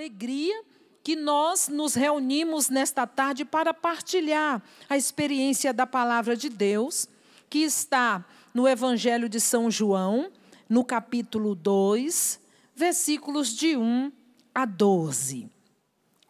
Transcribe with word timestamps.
alegria 0.00 0.64
que 1.04 1.14
nós 1.14 1.68
nos 1.68 1.94
reunimos 1.94 2.70
nesta 2.70 3.06
tarde 3.06 3.44
para 3.44 3.74
partilhar 3.74 4.62
a 4.88 4.96
experiência 4.96 5.74
da 5.74 5.86
palavra 5.86 6.34
de 6.34 6.48
Deus, 6.48 7.06
que 7.50 7.58
está 7.58 8.24
no 8.54 8.66
Evangelho 8.66 9.28
de 9.28 9.38
São 9.38 9.70
João, 9.70 10.30
no 10.68 10.82
capítulo 10.84 11.54
2, 11.54 12.40
versículos 12.74 13.54
de 13.54 13.76
1 13.76 14.10
a 14.54 14.64
12. 14.64 15.50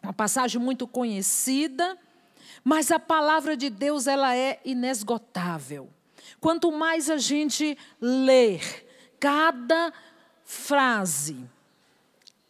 Uma 0.03 0.13
passagem 0.13 0.59
muito 0.61 0.85
conhecida, 0.85 1.97
mas 2.65 2.91
a 2.91 2.99
palavra 2.99 3.55
de 3.55 3.69
Deus 3.69 4.05
ela 4.05 4.35
é 4.35 4.59
inesgotável. 4.65 5.89
Quanto 6.41 6.71
mais 6.73 7.09
a 7.09 7.17
gente 7.17 7.77
ler 8.01 8.85
cada 9.17 9.93
frase, 10.43 11.37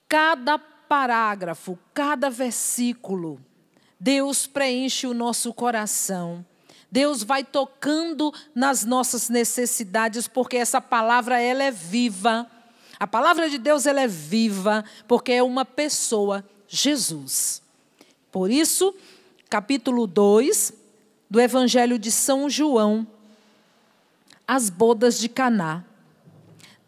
cada 0.08 0.70
parágrafo, 0.91 1.80
cada 1.94 2.30
versículo, 2.30 3.40
Deus 3.98 4.45
preenche 4.45 5.08
o 5.08 5.13
nosso 5.13 5.54
coração. 5.54 6.45
Deus 6.91 7.23
vai 7.23 7.45
tocando 7.45 8.34
nas 8.54 8.84
nossas 8.84 9.30
necessidades, 9.30 10.27
porque 10.27 10.58
essa 10.58 10.82
palavra 10.82 11.40
ela 11.40 11.63
é 11.63 11.72
viva. 11.72 12.46
A 12.99 13.08
palavra 13.08 13.49
de 13.49 13.58
Deus 13.58 13.85
ela 13.85 14.02
é 14.02 14.08
viva, 14.08 14.84
porque 15.08 15.32
é 15.32 15.41
uma 15.41 15.63
pessoa, 15.63 16.44
Jesus. 16.68 17.62
Por 18.30 18.52
isso, 18.52 18.94
capítulo 19.49 20.05
2 20.05 20.73
do 21.30 21.40
Evangelho 21.40 21.98
de 21.98 22.12
São 22.12 22.49
João, 22.49 23.08
as 24.46 24.70
bodas 24.70 25.18
de 25.18 25.30
Caná. 25.30 25.85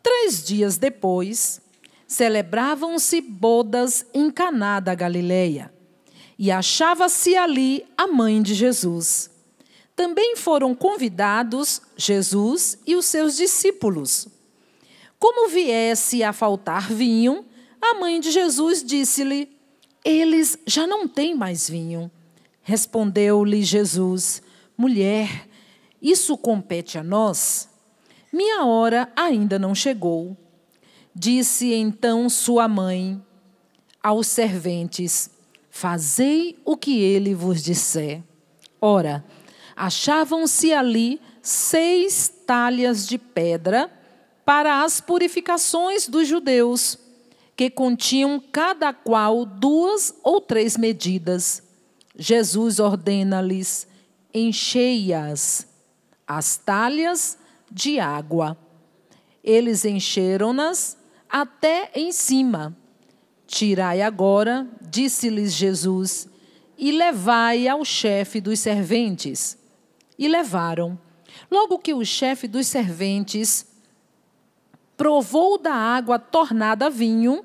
Três 0.03 0.43
dias 0.43 0.77
depois, 0.77 1.62
celebravam-se 2.13 3.19
bodas 3.21 4.05
em 4.13 4.29
Caná 4.29 4.79
da 4.79 4.93
Galileia, 4.93 5.73
e 6.37 6.51
achava-se 6.51 7.35
ali 7.35 7.85
a 7.97 8.07
mãe 8.07 8.41
de 8.41 8.53
Jesus. 8.53 9.31
Também 9.95 10.35
foram 10.35 10.73
convidados 10.75 11.81
Jesus 11.97 12.77
e 12.85 12.95
os 12.95 13.05
seus 13.05 13.35
discípulos. 13.35 14.27
Como 15.19 15.49
viesse 15.49 16.23
a 16.23 16.33
faltar 16.33 16.91
vinho, 16.91 17.45
a 17.81 17.95
mãe 17.95 18.19
de 18.19 18.31
Jesus 18.31 18.83
disse-lhe: 18.83 19.49
Eles 20.03 20.57
já 20.67 20.85
não 20.85 21.07
têm 21.07 21.35
mais 21.35 21.69
vinho. 21.69 22.11
Respondeu-lhe 22.61 23.63
Jesus: 23.63 24.41
Mulher, 24.77 25.47
isso 26.01 26.37
compete 26.37 26.97
a 26.97 27.03
nós? 27.03 27.69
Minha 28.31 28.65
hora 28.65 29.11
ainda 29.15 29.57
não 29.57 29.73
chegou. 29.73 30.37
Disse 31.15 31.71
então 31.73 32.27
sua 32.27 32.67
mãe 32.67 33.21
aos 34.01 34.27
serventes: 34.27 35.29
Fazei 35.69 36.59
o 36.65 36.75
que 36.75 36.99
ele 36.99 37.35
vos 37.35 37.63
disser. 37.63 38.23
Ora, 38.81 39.23
achavam-se 39.75 40.73
ali 40.73 41.21
seis 41.41 42.33
talhas 42.47 43.07
de 43.07 43.17
pedra 43.17 43.91
para 44.43 44.83
as 44.83 44.99
purificações 44.99 46.07
dos 46.07 46.27
judeus, 46.27 46.97
que 47.55 47.69
continham 47.69 48.39
cada 48.51 48.91
qual 48.91 49.45
duas 49.45 50.15
ou 50.23 50.41
três 50.41 50.75
medidas. 50.75 51.61
Jesus 52.17 52.79
ordena-lhes: 52.79 53.87
enchei-as, 54.33 55.67
as 56.25 56.57
talhas 56.57 57.37
de 57.71 57.99
água. 57.99 58.57
Eles 59.43 59.85
encheram-nas 59.85 61.02
até 61.33 61.89
em 61.95 62.11
cima. 62.11 62.77
Tirai 63.47 64.03
agora, 64.03 64.67
disse-lhes 64.79 65.51
Jesus, 65.51 66.29
e 66.77 66.91
levai 66.91 67.67
ao 67.67 67.83
chefe 67.83 68.39
dos 68.39 68.59
serventes. 68.59 69.57
E 70.17 70.27
levaram. 70.27 70.97
Logo 71.49 71.79
que 71.79 71.91
o 71.91 72.05
chefe 72.05 72.47
dos 72.47 72.67
serventes 72.67 73.65
provou 74.95 75.57
da 75.57 75.73
água 75.73 76.19
tornada 76.19 76.87
vinho, 76.87 77.43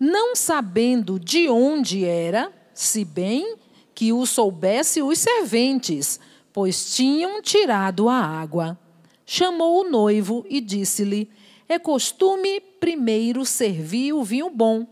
não 0.00 0.34
sabendo 0.34 1.20
de 1.20 1.50
onde 1.50 2.06
era, 2.06 2.50
se 2.72 3.04
bem 3.04 3.56
que 3.94 4.14
o 4.14 4.24
soubesse 4.24 5.02
os 5.02 5.18
serventes, 5.18 6.18
pois 6.54 6.94
tinham 6.94 7.42
tirado 7.42 8.08
a 8.08 8.18
água. 8.18 8.78
Chamou 9.26 9.80
o 9.80 9.90
noivo 9.90 10.44
e 10.48 10.60
disse-lhe: 10.60 11.30
É 11.68 11.78
costume 11.78 12.60
primeiro 12.60 13.44
servir 13.44 14.12
o 14.12 14.22
vinho 14.22 14.50
bom, 14.50 14.86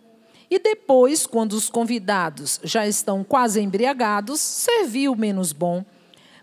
e 0.51 0.59
depois, 0.59 1.27
quando 1.27 1.53
os 1.55 1.69
convidados 1.69 2.61
já 2.63 2.87
estão 2.87 3.25
quase 3.25 3.61
embriagados, 3.61 4.41
servir 4.41 5.09
o 5.09 5.17
menos 5.17 5.53
bom. 5.53 5.85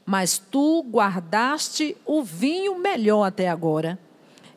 Mas 0.06 0.38
tu 0.38 0.84
guardaste 0.90 1.96
o 2.06 2.24
vinho 2.24 2.78
melhor 2.78 3.24
até 3.24 3.47
agora. 3.47 4.00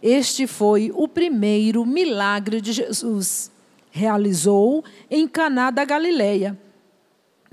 Este 0.03 0.47
foi 0.47 0.91
o 0.95 1.07
primeiro 1.07 1.85
milagre 1.85 2.61
de 2.61 2.73
Jesus. 2.73 3.53
Realizou 3.91 4.85
em 5.11 5.29
Caná 5.29 5.71
da 5.71 5.85
Galileia 5.85 6.59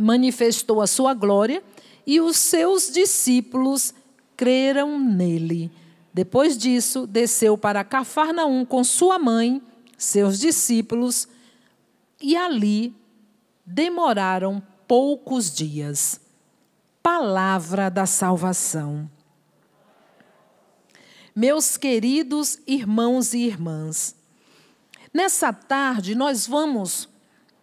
manifestou 0.02 0.82
a 0.82 0.88
sua 0.88 1.14
glória 1.14 1.62
e 2.06 2.20
os 2.20 2.36
seus 2.38 2.92
discípulos 2.92 3.94
creram 4.36 5.00
nele. 5.00 5.72
Depois 6.14 6.58
disso, 6.58 7.08
desceu 7.08 7.58
para 7.58 7.84
Cafarnaum 7.84 8.66
com 8.66 8.84
sua 8.84 9.18
mãe, 9.18 9.62
seus 9.98 10.40
discípulos, 10.40 11.28
e 12.22 12.36
ali 12.36 12.94
demoraram 13.66 14.62
poucos 14.88 15.54
dias. 15.54 16.20
Palavra 17.02 17.90
da 17.90 18.06
salvação. 18.06 19.10
Meus 21.36 21.78
queridos 21.78 22.60
irmãos 22.68 23.34
e 23.34 23.40
irmãs, 23.40 24.16
nessa 25.14 25.54
tarde 25.54 26.14
nós 26.14 26.46
vamos 26.46 27.10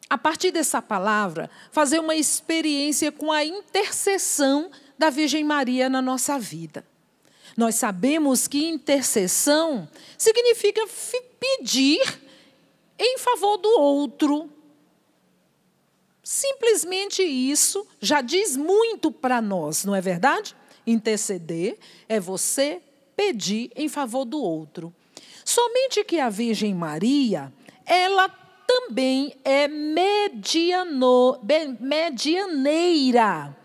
a 0.08 0.16
partir 0.16 0.50
dessa 0.50 0.80
palavra, 0.80 1.50
fazer 1.70 1.98
uma 1.98 2.14
experiência 2.14 3.12
com 3.12 3.30
a 3.30 3.44
intercessão 3.44 4.70
da 4.96 5.10
Virgem 5.10 5.44
Maria 5.44 5.88
na 5.88 6.00
nossa 6.00 6.38
vida. 6.38 6.84
Nós 7.56 7.74
sabemos 7.74 8.46
que 8.46 8.68
intercessão 8.68 9.88
significa 10.16 10.80
pedir 11.38 12.20
em 12.98 13.18
favor 13.18 13.56
do 13.58 13.80
outro. 13.80 14.50
Simplesmente 16.22 17.22
isso 17.22 17.86
já 18.00 18.20
diz 18.20 18.56
muito 18.56 19.10
para 19.10 19.40
nós, 19.40 19.84
não 19.84 19.94
é 19.94 20.00
verdade? 20.00 20.54
Interceder 20.86 21.78
é 22.08 22.20
você 22.20 22.82
pedir 23.16 23.70
em 23.74 23.88
favor 23.88 24.24
do 24.24 24.40
outro. 24.40 24.94
Somente 25.44 26.04
que 26.04 26.20
a 26.20 26.28
Virgem 26.28 26.74
Maria, 26.74 27.52
ela 27.86 28.28
também 28.66 29.34
é 29.42 29.66
mediano, 29.66 31.40
medianeira. 31.80 33.56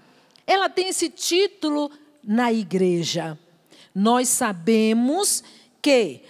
Ela 0.47 0.69
tem 0.69 0.87
esse 0.87 1.09
título 1.09 1.91
na 2.23 2.53
igreja. 2.53 3.37
Nós 3.93 4.29
sabemos 4.29 5.43
que 5.81 6.21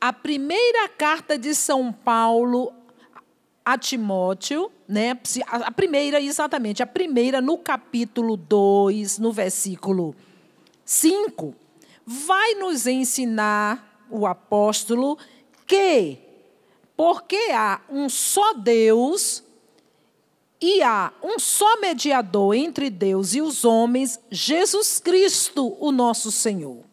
a 0.00 0.12
primeira 0.12 0.88
carta 0.88 1.38
de 1.38 1.54
São 1.54 1.92
Paulo 1.92 2.72
a 3.64 3.78
Timóteo, 3.78 4.70
né? 4.88 5.18
A 5.46 5.70
primeira, 5.70 6.20
exatamente, 6.20 6.82
a 6.82 6.86
primeira 6.86 7.40
no 7.40 7.56
capítulo 7.56 8.36
2, 8.36 9.18
no 9.18 9.32
versículo 9.32 10.14
5, 10.84 11.54
vai 12.04 12.54
nos 12.54 12.86
ensinar 12.86 14.04
o 14.10 14.26
apóstolo 14.26 15.16
que 15.66 16.18
porque 16.96 17.50
há 17.54 17.80
um 17.88 18.08
só 18.08 18.52
Deus 18.54 19.42
e 20.60 20.82
há 20.82 21.12
um 21.22 21.38
só 21.38 21.80
mediador 21.80 22.54
entre 22.54 22.90
Deus 22.90 23.34
e 23.34 23.40
os 23.40 23.64
homens, 23.64 24.20
Jesus 24.30 24.98
Cristo, 25.00 25.76
o 25.80 25.90
nosso 25.90 26.30
Senhor. 26.30 26.91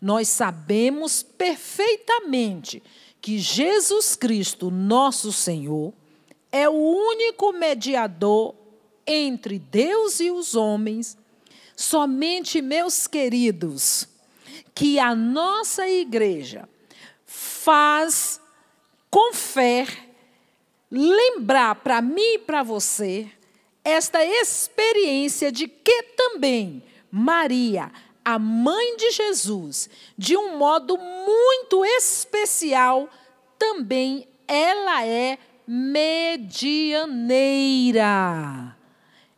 Nós 0.00 0.28
sabemos 0.28 1.22
perfeitamente 1.22 2.82
que 3.20 3.38
Jesus 3.38 4.14
Cristo, 4.14 4.70
nosso 4.70 5.32
Senhor, 5.32 5.92
é 6.52 6.68
o 6.68 6.72
único 6.72 7.52
mediador 7.52 8.54
entre 9.06 9.58
Deus 9.58 10.20
e 10.20 10.30
os 10.30 10.54
homens. 10.54 11.16
Somente, 11.76 12.62
meus 12.62 13.06
queridos, 13.06 14.08
que 14.74 14.98
a 14.98 15.14
nossa 15.14 15.88
igreja 15.88 16.68
faz 17.26 18.40
com 19.10 19.32
fé, 19.32 19.86
lembrar 20.90 21.76
para 21.76 22.00
mim 22.00 22.34
e 22.34 22.38
para 22.38 22.62
você 22.62 23.30
esta 23.84 24.24
experiência 24.24 25.50
de 25.50 25.66
que 25.66 26.02
também 26.16 26.82
Maria, 27.10 27.90
a 28.28 28.38
mãe 28.38 28.94
de 28.98 29.10
Jesus, 29.10 29.88
de 30.18 30.36
um 30.36 30.58
modo 30.58 30.98
muito 30.98 31.82
especial, 31.82 33.08
também 33.58 34.28
ela 34.46 35.02
é 35.06 35.38
medianeira. 35.66 37.06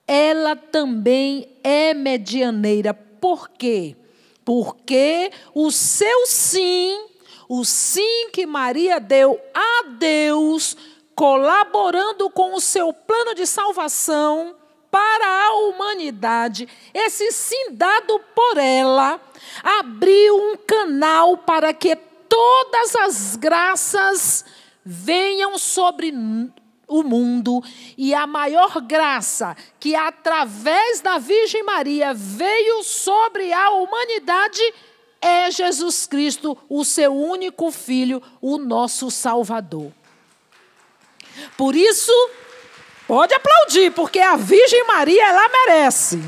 Ela 0.08 0.56
também 0.56 1.56
é 1.62 1.94
medianeira. 1.94 2.92
Por 2.92 3.48
quê? 3.50 3.94
Porque 4.44 5.30
o 5.54 5.70
seu 5.70 6.26
sim, 6.26 7.06
o 7.48 7.64
sim 7.64 8.30
que 8.32 8.44
Maria 8.44 8.98
deu 8.98 9.40
a 9.54 9.84
Deus, 10.00 10.76
colaborando 11.14 12.28
com 12.28 12.54
o 12.54 12.60
seu 12.60 12.92
plano 12.92 13.36
de 13.36 13.46
salvação 13.46 14.56
para 14.90 15.46
a 15.46 15.54
humanidade, 15.54 16.68
esse 16.92 17.30
sim 17.32 17.72
dado 17.72 18.18
por 18.34 18.58
ela, 18.58 19.20
abriu 19.62 20.36
um 20.36 20.56
canal 20.56 21.38
para 21.38 21.72
que 21.72 21.94
todas 22.28 22.96
as 22.96 23.36
graças 23.36 24.44
venham 24.84 25.58
sobre 25.58 26.12
o 26.88 27.02
mundo 27.04 27.62
e 27.96 28.12
a 28.12 28.26
maior 28.26 28.80
graça 28.80 29.56
que 29.78 29.94
através 29.94 31.00
da 31.00 31.18
Virgem 31.18 31.62
Maria 31.62 32.12
veio 32.12 32.82
sobre 32.82 33.52
a 33.52 33.70
humanidade 33.70 34.60
é 35.20 35.50
Jesus 35.50 36.06
Cristo, 36.06 36.56
o 36.68 36.82
seu 36.84 37.14
único 37.14 37.70
filho, 37.70 38.22
o 38.40 38.56
nosso 38.56 39.10
Salvador. 39.10 39.92
Por 41.56 41.76
isso, 41.76 42.12
pode 43.10 43.34
aplaudir, 43.34 43.90
porque 43.90 44.20
a 44.20 44.36
Virgem 44.36 44.86
Maria 44.86 45.26
ela 45.26 45.48
merece. 45.48 46.22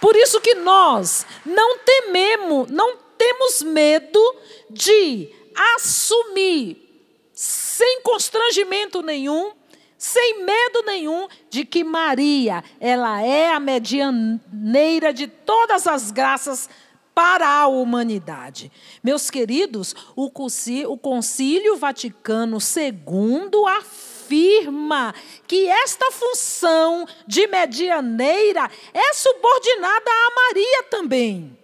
Por 0.00 0.16
isso 0.16 0.40
que 0.40 0.56
nós 0.56 1.24
não 1.46 1.78
tememos, 1.78 2.68
não 2.68 2.96
temos 3.16 3.62
medo 3.62 4.20
de 4.68 5.32
assumir 5.76 7.06
sem 7.32 8.00
constrangimento 8.02 9.00
nenhum, 9.00 9.52
sem 9.96 10.44
medo 10.44 10.82
nenhum, 10.86 11.28
de 11.48 11.64
que 11.64 11.84
Maria, 11.84 12.64
ela 12.80 13.22
é 13.22 13.52
a 13.52 13.60
medianeira 13.60 15.12
de 15.12 15.28
todas 15.28 15.86
as 15.86 16.10
graças 16.10 16.68
para 17.14 17.46
a 17.48 17.68
humanidade. 17.68 18.72
Meus 19.04 19.30
queridos, 19.30 19.94
o 20.16 20.28
Concílio 20.30 21.76
Vaticano 21.76 22.58
II 22.58 23.68
afirma 23.68 23.99
que 25.46 25.68
esta 25.68 26.10
função 26.10 27.06
de 27.26 27.46
medianeira 27.46 28.70
é 28.92 29.12
subordinada 29.12 30.10
a 30.10 30.30
Maria 30.34 30.82
também. 30.84 31.58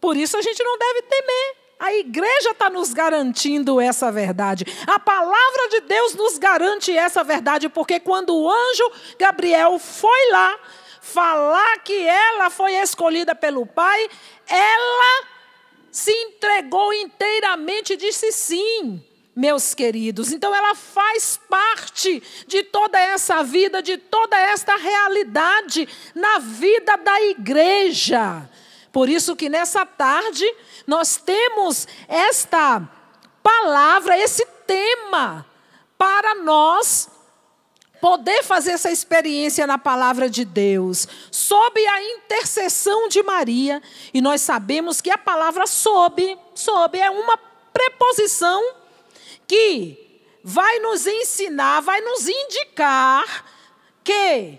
Por 0.00 0.16
isso 0.16 0.36
a 0.36 0.42
gente 0.42 0.62
não 0.62 0.76
deve 0.78 1.02
temer. 1.02 1.56
A 1.78 1.94
igreja 1.94 2.50
está 2.50 2.70
nos 2.70 2.92
garantindo 2.92 3.80
essa 3.80 4.12
verdade. 4.12 4.64
A 4.86 5.00
palavra 5.00 5.68
de 5.70 5.80
Deus 5.80 6.14
nos 6.14 6.38
garante 6.38 6.96
essa 6.96 7.24
verdade, 7.24 7.68
porque 7.68 7.98
quando 7.98 8.34
o 8.36 8.48
anjo 8.48 8.92
Gabriel 9.18 9.78
foi 9.78 10.30
lá 10.30 10.58
falar 11.00 11.78
que 11.78 12.06
ela 12.06 12.50
foi 12.50 12.74
escolhida 12.74 13.34
pelo 13.34 13.66
Pai, 13.66 14.08
ela 14.48 15.26
se 15.90 16.12
entregou 16.12 16.92
inteiramente 16.94 17.94
e 17.94 17.96
disse 17.96 18.30
sim 18.30 19.04
meus 19.34 19.74
queridos. 19.74 20.32
Então 20.32 20.54
ela 20.54 20.74
faz 20.74 21.38
parte 21.48 22.22
de 22.46 22.62
toda 22.64 22.98
essa 23.00 23.42
vida, 23.42 23.82
de 23.82 23.96
toda 23.96 24.36
esta 24.36 24.76
realidade 24.76 25.88
na 26.14 26.38
vida 26.38 26.96
da 26.98 27.22
igreja. 27.22 28.48
Por 28.92 29.08
isso 29.08 29.34
que 29.34 29.48
nessa 29.48 29.86
tarde 29.86 30.44
nós 30.86 31.16
temos 31.16 31.88
esta 32.06 32.86
palavra, 33.42 34.18
esse 34.18 34.44
tema 34.66 35.46
para 35.96 36.34
nós 36.36 37.08
poder 38.00 38.42
fazer 38.42 38.72
essa 38.72 38.90
experiência 38.90 39.64
na 39.64 39.78
palavra 39.78 40.28
de 40.28 40.44
Deus, 40.44 41.06
sob 41.30 41.86
a 41.86 42.02
intercessão 42.02 43.08
de 43.08 43.22
Maria, 43.22 43.80
e 44.12 44.20
nós 44.20 44.40
sabemos 44.40 45.00
que 45.00 45.08
a 45.08 45.16
palavra 45.16 45.68
sob, 45.68 46.36
sob 46.52 46.98
é 46.98 47.08
uma 47.08 47.38
preposição 47.72 48.81
que 49.52 49.98
vai 50.42 50.78
nos 50.78 51.06
ensinar, 51.06 51.82
vai 51.82 52.00
nos 52.00 52.26
indicar 52.26 53.44
que 54.02 54.58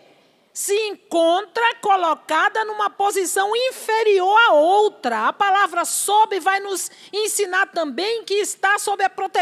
se 0.53 0.75
encontra 0.87 1.75
colocada 1.81 2.63
numa 2.63 2.89
posição 2.89 3.55
inferior 3.55 4.37
à 4.49 4.53
outra. 4.53 5.27
A 5.27 5.33
palavra 5.33 5.83
sob 5.83 6.39
vai 6.39 6.59
nos 6.59 6.91
ensinar 7.11 7.67
também 7.67 8.23
que 8.23 8.35
está 8.35 8.77
sob 8.77 9.03
a, 9.03 9.09
prote 9.09 9.33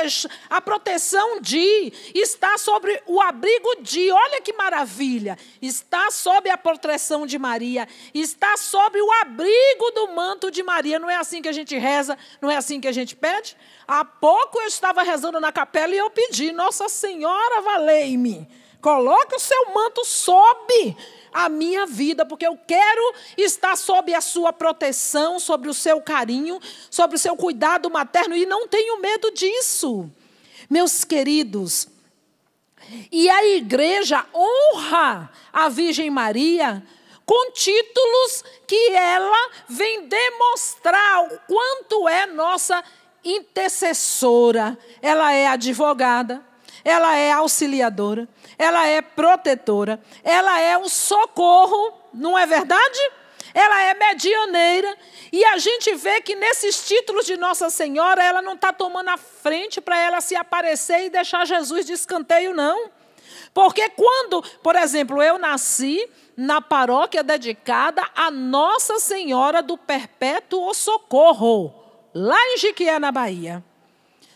a 0.49 0.61
proteção 0.61 1.41
de, 1.41 1.91
está 2.15 2.57
sobre 2.57 3.03
o 3.05 3.21
abrigo 3.21 3.81
de. 3.81 4.09
Olha 4.09 4.41
que 4.41 4.53
maravilha! 4.53 5.37
Está 5.61 6.09
sob 6.09 6.49
a 6.49 6.57
proteção 6.57 7.25
de 7.25 7.37
Maria, 7.37 7.87
está 8.13 8.55
sob 8.55 9.01
o 9.01 9.11
abrigo 9.21 9.91
do 9.93 10.07
manto 10.13 10.49
de 10.49 10.63
Maria. 10.63 10.97
Não 10.97 11.09
é 11.09 11.17
assim 11.17 11.41
que 11.41 11.49
a 11.49 11.53
gente 11.53 11.77
reza, 11.77 12.17
não 12.39 12.49
é 12.49 12.55
assim 12.55 12.79
que 12.79 12.87
a 12.87 12.91
gente 12.91 13.15
pede? 13.15 13.57
Há 13.85 14.05
pouco 14.05 14.61
eu 14.61 14.67
estava 14.67 15.03
rezando 15.03 15.41
na 15.41 15.51
capela 15.51 15.93
e 15.93 15.97
eu 15.97 16.09
pedi, 16.09 16.53
Nossa 16.53 16.87
Senhora, 16.87 17.61
valei-me 17.61 18.60
Coloque 18.81 19.35
o 19.35 19.39
seu 19.39 19.73
manto 19.73 20.03
sob 20.03 20.97
a 21.31 21.47
minha 21.47 21.85
vida, 21.85 22.25
porque 22.25 22.45
eu 22.45 22.57
quero 22.67 23.13
estar 23.37 23.77
sob 23.77 24.13
a 24.13 24.19
sua 24.21 24.51
proteção, 24.51 25.39
sobre 25.39 25.69
o 25.69 25.73
seu 25.73 26.01
carinho, 26.01 26.59
sobre 26.89 27.15
o 27.15 27.19
seu 27.19 27.35
cuidado 27.35 27.89
materno 27.89 28.35
e 28.35 28.45
não 28.45 28.67
tenho 28.67 28.99
medo 28.99 29.31
disso. 29.31 30.09
Meus 30.69 31.03
queridos, 31.03 31.87
e 33.11 33.29
a 33.29 33.45
igreja 33.45 34.25
honra 34.33 35.31
a 35.53 35.69
Virgem 35.69 36.09
Maria 36.09 36.83
com 37.25 37.51
títulos 37.51 38.43
que 38.67 38.91
ela 38.91 39.51
vem 39.69 40.07
demonstrar 40.07 41.23
o 41.25 41.39
quanto 41.47 42.09
é 42.09 42.25
nossa 42.25 42.83
intercessora. 43.23 44.77
Ela 45.01 45.31
é 45.33 45.47
advogada, 45.47 46.43
ela 46.83 47.15
é 47.15 47.31
auxiliadora, 47.31 48.27
ela 48.57 48.87
é 48.87 49.01
protetora, 49.01 49.99
ela 50.23 50.59
é 50.59 50.77
o 50.77 50.89
socorro, 50.89 51.93
não 52.13 52.37
é 52.37 52.45
verdade? 52.45 52.99
Ela 53.53 53.81
é 53.83 53.93
medianeira. 53.93 54.97
E 55.31 55.43
a 55.45 55.57
gente 55.57 55.93
vê 55.95 56.21
que 56.21 56.35
nesses 56.35 56.85
títulos 56.85 57.25
de 57.25 57.37
Nossa 57.37 57.69
Senhora, 57.69 58.23
ela 58.23 58.41
não 58.41 58.53
está 58.53 58.71
tomando 58.71 59.09
a 59.09 59.17
frente 59.17 59.81
para 59.81 59.97
ela 59.97 60.21
se 60.21 60.35
aparecer 60.35 61.05
e 61.05 61.09
deixar 61.09 61.45
Jesus 61.45 61.85
de 61.85 61.93
escanteio, 61.93 62.53
não. 62.53 62.89
Porque 63.53 63.89
quando, 63.89 64.41
por 64.63 64.75
exemplo, 64.75 65.21
eu 65.21 65.37
nasci 65.37 66.09
na 66.37 66.61
paróquia 66.61 67.23
dedicada 67.23 68.03
a 68.15 68.31
Nossa 68.31 68.99
Senhora 68.99 69.61
do 69.61 69.77
Perpétuo 69.77 70.73
Socorro, 70.73 71.73
lá 72.13 72.39
em 72.53 72.57
Jiquié, 72.57 72.99
na 72.99 73.11
Bahia. 73.11 73.63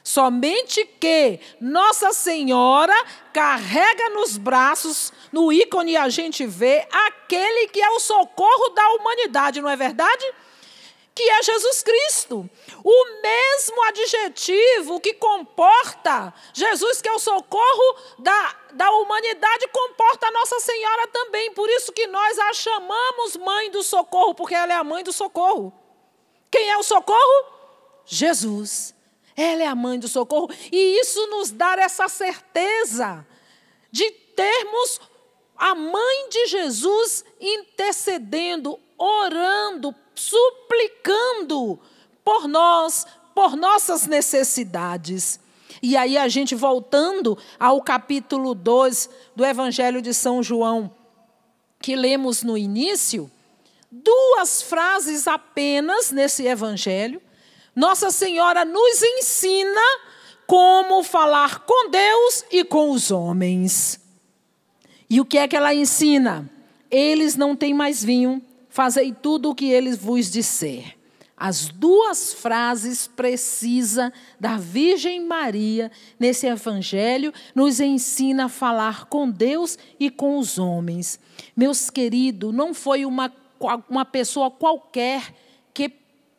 Somente 0.07 0.85
que 0.85 1.39
Nossa 1.59 2.13
Senhora 2.13 2.93
carrega 3.33 4.11
nos 4.11 4.37
braços, 4.37 5.11
no 5.31 5.51
ícone 5.51 5.97
a 5.97 6.09
gente 6.09 6.45
vê, 6.45 6.87
aquele 6.91 7.69
que 7.69 7.81
é 7.81 7.89
o 7.89 7.99
socorro 7.99 8.69
da 8.69 8.87
humanidade, 8.89 9.61
não 9.61 9.69
é 9.69 9.75
verdade? 9.75 10.23
Que 11.15 11.23
é 11.23 11.41
Jesus 11.41 11.81
Cristo. 11.81 12.47
O 12.83 13.21
mesmo 13.23 13.83
adjetivo 13.85 14.99
que 14.99 15.15
comporta 15.15 16.31
Jesus, 16.53 17.01
que 17.01 17.09
é 17.09 17.13
o 17.13 17.17
socorro 17.17 17.97
da, 18.19 18.55
da 18.73 18.91
humanidade, 18.91 19.67
comporta 19.69 20.29
Nossa 20.29 20.59
Senhora 20.59 21.07
também. 21.07 21.51
Por 21.53 21.67
isso 21.67 21.91
que 21.91 22.05
nós 22.05 22.37
a 22.37 22.53
chamamos 22.53 23.37
mãe 23.37 23.71
do 23.71 23.81
socorro, 23.81 24.35
porque 24.35 24.53
ela 24.53 24.71
é 24.71 24.75
a 24.75 24.83
mãe 24.83 25.03
do 25.03 25.11
socorro. 25.11 25.73
Quem 26.51 26.69
é 26.69 26.77
o 26.77 26.83
socorro? 26.83 27.45
Jesus. 28.05 28.94
Ela 29.35 29.63
é 29.63 29.67
a 29.67 29.75
mãe 29.75 29.99
do 29.99 30.07
socorro. 30.07 30.49
E 30.71 30.99
isso 30.99 31.27
nos 31.27 31.51
dá 31.51 31.75
essa 31.75 32.07
certeza 32.07 33.25
de 33.91 34.09
termos 34.11 34.99
a 35.57 35.73
mãe 35.73 36.29
de 36.29 36.47
Jesus 36.47 37.23
intercedendo, 37.39 38.79
orando, 38.97 39.95
suplicando 40.13 41.79
por 42.23 42.47
nós, 42.47 43.05
por 43.33 43.55
nossas 43.55 44.05
necessidades. 44.05 45.39
E 45.81 45.95
aí 45.95 46.17
a 46.17 46.27
gente 46.27 46.55
voltando 46.55 47.37
ao 47.59 47.81
capítulo 47.81 48.53
2 48.53 49.09
do 49.35 49.45
Evangelho 49.45 50.01
de 50.01 50.13
São 50.13 50.41
João, 50.41 50.93
que 51.81 51.95
lemos 51.95 52.43
no 52.43 52.57
início, 52.57 53.29
duas 53.91 54.61
frases 54.61 55.27
apenas 55.27 56.11
nesse 56.11 56.45
evangelho, 56.45 57.21
nossa 57.75 58.09
Senhora 58.09 58.63
nos 58.63 59.03
ensina 59.03 59.81
como 60.47 61.03
falar 61.03 61.59
com 61.65 61.89
Deus 61.89 62.45
e 62.51 62.63
com 62.63 62.91
os 62.91 63.11
homens. 63.11 63.99
E 65.09 65.19
o 65.19 65.25
que 65.25 65.37
é 65.37 65.47
que 65.47 65.55
ela 65.55 65.73
ensina? 65.73 66.49
Eles 66.89 67.35
não 67.35 67.55
têm 67.55 67.73
mais 67.73 68.03
vinho, 68.03 68.41
fazei 68.69 69.11
tudo 69.11 69.49
o 69.49 69.55
que 69.55 69.65
eles 69.65 69.97
vos 69.97 70.31
disser. 70.31 70.95
As 71.37 71.67
duas 71.67 72.33
frases 72.33 73.07
precisas 73.07 74.09
da 74.39 74.55
Virgem 74.55 75.25
Maria 75.25 75.91
nesse 76.17 76.47
evangelho 76.47 77.33
nos 77.53 77.81
ensina 77.81 78.45
a 78.45 78.49
falar 78.49 79.05
com 79.05 79.29
Deus 79.29 79.77
e 79.99 80.09
com 80.09 80.37
os 80.37 80.57
homens. 80.57 81.19
Meus 81.55 81.89
queridos, 81.89 82.53
não 82.53 82.73
foi 82.73 83.05
uma, 83.05 83.33
uma 83.89 84.05
pessoa 84.05 84.49
qualquer 84.49 85.33
que 85.73 85.89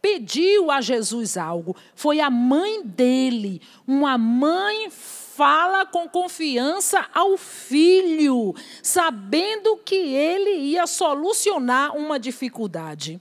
pediu 0.06 0.70
a 0.70 0.80
Jesus 0.80 1.36
algo, 1.36 1.74
foi 1.96 2.20
a 2.20 2.30
mãe 2.30 2.80
dele, 2.84 3.60
uma 3.84 4.16
mãe 4.16 4.88
fala 4.88 5.84
com 5.84 6.08
confiança 6.08 7.04
ao 7.12 7.36
filho, 7.36 8.54
sabendo 8.80 9.76
que 9.78 9.96
ele 9.96 10.58
ia 10.58 10.86
solucionar 10.86 11.96
uma 11.96 12.20
dificuldade. 12.20 13.20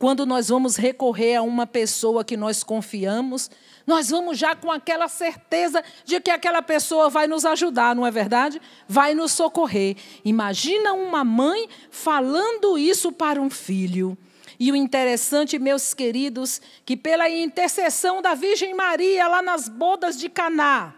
Quando 0.00 0.26
nós 0.26 0.48
vamos 0.48 0.74
recorrer 0.74 1.36
a 1.36 1.42
uma 1.42 1.66
pessoa 1.66 2.24
que 2.24 2.36
nós 2.36 2.64
confiamos, 2.64 3.48
nós 3.86 4.10
vamos 4.10 4.36
já 4.36 4.56
com 4.56 4.70
aquela 4.70 5.06
certeza 5.06 5.84
de 6.04 6.18
que 6.20 6.30
aquela 6.30 6.60
pessoa 6.60 7.08
vai 7.08 7.28
nos 7.28 7.44
ajudar, 7.44 7.94
não 7.94 8.04
é 8.04 8.10
verdade? 8.10 8.60
Vai 8.88 9.14
nos 9.14 9.30
socorrer. 9.30 9.96
Imagina 10.24 10.92
uma 10.92 11.22
mãe 11.22 11.68
falando 11.88 12.76
isso 12.76 13.12
para 13.12 13.40
um 13.40 13.50
filho. 13.50 14.18
E 14.58 14.70
o 14.72 14.76
interessante, 14.76 15.58
meus 15.58 15.94
queridos, 15.94 16.60
que 16.84 16.96
pela 16.96 17.28
intercessão 17.28 18.20
da 18.20 18.34
Virgem 18.34 18.74
Maria 18.74 19.28
lá 19.28 19.42
nas 19.42 19.68
bodas 19.68 20.18
de 20.18 20.28
Caná, 20.28 20.94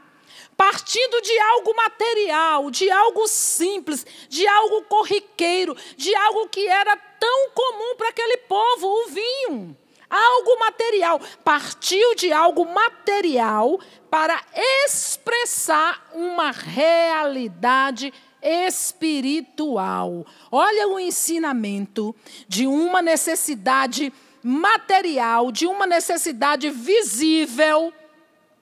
partindo 0.57 1.21
de 1.21 1.39
algo 1.39 1.75
material, 1.75 2.71
de 2.71 2.91
algo 2.91 3.27
simples, 3.27 4.07
de 4.29 4.47
algo 4.47 4.83
corriqueiro, 4.85 5.77
de 5.97 6.15
algo 6.15 6.49
que 6.49 6.67
era 6.67 6.97
tão 6.97 7.51
comum 7.51 7.97
para 7.97 8.09
aquele 8.09 8.37
povo, 8.39 8.87
o 8.87 9.07
vinho. 9.09 9.77
Algo 10.09 10.59
material. 10.61 11.21
Partiu 11.43 12.15
de 12.15 12.33
algo 12.33 12.67
material 12.67 13.81
para 14.11 14.39
expressar 14.85 16.11
uma 16.13 16.51
realidade 16.51 18.13
espiritual. 18.43 20.27
Olha 20.51 20.89
o 20.89 20.99
ensinamento 20.99 22.15
de 22.49 22.67
uma 22.67 23.01
necessidade 23.01 24.13
material, 24.43 25.53
de 25.53 25.67
uma 25.67 25.87
necessidade 25.87 26.69
visível, 26.71 27.93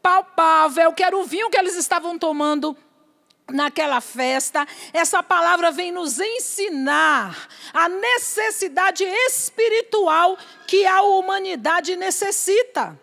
palpável, 0.02 0.92
que 0.92 1.02
era 1.02 1.16
o 1.16 1.24
vinho 1.24 1.50
que 1.50 1.58
eles 1.58 1.76
estavam 1.76 2.18
tomando 2.18 2.76
naquela 3.52 4.00
festa, 4.00 4.66
essa 4.92 5.22
palavra 5.22 5.70
vem 5.70 5.92
nos 5.92 6.18
ensinar 6.20 7.48
a 7.72 7.88
necessidade 7.88 9.04
espiritual 9.04 10.38
que 10.66 10.86
a 10.86 11.02
humanidade 11.02 11.96
necessita. 11.96 12.98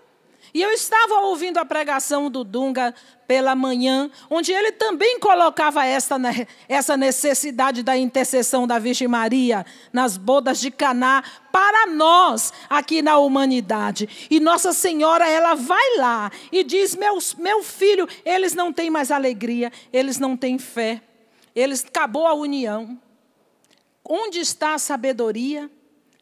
E 0.58 0.62
eu 0.64 0.72
estava 0.72 1.20
ouvindo 1.20 1.60
a 1.60 1.66
pregação 1.66 2.32
do 2.32 2.44
Dunga 2.44 2.92
pela 3.28 3.56
manhã, 3.56 4.10
onde 4.28 4.52
ele 4.52 4.72
também 4.72 5.20
colocava 5.20 5.86
essa, 5.86 6.16
essa 6.68 6.98
necessidade 6.98 7.84
da 7.84 7.96
intercessão 7.96 8.66
da 8.66 8.80
Virgem 8.80 9.08
Maria 9.08 9.64
nas 9.94 10.18
bodas 10.18 10.60
de 10.60 10.72
Caná 10.72 11.24
para 11.52 11.86
nós 11.86 12.52
aqui 12.68 13.04
na 13.04 13.20
humanidade. 13.20 14.28
E 14.32 14.40
Nossa 14.40 14.74
Senhora, 14.74 15.30
ela 15.30 15.54
vai 15.54 15.98
lá 15.98 16.32
e 16.52 16.64
diz: 16.64 16.96
meu, 16.96 17.20
meu 17.38 17.62
filho, 17.62 18.10
eles 18.26 18.56
não 18.56 18.74
têm 18.74 18.90
mais 18.90 19.12
alegria, 19.12 19.72
eles 19.94 20.18
não 20.18 20.36
têm 20.36 20.58
fé, 20.58 21.04
eles 21.56 21.86
acabou 21.86 22.26
a 22.26 22.34
união. 22.34 23.00
Onde 24.04 24.40
está 24.40 24.74
a 24.74 24.80
sabedoria? 24.80 25.70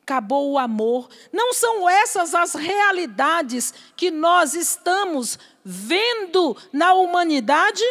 Acabou 0.06 0.52
o 0.52 0.60
amor. 0.60 1.10
Não 1.34 1.52
são 1.52 1.90
essas 1.90 2.36
as 2.36 2.54
realidades 2.54 3.74
que 3.98 4.12
nós 4.12 4.54
estamos 4.54 5.40
vendo 5.64 6.56
na 6.72 6.94
humanidade? 6.94 7.84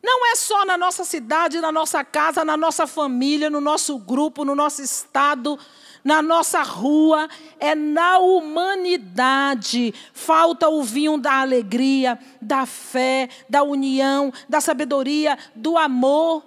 Não 0.00 0.32
é 0.32 0.36
só 0.36 0.64
na 0.64 0.78
nossa 0.78 1.04
cidade, 1.04 1.60
na 1.60 1.72
nossa 1.72 2.04
casa, 2.04 2.44
na 2.44 2.56
nossa 2.56 2.86
família, 2.86 3.50
no 3.50 3.60
nosso 3.60 3.98
grupo, 3.98 4.44
no 4.44 4.54
nosso 4.54 4.80
estado, 4.80 5.58
na 6.04 6.22
nossa 6.22 6.62
rua, 6.62 7.28
é 7.58 7.74
na 7.74 8.18
humanidade. 8.18 9.92
Falta 10.14 10.68
o 10.68 10.84
vinho 10.84 11.18
da 11.18 11.40
alegria, 11.40 12.18
da 12.40 12.64
fé, 12.64 13.28
da 13.48 13.64
união, 13.64 14.32
da 14.48 14.60
sabedoria, 14.60 15.36
do 15.54 15.76
amor. 15.76 16.44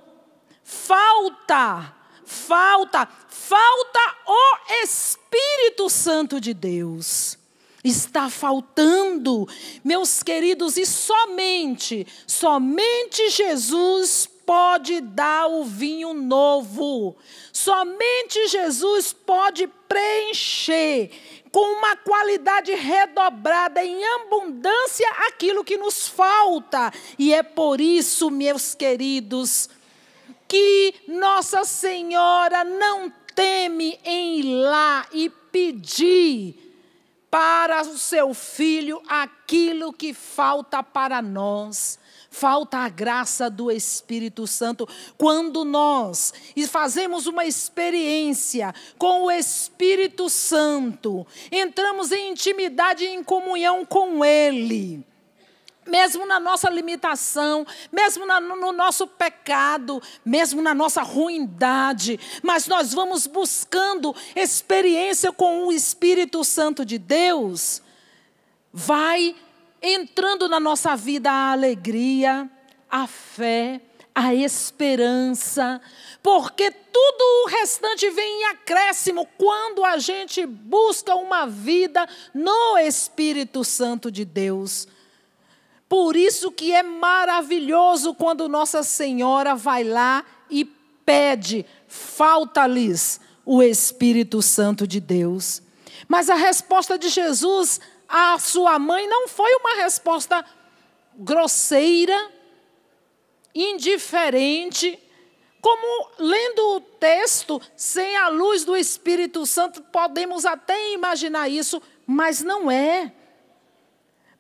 Falta, 0.64 1.94
falta, 2.26 3.08
falta 3.28 4.00
o 4.28 4.84
Espírito 4.84 5.90
Santo 5.90 6.40
de 6.40 6.54
Deus 6.54 7.38
está 7.84 8.30
faltando, 8.30 9.48
meus 9.84 10.24
queridos, 10.24 10.78
e 10.78 10.86
somente, 10.86 12.08
somente 12.26 13.30
Jesus 13.30 14.30
pode 14.46 15.02
dar 15.02 15.48
o 15.48 15.64
vinho 15.64 16.14
novo. 16.14 17.16
Somente 17.52 18.48
Jesus 18.48 19.14
pode 19.14 19.68
preencher 19.88 21.12
com 21.52 21.78
uma 21.78 21.96
qualidade 21.96 22.74
redobrada 22.74 23.84
em 23.84 24.04
abundância 24.22 25.08
aquilo 25.28 25.64
que 25.64 25.78
nos 25.78 26.08
falta. 26.08 26.92
E 27.18 27.34
é 27.34 27.44
por 27.44 27.80
isso, 27.80 28.32
meus 28.32 28.74
queridos, 28.74 29.70
que 30.54 30.94
Nossa 31.08 31.64
Senhora 31.66 32.64
não 32.64 33.12
teme 33.34 33.98
em 34.06 34.38
ir 34.38 34.44
lá 34.44 35.04
e 35.12 35.28
pedir 35.28 36.78
para 37.28 37.82
o 37.82 37.98
seu 37.98 38.36
filho 38.36 39.02
aquilo 39.08 39.92
que 39.92 40.14
falta 40.14 40.84
para 40.84 41.24
nós. 41.24 41.98
Falta 42.30 42.78
a 42.78 42.90
graça 42.90 43.50
do 43.50 43.72
Espírito 43.72 44.46
Santo. 44.46 44.88
Quando 45.18 45.66
nós 45.66 46.32
fazemos 46.68 47.26
uma 47.26 47.46
experiência 47.46 48.76
com 49.00 49.24
o 49.24 49.32
Espírito 49.32 50.30
Santo, 50.30 51.26
entramos 51.52 52.12
em 52.12 52.30
intimidade 52.30 53.04
e 53.04 53.08
em 53.08 53.24
comunhão 53.24 53.84
com 53.84 54.24
Ele 54.24 55.04
mesmo 55.88 56.26
na 56.26 56.40
nossa 56.40 56.70
limitação, 56.70 57.66
mesmo 57.92 58.26
na, 58.26 58.40
no 58.40 58.72
nosso 58.72 59.08
pecado, 59.08 60.02
mesmo 60.26 60.62
na 60.62 60.74
nossa 60.74 61.02
ruindade, 61.02 62.20
mas 62.42 62.68
nós 62.68 62.94
vamos 62.94 63.28
buscando 63.28 64.16
experiência 64.36 65.32
com 65.32 65.68
o 65.68 65.72
Espírito 65.72 66.44
Santo 66.44 66.86
de 66.86 66.98
Deus, 66.98 67.82
vai 68.72 69.36
entrando 69.82 70.48
na 70.48 70.60
nossa 70.60 70.96
vida 70.96 71.30
a 71.30 71.52
alegria, 71.52 72.50
a 72.90 73.06
fé, 73.06 73.82
a 74.16 74.34
esperança, 74.34 75.82
porque 76.22 76.72
tudo 76.72 77.44
o 77.44 77.48
restante 77.48 78.10
vem 78.12 78.42
em 78.42 78.46
acréscimo 78.46 79.28
quando 79.38 79.84
a 79.84 79.98
gente 79.98 80.46
busca 80.46 81.16
uma 81.16 81.46
vida 81.48 82.08
no 82.34 82.78
Espírito 82.78 83.64
Santo 83.64 84.12
de 84.12 84.24
Deus. 84.24 84.88
Por 85.94 86.16
isso 86.16 86.52
que 86.52 86.74
é 86.74 86.82
maravilhoso 86.82 88.16
quando 88.16 88.50
Nossa 88.50 88.82
Senhora 88.82 89.54
vai 89.54 89.84
lá 89.84 90.26
e 90.50 90.66
pede, 90.66 91.68
falta-lhes 91.88 93.22
o 93.46 93.62
Espírito 93.62 94.42
Santo 94.42 94.88
de 94.88 95.00
Deus. 95.00 95.62
Mas 96.08 96.32
a 96.32 96.34
resposta 96.34 96.98
de 96.98 97.10
Jesus 97.10 97.80
à 98.10 98.40
sua 98.40 98.80
mãe 98.80 99.08
não 99.08 99.28
foi 99.28 99.54
uma 99.54 99.76
resposta 99.84 100.44
grosseira, 101.16 102.28
indiferente, 103.54 104.98
como 105.62 106.10
lendo 106.18 106.76
o 106.76 106.82
texto 106.82 107.62
sem 107.78 108.18
a 108.18 108.30
luz 108.30 108.66
do 108.66 108.76
Espírito 108.76 109.46
Santo, 109.46 109.84
podemos 109.84 110.44
até 110.44 110.92
imaginar 110.92 111.50
isso, 111.50 111.80
mas 112.08 112.42
não 112.42 112.72
é. 112.72 113.14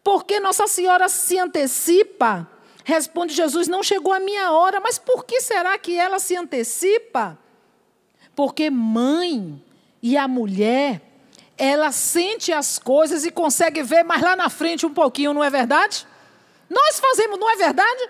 Porque 0.03 0.39
Nossa 0.39 0.67
Senhora 0.67 1.07
se 1.07 1.39
antecipa? 1.39 2.47
Responde 2.83 3.33
Jesus: 3.33 3.67
Não 3.67 3.81
chegou 3.81 4.11
a 4.11 4.19
minha 4.19 4.51
hora, 4.51 4.79
mas 4.79 4.97
por 4.97 5.23
que 5.25 5.39
será 5.39 5.77
que 5.77 5.97
ela 5.97 6.19
se 6.19 6.35
antecipa? 6.35 7.37
Porque 8.35 8.69
mãe 8.69 9.63
e 10.01 10.17
a 10.17 10.27
mulher, 10.27 11.01
ela 11.57 11.91
sente 11.91 12.51
as 12.51 12.77
coisas 12.77 13.23
e 13.25 13.31
consegue 13.31 13.81
ver 13.83 14.03
mais 14.03 14.21
lá 14.21 14.35
na 14.35 14.49
frente 14.49 14.85
um 14.85 14.93
pouquinho, 14.93 15.33
não 15.33 15.43
é 15.43 15.49
verdade? 15.49 16.05
Nós 16.69 16.99
fazemos, 16.99 17.39
não 17.39 17.49
é 17.49 17.55
verdade? 17.55 18.09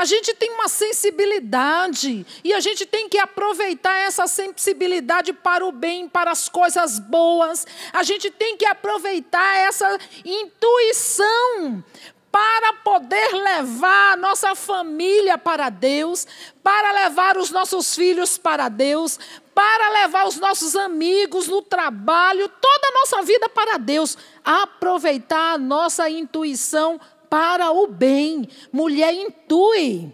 A 0.00 0.06
gente 0.06 0.32
tem 0.32 0.50
uma 0.52 0.66
sensibilidade 0.66 2.26
e 2.42 2.54
a 2.54 2.60
gente 2.60 2.86
tem 2.86 3.06
que 3.06 3.18
aproveitar 3.18 3.98
essa 3.98 4.26
sensibilidade 4.26 5.30
para 5.30 5.62
o 5.62 5.70
bem, 5.70 6.08
para 6.08 6.30
as 6.30 6.48
coisas 6.48 6.98
boas. 6.98 7.66
A 7.92 8.02
gente 8.02 8.30
tem 8.30 8.56
que 8.56 8.64
aproveitar 8.64 9.58
essa 9.58 9.98
intuição 10.24 11.84
para 12.32 12.72
poder 12.82 13.30
levar 13.34 14.14
a 14.14 14.16
nossa 14.16 14.54
família 14.54 15.36
para 15.36 15.68
Deus, 15.68 16.26
para 16.62 16.92
levar 16.92 17.36
os 17.36 17.50
nossos 17.50 17.94
filhos 17.94 18.38
para 18.38 18.70
Deus, 18.70 19.18
para 19.54 19.90
levar 20.00 20.26
os 20.26 20.36
nossos 20.36 20.76
amigos 20.76 21.46
no 21.46 21.60
trabalho, 21.60 22.48
toda 22.48 22.88
a 22.88 23.00
nossa 23.00 23.20
vida 23.20 23.50
para 23.50 23.76
Deus, 23.76 24.16
aproveitar 24.42 25.52
a 25.52 25.58
nossa 25.58 26.08
intuição 26.08 26.98
para 27.30 27.70
o 27.70 27.86
bem. 27.86 28.48
Mulher 28.72 29.14
intui. 29.14 30.12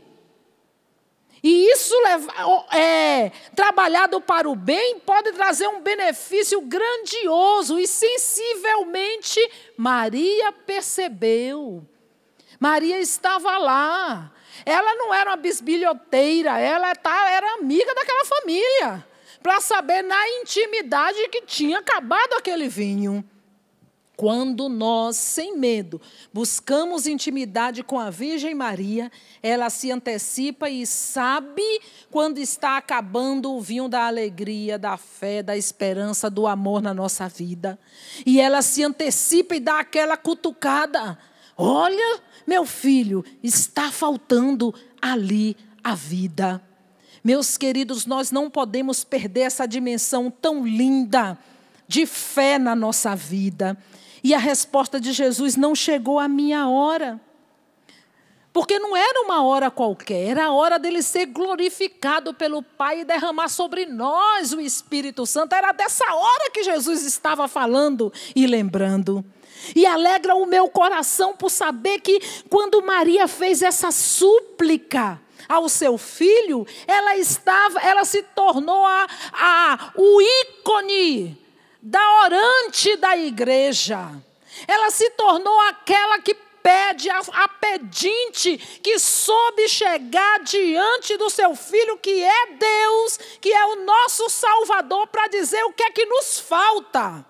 E 1.43 1.71
isso 1.71 1.95
é, 2.73 3.31
trabalhado 3.55 4.21
para 4.21 4.49
o 4.49 4.57
bem 4.57 4.99
pode 4.99 5.33
trazer 5.33 5.69
um 5.69 5.81
benefício 5.81 6.61
grandioso 6.61 7.79
e 7.79 7.87
sensivelmente 7.87 9.39
Maria 9.77 10.51
percebeu. 10.53 11.87
Maria 12.59 12.99
estava 12.99 13.59
lá. 13.59 14.33
Ela 14.65 14.95
não 14.97 15.15
era 15.15 15.31
uma 15.31 15.37
bisbilhoteira, 15.37 16.59
ela 16.59 16.95
tá, 16.95 17.31
era 17.31 17.55
amiga 17.55 17.95
daquela 17.95 18.25
família. 18.25 19.07
Para 19.43 19.61
saber 19.61 20.03
na 20.03 20.29
intimidade 20.41 21.29
que 21.29 21.43
tinha 21.43 21.79
acabado 21.79 22.33
aquele 22.33 22.67
vinho. 22.67 23.25
Quando 24.17 24.71
nós, 24.71 25.17
sem 25.17 25.59
medo, 25.59 26.01
buscamos 26.33 27.07
intimidade 27.07 27.83
com 27.83 27.99
a 27.99 28.09
Virgem 28.09 28.55
Maria, 28.55 29.13
ela 29.43 29.69
se 29.69 29.93
antecipa 29.93 30.71
e 30.71 30.87
sabe 30.87 31.63
quando 32.11 32.39
está 32.39 32.79
acabando 32.79 33.53
o 33.53 33.61
vinho 33.61 33.89
da 33.89 34.07
alegria, 34.07 34.79
da 34.79 34.97
fé, 34.97 35.43
da 35.43 35.55
esperança, 35.55 36.31
do 36.31 36.47
amor 36.47 36.81
na 36.81 36.95
nossa 36.95 37.29
vida. 37.29 37.79
E 38.25 38.41
ela 38.41 38.63
se 38.63 38.83
antecipa 38.83 39.55
e 39.55 39.61
dá 39.61 39.81
aquela 39.81 40.17
cutucada. 40.17 41.19
Olha, 41.55 42.21
meu 42.47 42.65
filho, 42.65 43.23
está 43.43 43.93
faltando 43.93 44.75
ali 45.03 45.55
a 45.85 45.95
vida. 45.95 46.63
Meus 47.23 47.59
queridos, 47.59 48.07
nós 48.07 48.31
não 48.31 48.49
podemos 48.49 49.05
perder 49.05 49.41
essa 49.41 49.67
dimensão 49.67 50.31
tão 50.31 50.67
linda 50.67 51.39
de 51.89 52.07
fé 52.07 52.59
na 52.59 52.75
nossa 52.75 53.15
vida. 53.15 53.77
E 54.23 54.35
a 54.35 54.39
resposta 54.39 55.01
de 55.01 55.13
Jesus 55.13 55.57
não 55.57 55.75
chegou 55.75 56.19
à 56.19 56.27
minha 56.27 56.69
hora. 56.69 57.21
Porque 58.53 58.79
não 58.79 58.97
era 58.97 59.21
uma 59.21 59.43
hora 59.45 59.71
qualquer, 59.71 60.31
era 60.31 60.47
a 60.47 60.53
hora 60.53 60.79
dele 60.79 61.03
ser 61.03 61.27
glorificado 61.27 62.33
pelo 62.33 62.63
Pai 62.63 63.01
e 63.01 63.05
derramar 63.05 63.49
sobre 63.49 63.85
nós 63.85 64.55
o 64.55 64.61
Espírito 64.61 65.27
Santo. 65.27 65.55
Era 65.55 65.73
dessa 65.73 66.07
hora 66.15 66.51
que 66.51 66.65
Jesus 66.65 67.05
estava 67.05 67.47
falando 67.47 68.11
e 68.35 68.47
lembrando. 68.47 69.23
E 69.75 69.85
alegra 69.85 70.35
o 70.35 70.47
meu 70.47 70.69
coração 70.71 71.37
por 71.37 71.51
saber 71.51 72.01
que 72.01 72.19
quando 72.49 72.83
Maria 72.83 73.29
fez 73.29 73.61
essa 73.61 73.91
súplica, 73.91 75.21
ao 75.49 75.69
seu 75.69 75.97
filho, 75.97 76.67
ela 76.87 77.17
estava, 77.17 77.79
ela 77.81 78.05
se 78.05 78.23
tornou 78.23 78.85
a, 78.85 79.07
a, 79.33 79.93
o 79.95 80.21
ícone 80.21 81.46
da 81.87 82.23
orante 82.25 82.97
da 82.97 83.17
igreja. 83.17 84.11
Ela 84.67 84.91
se 84.91 85.09
tornou 85.11 85.61
aquela 85.69 86.19
que 86.19 86.35
pede, 86.35 87.09
a, 87.09 87.21
a 87.21 87.49
pedinte 87.49 88.59
que 88.83 88.99
soube 88.99 89.69
chegar 89.69 90.41
diante 90.41 91.17
do 91.17 91.31
seu 91.31 91.55
filho, 91.55 91.97
que 91.99 92.25
é 92.25 92.47
Deus, 92.57 93.19
que 93.41 93.53
é 93.53 93.65
o 93.67 93.85
nosso 93.85 94.29
Salvador, 94.29 95.07
para 95.07 95.29
dizer 95.29 95.63
o 95.63 95.73
que 95.73 95.85
é 95.85 95.91
que 95.93 96.07
nos 96.07 96.41
falta. 96.41 97.25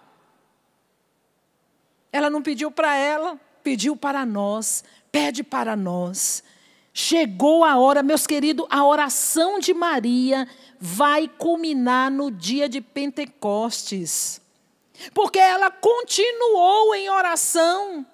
Ela 2.11 2.31
não 2.31 2.43
pediu 2.43 2.71
para 2.71 2.97
ela, 2.97 3.39
pediu 3.63 3.95
para 3.95 4.25
nós, 4.25 4.83
pede 5.13 5.45
para 5.45 5.77
nós. 5.77 6.43
Chegou 6.95 7.63
a 7.63 7.77
hora, 7.77 8.03
meus 8.03 8.27
queridos, 8.27 8.67
a 8.71 8.87
oração 8.87 9.59
de 9.59 9.75
Maria 9.75 10.49
vai 10.81 11.29
culminar 11.29 12.11
no 12.11 12.31
dia 12.31 12.71
de 12.71 12.81
Pentecostes. 12.81 14.41
Porque 15.13 15.39
ela 15.39 15.71
continuou 15.71 16.95
em 16.95 17.11
oração, 17.11 18.07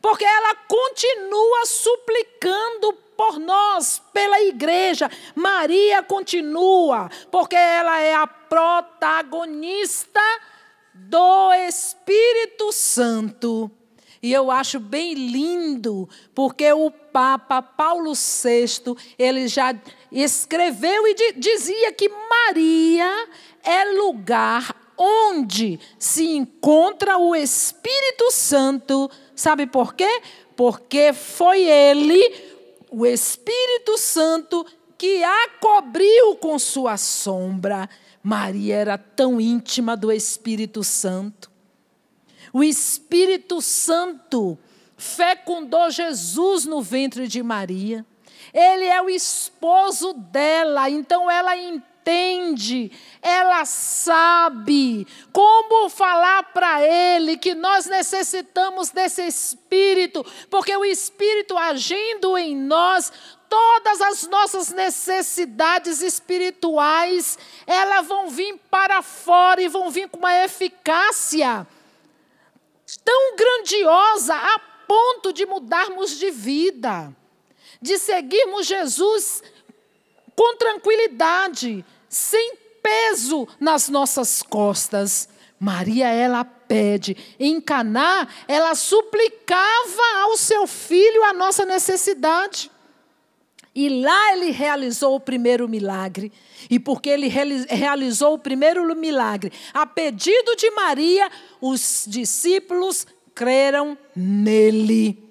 porque 0.00 0.24
ela 0.24 0.54
continua 0.54 1.66
suplicando 1.66 2.92
por 3.16 3.38
nós, 3.38 4.00
pela 4.12 4.40
igreja. 4.42 5.10
Maria 5.34 6.02
continua, 6.02 7.10
porque 7.30 7.56
ela 7.56 8.00
é 8.00 8.14
a 8.14 8.26
protagonista 8.26 10.20
do 10.94 11.52
Espírito 11.52 12.72
Santo. 12.72 13.70
E 14.22 14.32
eu 14.32 14.50
acho 14.50 14.80
bem 14.80 15.14
lindo, 15.14 16.08
porque 16.34 16.72
o 16.72 16.90
Papa 16.90 17.62
Paulo 17.62 18.12
VI, 18.14 18.96
ele 19.18 19.46
já 19.46 19.74
escreveu 20.10 21.06
e 21.06 21.32
dizia 21.36 21.92
que 21.92 22.08
Maria 22.08 23.28
é 23.62 23.84
lugar 23.84 24.74
onde 24.98 25.78
se 25.98 26.36
encontra 26.36 27.16
o 27.16 27.34
Espírito 27.34 28.30
Santo. 28.32 29.10
Sabe 29.34 29.66
por 29.66 29.94
quê? 29.94 30.20
Porque 30.56 31.12
foi 31.12 31.62
ele, 31.62 32.20
o 32.90 33.06
Espírito 33.06 33.96
Santo, 33.96 34.66
que 34.98 35.22
a 35.22 35.50
cobriu 35.60 36.36
com 36.36 36.58
sua 36.58 36.96
sombra. 36.96 37.88
Maria 38.22 38.74
era 38.74 38.98
tão 38.98 39.40
íntima 39.40 39.96
do 39.96 40.10
Espírito 40.10 40.82
Santo. 40.82 41.50
O 42.52 42.64
Espírito 42.64 43.62
Santo 43.62 44.58
fecundou 44.96 45.90
Jesus 45.90 46.64
no 46.64 46.82
ventre 46.82 47.28
de 47.28 47.42
Maria. 47.42 48.04
Ele 48.52 48.84
é 48.84 49.00
o 49.00 49.08
esposo 49.08 50.12
dela, 50.14 50.90
então 50.90 51.30
ela 51.30 51.56
entende, 51.56 51.87
ela 53.20 53.64
sabe 53.64 55.06
como 55.32 55.88
falar 55.88 56.52
para 56.52 56.82
ele 56.82 57.36
que 57.36 57.54
nós 57.54 57.86
necessitamos 57.86 58.90
desse 58.90 59.26
Espírito, 59.26 60.24
porque 60.48 60.76
o 60.76 60.84
Espírito 60.84 61.56
agindo 61.56 62.38
em 62.38 62.56
nós, 62.56 63.12
todas 63.48 64.00
as 64.00 64.26
nossas 64.26 64.70
necessidades 64.70 66.02
espirituais, 66.02 67.38
elas 67.66 68.06
vão 68.06 68.28
vir 68.28 68.58
para 68.70 69.02
fora 69.02 69.60
e 69.60 69.68
vão 69.68 69.90
vir 69.90 70.08
com 70.08 70.18
uma 70.18 70.44
eficácia 70.44 71.66
tão 73.04 73.36
grandiosa 73.36 74.34
a 74.34 74.58
ponto 74.86 75.32
de 75.32 75.44
mudarmos 75.44 76.18
de 76.18 76.30
vida, 76.30 77.14
de 77.80 77.98
seguirmos 77.98 78.66
Jesus 78.66 79.42
com 80.34 80.56
tranquilidade, 80.56 81.84
sem 82.08 82.56
peso 82.82 83.46
nas 83.60 83.88
nossas 83.88 84.42
costas. 84.42 85.28
Maria, 85.58 86.08
ela 86.08 86.44
pede. 86.44 87.16
Em 87.38 87.60
Caná, 87.60 88.28
ela 88.46 88.74
suplicava 88.74 90.02
ao 90.22 90.36
seu 90.36 90.66
filho 90.66 91.24
a 91.24 91.32
nossa 91.32 91.64
necessidade. 91.64 92.70
E 93.74 93.88
lá 93.88 94.32
ele 94.32 94.50
realizou 94.50 95.14
o 95.14 95.20
primeiro 95.20 95.68
milagre. 95.68 96.32
E 96.68 96.78
porque 96.78 97.08
ele 97.08 97.28
realizou 97.28 98.34
o 98.34 98.38
primeiro 98.38 98.84
milagre, 98.96 99.52
a 99.72 99.86
pedido 99.86 100.56
de 100.56 100.70
Maria, 100.70 101.30
os 101.60 102.04
discípulos 102.06 103.06
creram 103.34 103.96
nele. 104.16 105.27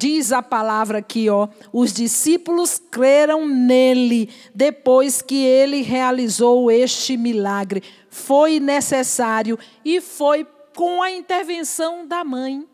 Diz 0.00 0.30
a 0.30 0.40
palavra 0.40 0.98
aqui, 0.98 1.28
ó, 1.28 1.48
os 1.72 1.92
discípulos 1.92 2.80
creram 2.88 3.48
nele 3.48 4.32
depois 4.54 5.20
que 5.20 5.44
ele 5.44 5.82
realizou 5.82 6.70
este 6.70 7.16
milagre. 7.16 7.82
Foi 8.08 8.60
necessário 8.60 9.58
e 9.84 10.00
foi 10.00 10.46
com 10.76 11.02
a 11.02 11.10
intervenção 11.10 12.06
da 12.06 12.22
mãe. 12.22 12.64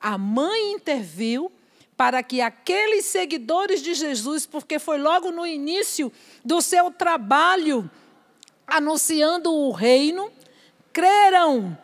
A 0.00 0.16
mãe 0.16 0.70
interviu 0.70 1.50
para 1.96 2.22
que 2.22 2.40
aqueles 2.40 3.06
seguidores 3.06 3.82
de 3.82 3.92
Jesus, 3.94 4.46
porque 4.46 4.78
foi 4.78 4.98
logo 4.98 5.32
no 5.32 5.44
início 5.44 6.12
do 6.44 6.62
seu 6.62 6.92
trabalho 6.92 7.90
anunciando 8.68 9.52
o 9.52 9.72
reino, 9.72 10.30
creram. 10.92 11.76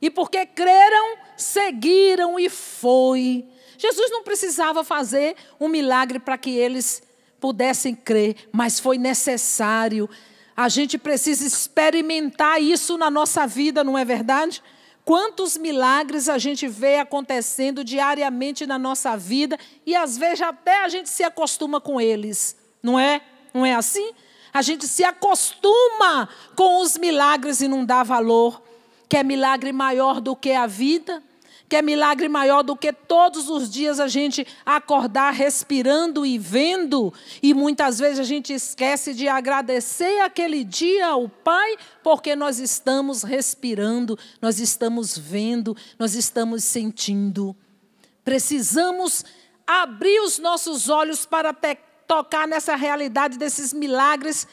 E 0.00 0.10
porque 0.10 0.44
creram, 0.46 1.16
seguiram 1.36 2.38
e 2.38 2.48
foi. 2.48 3.44
Jesus 3.78 4.10
não 4.10 4.22
precisava 4.22 4.82
fazer 4.84 5.36
um 5.60 5.68
milagre 5.68 6.18
para 6.18 6.38
que 6.38 6.50
eles 6.50 7.02
pudessem 7.40 7.94
crer, 7.94 8.36
mas 8.52 8.80
foi 8.80 8.98
necessário. 8.98 10.08
A 10.56 10.68
gente 10.68 10.96
precisa 10.96 11.46
experimentar 11.46 12.60
isso 12.60 12.96
na 12.96 13.10
nossa 13.10 13.46
vida, 13.46 13.84
não 13.84 13.96
é 13.96 14.04
verdade? 14.04 14.62
Quantos 15.04 15.56
milagres 15.56 16.28
a 16.28 16.36
gente 16.36 16.66
vê 16.66 16.96
acontecendo 16.98 17.84
diariamente 17.84 18.66
na 18.66 18.76
nossa 18.76 19.16
vida 19.16 19.56
e 19.84 19.94
às 19.94 20.18
vezes 20.18 20.42
até 20.42 20.82
a 20.82 20.88
gente 20.88 21.08
se 21.08 21.22
acostuma 21.22 21.80
com 21.80 22.00
eles, 22.00 22.56
não 22.82 22.98
é? 22.98 23.20
Não 23.54 23.64
é 23.64 23.74
assim? 23.74 24.12
A 24.52 24.62
gente 24.62 24.88
se 24.88 25.04
acostuma 25.04 26.28
com 26.56 26.80
os 26.80 26.98
milagres 26.98 27.60
e 27.60 27.68
não 27.68 27.84
dá 27.84 28.02
valor. 28.02 28.60
Quer 29.08 29.24
milagre 29.24 29.72
maior 29.72 30.20
do 30.20 30.34
que 30.34 30.52
a 30.52 30.66
vida? 30.66 31.22
que 31.68 31.76
é 31.76 31.82
milagre 31.82 32.28
maior 32.28 32.62
do 32.62 32.76
que 32.76 32.92
todos 32.92 33.48
os 33.48 33.68
dias 33.70 33.98
a 33.98 34.06
gente 34.06 34.46
acordar 34.64 35.32
respirando 35.32 36.24
e 36.24 36.38
vendo, 36.38 37.12
e 37.42 37.52
muitas 37.52 37.98
vezes 37.98 38.20
a 38.20 38.24
gente 38.24 38.52
esquece 38.52 39.12
de 39.14 39.26
agradecer 39.26 40.20
aquele 40.20 40.62
dia 40.62 41.08
ao 41.08 41.28
Pai, 41.28 41.76
porque 42.02 42.36
nós 42.36 42.58
estamos 42.58 43.22
respirando, 43.22 44.18
nós 44.40 44.60
estamos 44.60 45.18
vendo, 45.18 45.76
nós 45.98 46.14
estamos 46.14 46.62
sentindo. 46.64 47.56
Precisamos 48.24 49.24
abrir 49.66 50.20
os 50.20 50.38
nossos 50.38 50.88
olhos 50.88 51.26
para 51.26 51.54
tocar 52.06 52.46
nessa 52.46 52.76
realidade 52.76 53.36
desses 53.36 53.72
milagres 53.72 54.46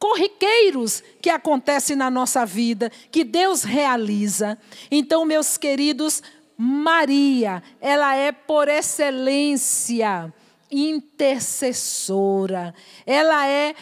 corriqueiros 0.00 1.00
que 1.20 1.30
acontecem 1.30 1.94
na 1.94 2.10
nossa 2.10 2.46
vida, 2.46 2.90
que 3.12 3.22
Deus 3.22 3.62
realiza. 3.62 4.58
Então, 4.90 5.26
meus 5.26 5.58
queridos, 5.58 6.22
Maria, 6.56 7.62
ela 7.80 8.16
é 8.16 8.32
por 8.32 8.68
excelência 8.68 10.32
intercessora. 10.70 12.74
Ela 13.06 13.46
é 13.46 13.74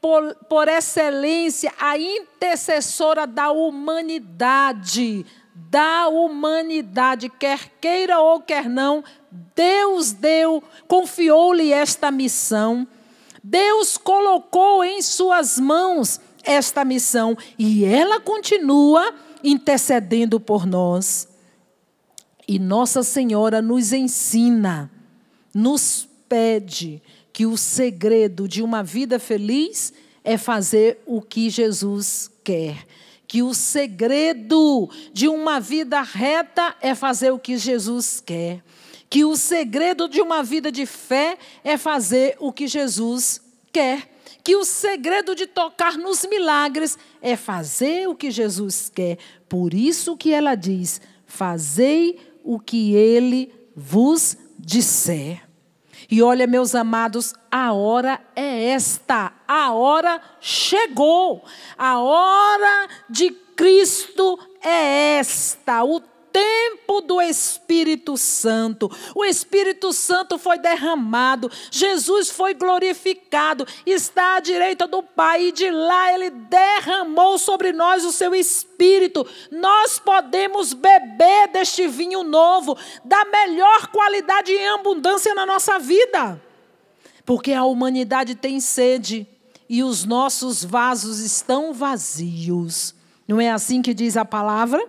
por, 0.00 0.34
por 0.48 0.68
excelência 0.68 1.72
a 1.78 1.96
intercessora 1.96 3.26
da 3.26 3.50
humanidade, 3.50 5.24
da 5.54 6.08
humanidade, 6.08 7.30
quer 7.30 7.70
queira 7.80 8.20
ou 8.20 8.40
quer 8.40 8.68
não, 8.68 9.02
Deus 9.54 10.12
deu, 10.12 10.62
confiou-lhe 10.86 11.72
esta 11.72 12.10
missão. 12.10 12.86
Deus 13.42 13.96
colocou 13.96 14.84
em 14.84 15.02
suas 15.02 15.58
mãos 15.58 16.20
esta 16.44 16.84
missão 16.84 17.36
e 17.58 17.84
ela 17.84 18.20
continua 18.20 19.14
intercedendo 19.42 20.38
por 20.38 20.64
nós. 20.64 21.28
E 22.46 22.58
Nossa 22.58 23.02
Senhora 23.02 23.60
nos 23.60 23.92
ensina, 23.92 24.90
nos 25.54 26.08
pede 26.28 27.02
que 27.32 27.46
o 27.46 27.56
segredo 27.56 28.46
de 28.46 28.62
uma 28.62 28.82
vida 28.82 29.18
feliz 29.18 29.92
é 30.22 30.36
fazer 30.38 31.00
o 31.06 31.20
que 31.20 31.50
Jesus 31.50 32.30
quer. 32.44 32.86
Que 33.26 33.42
o 33.42 33.54
segredo 33.54 34.90
de 35.12 35.26
uma 35.26 35.58
vida 35.58 36.02
reta 36.02 36.76
é 36.80 36.94
fazer 36.94 37.32
o 37.32 37.38
que 37.38 37.56
Jesus 37.56 38.20
quer 38.20 38.62
que 39.12 39.26
o 39.26 39.36
segredo 39.36 40.08
de 40.08 40.22
uma 40.22 40.42
vida 40.42 40.72
de 40.72 40.86
fé 40.86 41.36
é 41.62 41.76
fazer 41.76 42.34
o 42.40 42.50
que 42.50 42.66
Jesus 42.66 43.42
quer. 43.70 44.10
Que 44.42 44.56
o 44.56 44.64
segredo 44.64 45.34
de 45.34 45.46
tocar 45.46 45.98
nos 45.98 46.24
milagres 46.24 46.96
é 47.20 47.36
fazer 47.36 48.08
o 48.08 48.14
que 48.14 48.30
Jesus 48.30 48.88
quer. 48.88 49.18
Por 49.50 49.74
isso 49.74 50.16
que 50.16 50.32
ela 50.32 50.54
diz: 50.54 50.98
fazei 51.26 52.18
o 52.42 52.58
que 52.58 52.94
ele 52.94 53.52
vos 53.76 54.34
disser. 54.58 55.42
E 56.10 56.22
olha, 56.22 56.46
meus 56.46 56.74
amados, 56.74 57.34
a 57.50 57.70
hora 57.74 58.18
é 58.34 58.68
esta, 58.70 59.34
a 59.46 59.74
hora 59.74 60.22
chegou, 60.40 61.44
a 61.76 61.98
hora 62.00 62.88
de 63.10 63.30
Cristo 63.30 64.38
é 64.62 65.18
esta, 65.18 65.84
o 65.84 66.00
tempo 66.32 67.00
do 67.00 67.20
Espírito 67.20 68.16
Santo. 68.16 68.90
O 69.14 69.24
Espírito 69.24 69.92
Santo 69.92 70.38
foi 70.38 70.58
derramado, 70.58 71.50
Jesus 71.70 72.30
foi 72.30 72.54
glorificado, 72.54 73.66
está 73.84 74.36
à 74.36 74.40
direita 74.40 74.86
do 74.86 75.02
Pai 75.02 75.44
e 75.44 75.52
de 75.52 75.70
lá 75.70 76.14
ele 76.14 76.30
derramou 76.30 77.38
sobre 77.38 77.72
nós 77.72 78.04
o 78.04 78.12
seu 78.12 78.34
Espírito. 78.34 79.26
Nós 79.50 79.98
podemos 79.98 80.72
beber 80.72 81.48
deste 81.52 81.86
vinho 81.86 82.22
novo, 82.22 82.76
da 83.04 83.24
melhor 83.26 83.88
qualidade 83.88 84.52
e 84.52 84.66
abundância 84.68 85.34
na 85.34 85.44
nossa 85.44 85.78
vida. 85.78 86.40
Porque 87.24 87.52
a 87.52 87.64
humanidade 87.64 88.34
tem 88.34 88.58
sede 88.58 89.26
e 89.68 89.82
os 89.82 90.04
nossos 90.04 90.64
vasos 90.64 91.20
estão 91.20 91.72
vazios. 91.72 92.94
Não 93.26 93.40
é 93.40 93.50
assim 93.50 93.80
que 93.80 93.94
diz 93.94 94.16
a 94.16 94.24
palavra? 94.24 94.86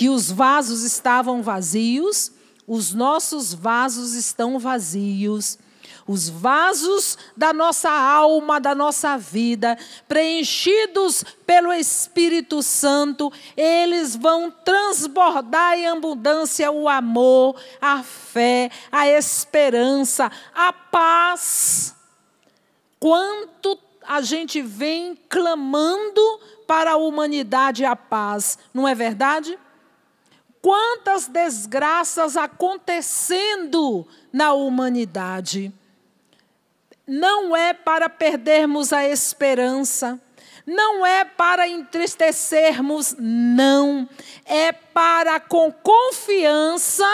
Que 0.00 0.08
os 0.08 0.32
vasos 0.32 0.82
estavam 0.82 1.42
vazios, 1.42 2.32
os 2.66 2.94
nossos 2.94 3.52
vasos 3.52 4.14
estão 4.14 4.58
vazios. 4.58 5.58
Os 6.08 6.26
vasos 6.26 7.18
da 7.36 7.52
nossa 7.52 7.90
alma, 7.90 8.58
da 8.58 8.74
nossa 8.74 9.18
vida, 9.18 9.76
preenchidos 10.08 11.22
pelo 11.44 11.70
Espírito 11.70 12.62
Santo, 12.62 13.30
eles 13.54 14.16
vão 14.16 14.50
transbordar 14.50 15.74
em 15.74 15.86
abundância 15.86 16.72
o 16.72 16.88
amor, 16.88 17.60
a 17.78 18.02
fé, 18.02 18.70
a 18.90 19.06
esperança, 19.06 20.32
a 20.54 20.72
paz. 20.72 21.94
Quanto 22.98 23.78
a 24.08 24.22
gente 24.22 24.62
vem 24.62 25.14
clamando 25.28 26.40
para 26.66 26.92
a 26.92 26.96
humanidade 26.96 27.84
a 27.84 27.94
paz, 27.94 28.56
não 28.72 28.88
é 28.88 28.94
verdade? 28.94 29.58
Quantas 30.62 31.26
desgraças 31.26 32.36
acontecendo 32.36 34.06
na 34.32 34.52
humanidade. 34.52 35.72
Não 37.06 37.56
é 37.56 37.72
para 37.72 38.08
perdermos 38.08 38.92
a 38.92 39.08
esperança, 39.08 40.20
não 40.66 41.04
é 41.04 41.24
para 41.24 41.66
entristecermos, 41.66 43.16
não. 43.18 44.08
É 44.44 44.70
para 44.70 45.40
com 45.40 45.72
confiança, 45.72 47.08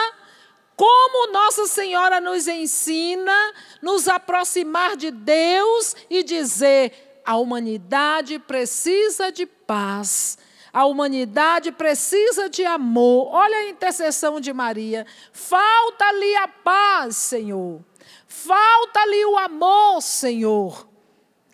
como 0.76 1.32
Nossa 1.32 1.66
Senhora 1.66 2.20
nos 2.20 2.46
ensina, 2.46 3.54
nos 3.80 4.08
aproximar 4.08 4.96
de 4.96 5.10
Deus 5.10 5.96
e 6.10 6.22
dizer: 6.22 7.22
a 7.24 7.36
humanidade 7.36 8.38
precisa 8.38 9.32
de 9.32 9.46
paz 9.46 10.36
a 10.76 10.84
humanidade 10.84 11.72
precisa 11.72 12.50
de 12.50 12.62
amor. 12.62 13.28
Olha 13.32 13.56
a 13.56 13.68
intercessão 13.70 14.38
de 14.38 14.52
Maria. 14.52 15.06
Falta-lhe 15.32 16.36
a 16.36 16.48
paz, 16.48 17.16
Senhor. 17.16 17.80
Falta-lhe 18.28 19.24
o 19.24 19.38
amor, 19.38 20.02
Senhor. 20.02 20.86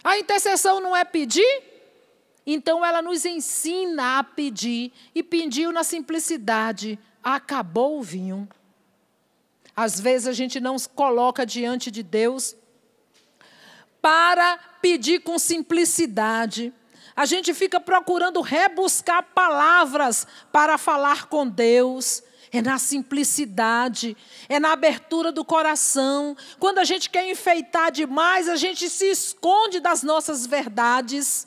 A 0.02 0.18
intercessão 0.18 0.80
não 0.80 0.96
é 0.96 1.04
pedir? 1.04 1.62
Então 2.44 2.85
ela 2.85 3.00
nos 3.00 3.24
ensina 3.24 4.18
a 4.18 4.24
pedir 4.24 4.92
e 5.14 5.22
pediu 5.22 5.70
na 5.70 5.85
simplicidade. 5.85 6.98
Acabou 7.22 8.00
o 8.00 8.02
vinho. 8.02 8.48
Às 9.76 10.00
vezes 10.00 10.26
a 10.26 10.32
gente 10.32 10.58
não 10.58 10.76
se 10.76 10.88
coloca 10.88 11.46
diante 11.46 11.92
de 11.92 12.02
Deus 12.02 12.56
para 14.00 14.58
pedir 14.80 15.20
com 15.20 15.38
simplicidade. 15.38 16.74
A 17.14 17.25
gente 17.27 17.53
fica 17.53 17.79
procurando 17.79 18.40
rebuscar 18.40 19.22
palavras 19.35 20.27
para 20.51 20.79
falar 20.79 21.27
com 21.27 21.46
Deus. 21.46 22.22
É 22.55 22.61
na 22.61 22.79
simplicidade, 22.79 24.14
é 24.46 24.61
na 24.61 24.72
abertura 24.72 25.33
do 25.33 25.42
coração. 25.42 26.37
Quando 26.59 26.79
a 26.79 26.85
gente 26.85 27.09
quer 27.09 27.27
enfeitar 27.31 27.90
demais, 27.90 28.46
a 28.46 28.57
gente 28.57 28.90
se 28.90 29.07
esconde 29.07 29.81
das 29.81 30.03
nossas 30.03 30.46
verdades. 30.46 31.46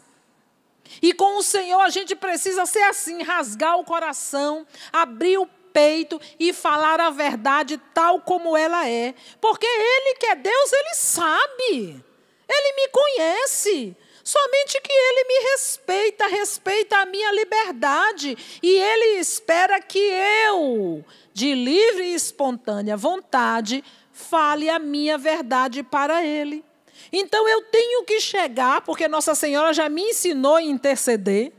E 1.02 1.14
com 1.14 1.38
o 1.38 1.44
Senhor 1.44 1.82
a 1.82 1.90
gente 1.90 2.16
precisa 2.16 2.66
ser 2.66 2.82
assim, 2.84 3.22
rasgar 3.22 3.78
o 3.78 3.84
coração, 3.84 4.66
abrir 4.92 5.38
o 5.38 5.46
peito 5.46 6.20
e 6.40 6.54
falar 6.54 7.00
a 7.00 7.10
verdade 7.10 7.78
tal 7.94 8.22
como 8.22 8.58
ela 8.58 8.88
é. 8.90 9.14
Porque 9.40 9.68
Ele 9.68 10.16
que 10.16 10.26
é 10.26 10.36
Deus, 10.36 10.74
Ele 10.74 10.96
sabe. 10.96 12.04
Ele 12.48 12.76
me 12.76 12.88
conhece. 12.90 13.98
Somente 14.28 14.82
que 14.82 14.92
ele 14.92 15.24
me 15.28 15.52
respeita, 15.52 16.26
respeita 16.26 16.98
a 16.98 17.06
minha 17.06 17.32
liberdade. 17.32 18.36
E 18.64 18.76
ele 18.76 19.20
espera 19.20 19.80
que 19.80 20.00
eu, 20.00 21.06
de 21.32 21.54
livre 21.54 22.06
e 22.06 22.16
espontânea 22.16 22.98
vontade, 22.98 23.84
fale 24.12 24.68
a 24.68 24.80
minha 24.80 25.16
verdade 25.16 25.84
para 25.84 26.26
ele. 26.26 26.66
Então 27.14 27.48
eu 27.48 27.62
tenho 27.66 28.04
que 28.04 28.20
chegar, 28.20 28.82
porque 28.82 29.08
Nossa 29.08 29.36
Senhora 29.36 29.72
já 29.74 29.88
me 29.88 30.02
ensinou 30.02 30.56
a 30.56 30.64
interceder, 30.64 31.54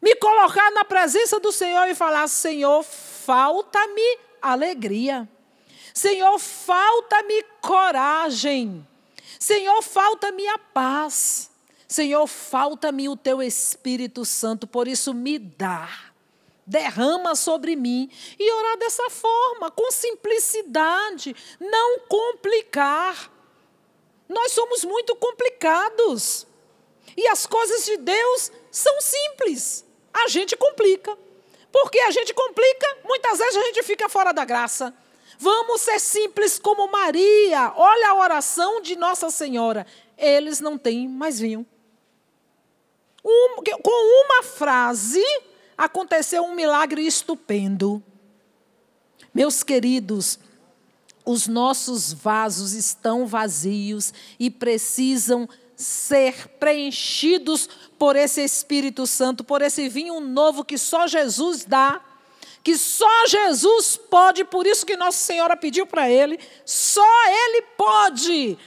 me 0.00 0.14
colocar 0.14 0.70
na 0.70 0.84
presença 0.84 1.40
do 1.40 1.50
Senhor 1.50 1.88
e 1.88 1.94
falar: 1.96 2.28
Senhor, 2.28 2.84
falta-me 2.84 4.18
alegria. 4.40 5.28
Senhor, 5.92 6.38
falta-me 6.38 7.42
coragem. 7.60 8.86
Senhor, 9.40 9.82
falta-me 9.82 10.46
a 10.46 10.56
paz. 10.56 11.49
Senhor, 11.90 12.24
falta-me 12.28 13.08
o 13.08 13.16
teu 13.16 13.42
Espírito 13.42 14.24
Santo, 14.24 14.64
por 14.64 14.86
isso 14.86 15.12
me 15.12 15.40
dá. 15.40 15.90
Derrama 16.64 17.34
sobre 17.34 17.74
mim 17.74 18.08
e 18.38 18.52
orar 18.52 18.78
dessa 18.78 19.10
forma, 19.10 19.72
com 19.72 19.90
simplicidade, 19.90 21.34
não 21.58 21.98
complicar. 22.06 23.28
Nós 24.28 24.52
somos 24.52 24.84
muito 24.84 25.16
complicados. 25.16 26.46
E 27.16 27.26
as 27.26 27.44
coisas 27.44 27.84
de 27.84 27.96
Deus 27.96 28.52
são 28.70 29.00
simples. 29.00 29.84
A 30.14 30.28
gente 30.28 30.56
complica. 30.56 31.18
Porque 31.72 31.98
a 31.98 32.12
gente 32.12 32.32
complica, 32.32 32.98
muitas 33.02 33.36
vezes 33.36 33.56
a 33.56 33.64
gente 33.64 33.82
fica 33.82 34.08
fora 34.08 34.30
da 34.30 34.44
graça. 34.44 34.94
Vamos 35.40 35.80
ser 35.80 35.98
simples 35.98 36.56
como 36.56 36.86
Maria. 36.86 37.72
Olha 37.74 38.10
a 38.10 38.14
oração 38.14 38.80
de 38.80 38.94
Nossa 38.94 39.28
Senhora. 39.28 39.84
Eles 40.16 40.60
não 40.60 40.78
têm 40.78 41.08
mais 41.08 41.40
vinho. 41.40 41.66
Um, 43.24 43.62
com 43.82 44.24
uma 44.26 44.42
frase, 44.42 45.22
aconteceu 45.76 46.42
um 46.42 46.54
milagre 46.54 47.06
estupendo. 47.06 48.02
Meus 49.32 49.62
queridos, 49.62 50.38
os 51.24 51.46
nossos 51.46 52.12
vasos 52.12 52.72
estão 52.72 53.26
vazios 53.26 54.12
e 54.38 54.50
precisam 54.50 55.48
ser 55.76 56.48
preenchidos 56.58 57.68
por 57.98 58.16
esse 58.16 58.42
Espírito 58.42 59.06
Santo, 59.06 59.42
por 59.42 59.62
esse 59.62 59.88
vinho 59.88 60.20
novo 60.20 60.64
que 60.64 60.76
só 60.76 61.06
Jesus 61.06 61.64
dá, 61.64 62.00
que 62.62 62.76
só 62.76 63.26
Jesus 63.26 63.96
pode, 63.96 64.44
por 64.44 64.66
isso 64.66 64.84
que 64.84 64.96
Nossa 64.96 65.18
Senhora 65.18 65.56
pediu 65.56 65.86
para 65.86 66.10
ele, 66.10 66.38
só 66.64 67.06
ele 67.26 67.62
pode 67.76 68.58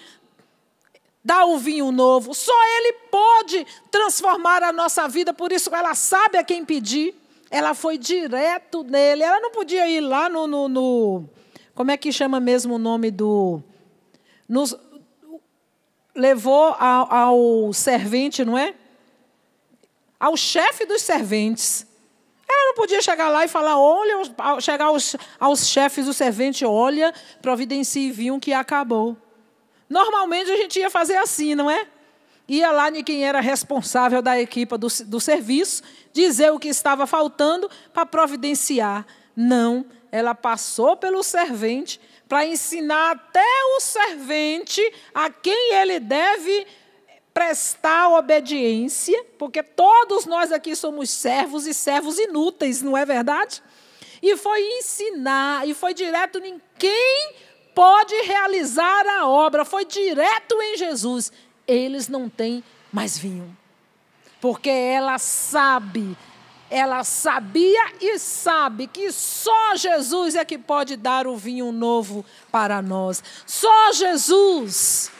dar 1.23 1.45
o 1.45 1.57
vinho 1.57 1.91
novo, 1.91 2.33
só 2.33 2.53
ele 2.77 2.93
pode 3.09 3.65
transformar 3.89 4.61
a 4.61 4.73
nossa 4.73 5.07
vida, 5.07 5.33
por 5.33 5.51
isso 5.51 5.73
ela 5.73 5.95
sabe 5.95 6.37
a 6.37 6.43
quem 6.43 6.65
pedir. 6.65 7.15
Ela 7.49 7.75
foi 7.75 7.99
direto 7.99 8.83
nele, 8.83 9.21
ela 9.21 9.39
não 9.39 9.51
podia 9.51 9.87
ir 9.87 10.01
lá 10.01 10.27
no, 10.27 10.47
no, 10.47 10.67
no 10.67 11.29
como 11.75 11.91
é 11.91 11.97
que 11.97 12.11
chama 12.11 12.39
mesmo 12.39 12.75
o 12.75 12.79
nome 12.79 13.11
do 13.11 13.61
nos, 14.49 14.75
levou 16.15 16.75
ao, 16.79 17.13
ao 17.13 17.73
servente, 17.73 18.43
não 18.43 18.57
é? 18.57 18.73
Ao 20.19 20.37
chefe 20.37 20.85
dos 20.85 21.01
serventes. 21.01 21.85
Ela 22.47 22.67
não 22.67 22.75
podia 22.75 23.01
chegar 23.01 23.29
lá 23.29 23.45
e 23.45 23.47
falar, 23.47 23.79
olha, 23.79 24.23
chegar 24.61 24.85
aos, 24.85 25.15
aos 25.39 25.67
chefes 25.67 26.05
do 26.05 26.13
servente, 26.13 26.65
olha, 26.65 27.13
providencie 27.41 28.11
vinho 28.11 28.39
que 28.39 28.53
acabou. 28.53 29.17
Normalmente 29.93 30.49
a 30.49 30.57
gente 30.57 30.79
ia 30.79 30.89
fazer 30.89 31.17
assim, 31.17 31.53
não 31.53 31.69
é? 31.69 31.87
Ia 32.47 32.71
lá 32.71 32.89
de 32.89 33.03
quem 33.03 33.23
era 33.23 33.39
responsável 33.39 34.23
da 34.23 34.41
equipe 34.41 34.75
do, 34.75 34.87
do 35.05 35.21
serviço, 35.21 35.83
dizer 36.11 36.51
o 36.51 36.57
que 36.57 36.67
estava 36.67 37.05
faltando 37.05 37.69
para 37.93 38.03
providenciar. 38.03 39.05
Não, 39.35 39.85
ela 40.11 40.33
passou 40.33 40.97
pelo 40.97 41.21
servente 41.21 42.01
para 42.27 42.43
ensinar 42.43 43.11
até 43.11 43.45
o 43.77 43.79
servente 43.79 44.81
a 45.13 45.29
quem 45.29 45.75
ele 45.75 45.99
deve 45.99 46.65
prestar 47.31 48.09
obediência, 48.17 49.23
porque 49.37 49.61
todos 49.61 50.25
nós 50.25 50.51
aqui 50.51 50.75
somos 50.75 51.11
servos 51.11 51.67
e 51.67 51.73
servos 51.73 52.17
inúteis, 52.17 52.81
não 52.81 52.97
é 52.97 53.05
verdade? 53.05 53.61
E 54.23 54.35
foi 54.37 54.59
ensinar, 54.79 55.67
e 55.67 55.75
foi 55.75 55.93
direto 55.93 56.39
em 56.39 56.59
quem 56.79 57.35
pode 57.73 58.13
realizar 58.21 59.05
a 59.07 59.27
obra, 59.27 59.65
foi 59.65 59.85
direto 59.85 60.55
em 60.61 60.77
Jesus. 60.77 61.31
Eles 61.67 62.07
não 62.07 62.29
têm 62.29 62.63
mais 62.91 63.17
vinho, 63.17 63.55
porque 64.39 64.69
ela 64.69 65.17
sabe 65.17 66.17
ela 66.73 67.03
sabia 67.03 67.85
e 68.01 68.17
sabe 68.17 68.87
que 68.87 69.11
só 69.11 69.75
Jesus 69.75 70.33
é 70.33 70.43
que 70.43 70.57
pode 70.57 70.97
dar 70.97 71.27
o 71.27 71.37
vinho 71.37 71.71
novo 71.71 72.25
para 72.51 72.81
nós. 72.81 73.23
Só 73.45 73.91
Jesus. 73.91 75.11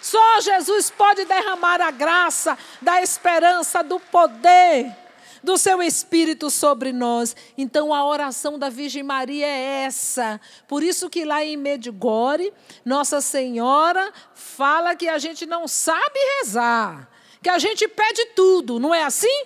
Só 0.00 0.40
Jesus 0.40 0.88
pode 0.88 1.24
derramar 1.24 1.80
a 1.80 1.90
graça 1.90 2.56
da 2.80 3.02
esperança, 3.02 3.82
do 3.82 3.98
poder 3.98 4.94
do 5.42 5.56
seu 5.58 5.82
Espírito 5.82 6.50
sobre 6.50 6.92
nós. 6.92 7.34
Então 7.56 7.94
a 7.94 8.04
oração 8.06 8.58
da 8.58 8.68
Virgem 8.68 9.02
Maria 9.02 9.46
é 9.46 9.84
essa. 9.84 10.40
Por 10.68 10.82
isso 10.82 11.08
que 11.08 11.24
lá 11.24 11.44
em 11.44 11.56
Medigore, 11.56 12.52
Nossa 12.84 13.20
Senhora 13.20 14.12
fala 14.34 14.94
que 14.94 15.08
a 15.08 15.18
gente 15.18 15.46
não 15.46 15.66
sabe 15.66 16.18
rezar, 16.38 17.10
que 17.42 17.48
a 17.48 17.58
gente 17.58 17.88
pede 17.88 18.26
tudo, 18.36 18.78
não 18.78 18.94
é 18.94 19.02
assim? 19.02 19.44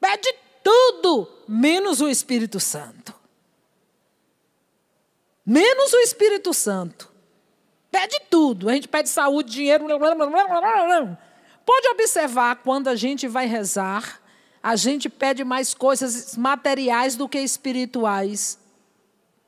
Pede 0.00 0.34
tudo 0.62 1.28
menos 1.46 2.00
o 2.00 2.08
Espírito 2.08 2.58
Santo. 2.58 3.14
Menos 5.44 5.92
o 5.92 5.98
Espírito 5.98 6.54
Santo. 6.54 7.10
Pede 7.90 8.20
tudo. 8.30 8.68
A 8.68 8.72
gente 8.72 8.86
pede 8.86 9.08
saúde, 9.08 9.50
dinheiro. 9.50 9.84
Pode 11.66 11.88
observar 11.88 12.56
quando 12.56 12.88
a 12.88 12.94
gente 12.94 13.26
vai 13.26 13.46
rezar, 13.46 14.19
a 14.62 14.76
gente 14.76 15.08
pede 15.08 15.42
mais 15.44 15.72
coisas 15.72 16.36
materiais 16.36 17.16
do 17.16 17.28
que 17.28 17.38
espirituais. 17.38 18.58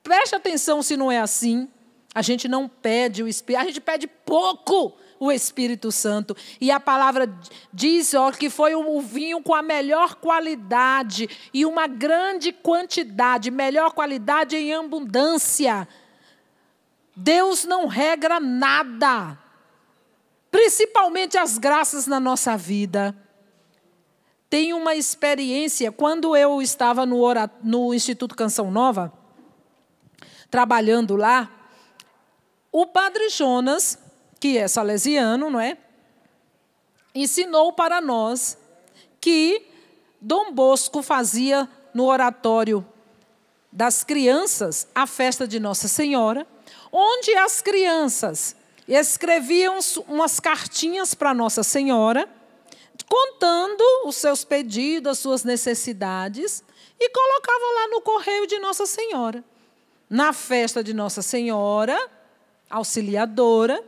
Preste 0.03 0.35
atenção 0.35 0.83
se 0.83 0.97
não 0.97 1.13
é 1.13 1.21
assim. 1.21 1.69
A 2.15 2.23
gente 2.23 2.49
não 2.49 2.69
pede 2.69 3.23
o 3.23 3.29
Espírito, 3.29 3.63
a 3.63 3.65
gente 3.67 3.81
pede 3.81 4.07
pouco 4.07 4.95
o 5.19 5.31
Espírito 5.31 5.93
Santo. 5.93 6.37
E 6.61 6.71
a 6.71 6.81
palavra 6.81 7.33
diz 7.73 8.13
ó, 8.13 8.33
que 8.33 8.51
foi 8.51 8.75
o 8.75 9.01
vinho 9.01 9.43
com 9.43 9.55
a 9.55 9.63
melhor 9.63 10.17
qualidade 10.17 11.29
e 11.55 11.65
uma 11.65 11.87
grande 11.87 12.53
quantidade, 12.53 13.51
melhor 13.51 13.93
qualidade 13.93 14.57
em 14.57 14.75
abundância. 14.75 15.87
Deus 17.15 17.65
não 17.65 17.87
regra 17.87 18.41
nada, 18.41 19.39
principalmente 20.51 21.39
as 21.39 21.57
graças 21.57 22.07
na 22.07 22.19
nossa 22.19 22.57
vida. 22.57 23.15
Tem 24.53 24.75
uma 24.75 24.95
experiência, 24.95 25.91
quando 25.91 26.37
eu 26.37 26.61
estava 26.61 27.07
no, 27.07 27.23
no 27.63 27.95
Instituto 27.95 28.37
Canção 28.37 28.71
Nova, 28.71 29.11
trabalhando 30.51 31.17
lá, 31.17 31.51
o 32.71 32.85
padre 32.85 33.31
Jonas 33.31 33.99
que 34.39 34.59
é 34.59 34.69
salesiano, 34.69 35.49
não 35.49 35.59
é? 35.59 35.79
Ensinou 37.15 37.73
para 37.73 37.99
nós 37.99 38.59
que 39.19 39.63
Dom 40.21 40.53
Bosco 40.53 41.03
fazia 41.03 41.67
no 41.95 42.05
oratório 42.05 42.87
das 43.73 44.05
crianças 44.05 44.87
a 44.95 45.07
festa 45.07 45.49
de 45.49 45.59
Nossa 45.59 45.89
Senhora, 45.89 46.47
onde 46.93 47.35
as 47.37 47.63
crianças 47.63 48.55
escreviam 48.87 49.79
umas 50.07 50.39
cartinhas 50.39 51.15
para 51.15 51.33
Nossa 51.33 51.63
Senhora, 51.63 52.29
contando 53.13 53.85
os 54.07 54.17
seus 54.17 54.43
pedidos, 54.43 55.13
as 55.13 55.19
suas 55.19 55.45
necessidades, 55.45 56.65
e 56.99 57.11
colocavam 57.11 57.75
lá 57.75 57.89
no 57.89 58.01
correio 58.01 58.47
de 58.47 58.59
Nossa 58.59 58.87
Senhora. 58.87 59.45
Na 60.09 60.33
festa 60.33 60.83
de 60.83 60.95
Nossa 60.95 61.21
Senhora, 61.21 62.11
auxiliadora, 62.71 63.85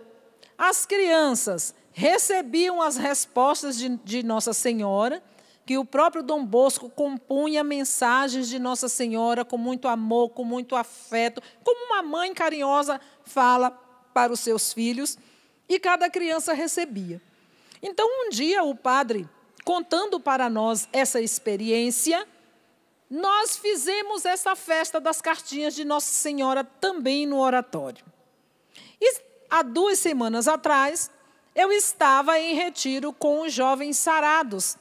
as 0.59 0.85
crianças 0.85 1.75
recebiam 1.91 2.83
as 2.83 2.99
respostas 2.99 3.79
de, 3.79 3.97
de 4.05 4.23
Nossa 4.23 4.53
Senhora, 4.53 5.23
que 5.65 5.79
o 5.79 5.87
próprio 5.87 6.23
Dom 6.23 6.45
Bosco 6.45 6.91
compunha 6.91 7.65
mensagens 7.65 8.47
de 8.47 8.59
Nossa 8.59 8.91
Senhora 8.91 9.43
com 9.43 9.57
muito 9.57 9.89
amor, 9.89 10.33
com 10.33 10.45
muito 10.45 10.77
afeto, 10.77 11.43
como 11.65 11.87
uma 11.87 12.03
mãe 12.03 12.35
carinhosa 12.35 13.01
fala 13.25 13.71
para 14.13 14.35
os 14.35 14.41
seus 14.41 14.71
filhos, 14.71 15.17
e 15.67 15.79
cada 15.79 16.11
criança 16.11 16.53
recebia. 16.53 17.23
Então, 17.87 18.09
um 18.09 18.31
dia, 18.31 18.65
o 18.65 18.75
padre, 18.75 19.29
contando 19.63 20.19
para 20.19 20.49
nós 20.49 20.89
essa 20.91 21.21
experiência, 21.21 22.27
nós 23.11 23.59
fizemos 23.59 24.25
essa 24.25 24.57
festa 24.57 24.99
das 24.99 25.21
cartinhas 25.21 25.75
de 25.75 25.85
Nossa 25.85 26.11
Senhora 26.11 26.65
também 26.65 27.27
no 27.27 27.39
oratório. 27.39 28.03
E 28.99 29.21
há 29.51 29.63
duas 29.63 29.99
semanas 29.99 30.49
atrás, 30.49 31.11
eu 31.55 31.71
estava 31.71 32.41
em 32.41 32.55
retiro 32.55 33.13
com 33.13 33.43
os 33.43 33.53
jovens 33.53 33.99
sarados, 33.99 34.79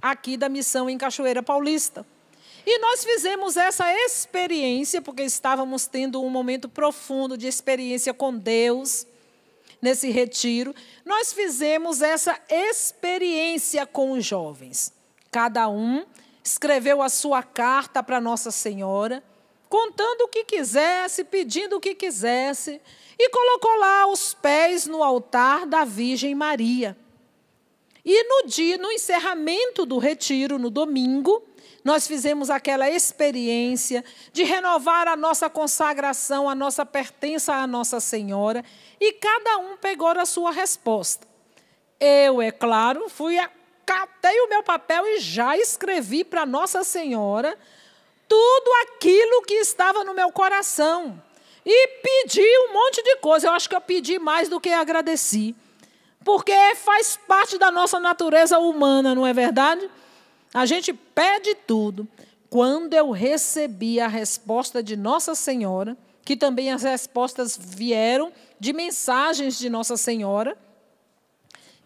aqui 0.00 0.36
da 0.36 0.48
missão 0.48 0.88
em 0.88 0.96
Cachoeira 0.96 1.42
Paulista. 1.42 2.06
E 2.64 2.78
nós 2.78 3.04
fizemos 3.04 3.56
essa 3.56 3.92
experiência, 3.92 5.02
porque 5.02 5.22
estávamos 5.22 5.88
tendo 5.88 6.22
um 6.22 6.30
momento 6.30 6.68
profundo 6.68 7.36
de 7.36 7.48
experiência 7.48 8.14
com 8.14 8.36
Deus, 8.38 9.04
nesse 9.86 10.10
retiro. 10.10 10.74
Nós 11.04 11.32
fizemos 11.32 12.02
essa 12.02 12.36
experiência 12.48 13.86
com 13.86 14.12
os 14.12 14.26
jovens. 14.26 14.92
Cada 15.30 15.68
um 15.68 16.04
escreveu 16.42 17.00
a 17.00 17.08
sua 17.08 17.42
carta 17.42 18.02
para 18.02 18.20
Nossa 18.20 18.50
Senhora, 18.50 19.22
contando 19.68 20.22
o 20.22 20.28
que 20.28 20.42
quisesse, 20.42 21.22
pedindo 21.22 21.76
o 21.76 21.80
que 21.80 21.94
quisesse 21.94 22.80
e 23.16 23.30
colocou 23.30 23.78
lá 23.78 24.06
os 24.08 24.34
pés 24.34 24.86
no 24.86 25.04
altar 25.04 25.66
da 25.66 25.84
Virgem 25.84 26.34
Maria. 26.34 26.96
E 28.04 28.24
no 28.24 28.48
dia, 28.48 28.78
no 28.78 28.90
encerramento 28.90 29.86
do 29.86 29.98
retiro, 29.98 30.58
no 30.58 30.70
domingo, 30.70 31.42
nós 31.86 32.08
fizemos 32.08 32.50
aquela 32.50 32.90
experiência 32.90 34.04
de 34.32 34.42
renovar 34.42 35.06
a 35.06 35.16
nossa 35.16 35.48
consagração, 35.48 36.48
a 36.48 36.54
nossa 36.54 36.84
pertença 36.84 37.54
à 37.54 37.64
Nossa 37.64 38.00
Senhora, 38.00 38.64
e 39.00 39.12
cada 39.12 39.58
um 39.58 39.76
pegou 39.76 40.08
a 40.08 40.26
sua 40.26 40.50
resposta. 40.50 41.26
Eu, 41.98 42.42
é 42.42 42.50
claro, 42.50 43.08
fui 43.08 43.38
catei 43.86 44.40
o 44.40 44.48
meu 44.48 44.62
papel 44.62 45.06
e 45.06 45.20
já 45.20 45.56
escrevi 45.56 46.24
para 46.24 46.44
Nossa 46.44 46.82
Senhora 46.82 47.56
tudo 48.28 48.70
aquilo 48.82 49.42
que 49.42 49.54
estava 49.54 50.02
no 50.02 50.12
meu 50.12 50.32
coração. 50.32 51.22
E 51.64 51.88
pedi 52.02 52.46
um 52.68 52.72
monte 52.72 53.02
de 53.02 53.16
coisa. 53.16 53.46
Eu 53.46 53.52
acho 53.52 53.68
que 53.68 53.74
eu 53.74 53.80
pedi 53.80 54.18
mais 54.18 54.48
do 54.48 54.60
que 54.60 54.70
agradeci. 54.70 55.54
Porque 56.24 56.52
faz 56.74 57.16
parte 57.28 57.56
da 57.56 57.70
nossa 57.70 58.00
natureza 58.00 58.58
humana, 58.58 59.14
não 59.14 59.24
é 59.24 59.32
verdade? 59.32 59.88
A 60.52 60.66
gente 60.66 60.92
pede 60.92 61.54
tudo. 61.54 62.06
Quando 62.50 62.94
eu 62.94 63.10
recebi 63.10 64.00
a 64.00 64.08
resposta 64.08 64.82
de 64.82 64.96
Nossa 64.96 65.34
Senhora, 65.34 65.96
que 66.24 66.36
também 66.36 66.72
as 66.72 66.82
respostas 66.82 67.56
vieram 67.60 68.32
de 68.58 68.72
mensagens 68.72 69.58
de 69.58 69.68
Nossa 69.68 69.96
Senhora, 69.96 70.56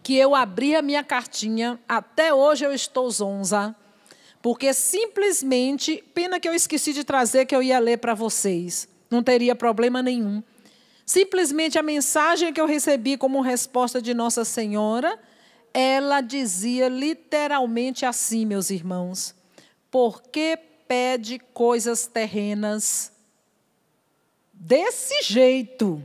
que 0.02 0.16
eu 0.16 0.34
abri 0.34 0.74
a 0.74 0.82
minha 0.82 1.04
cartinha, 1.04 1.78
até 1.88 2.32
hoje 2.32 2.64
eu 2.64 2.72
estou 2.72 3.10
zonza, 3.10 3.74
porque 4.40 4.72
simplesmente, 4.72 6.02
pena 6.14 6.40
que 6.40 6.48
eu 6.48 6.54
esqueci 6.54 6.92
de 6.92 7.04
trazer 7.04 7.44
que 7.44 7.54
eu 7.54 7.62
ia 7.62 7.78
ler 7.78 7.98
para 7.98 8.14
vocês, 8.14 8.88
não 9.10 9.22
teria 9.22 9.54
problema 9.54 10.02
nenhum. 10.02 10.42
Simplesmente 11.04 11.78
a 11.78 11.82
mensagem 11.82 12.52
que 12.52 12.60
eu 12.60 12.66
recebi 12.66 13.16
como 13.16 13.40
resposta 13.40 14.00
de 14.00 14.14
Nossa 14.14 14.44
Senhora, 14.44 15.18
ela 15.74 16.20
dizia 16.20 16.88
literalmente 16.88 18.06
assim, 18.06 18.46
meus 18.46 18.70
irmãos: 18.70 19.34
Por 19.90 20.22
que 20.22 20.56
pede 20.86 21.38
coisas 21.52 22.06
terrenas 22.06 23.12
desse 24.52 25.22
jeito? 25.22 26.02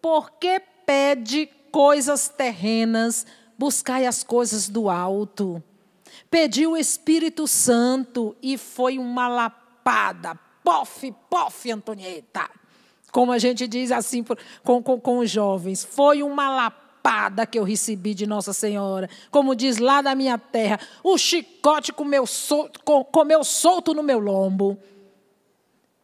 Por 0.00 0.32
que 0.32 0.60
pede 0.86 1.48
coisas 1.70 2.28
terrenas? 2.28 3.26
Buscai 3.56 4.06
as 4.06 4.22
coisas 4.22 4.68
do 4.68 4.88
alto. 4.88 5.62
Pediu 6.30 6.72
o 6.72 6.76
Espírito 6.76 7.46
Santo 7.46 8.36
e 8.42 8.58
foi 8.58 8.98
uma 8.98 9.28
lapada. 9.28 10.38
Pof, 10.62 11.12
pof, 11.30 11.70
Antonieta. 11.70 12.50
Como 13.10 13.32
a 13.32 13.38
gente 13.38 13.66
diz 13.66 13.90
assim 13.90 14.22
com, 14.62 14.82
com, 14.82 15.00
com 15.00 15.18
os 15.18 15.30
jovens. 15.30 15.84
Foi 15.84 16.22
uma 16.22 16.50
lapada 16.50 17.46
que 17.46 17.58
eu 17.58 17.64
recebi 17.64 18.14
de 18.14 18.26
Nossa 18.26 18.52
Senhora. 18.52 19.08
Como 19.30 19.54
diz 19.54 19.78
lá 19.78 20.02
da 20.02 20.14
minha 20.14 20.36
terra, 20.36 20.78
o 21.02 21.16
chicote 21.16 21.92
comeu, 21.92 22.26
sol, 22.26 22.70
comeu 23.10 23.42
solto 23.42 23.94
no 23.94 24.02
meu 24.02 24.18
lombo. 24.18 24.78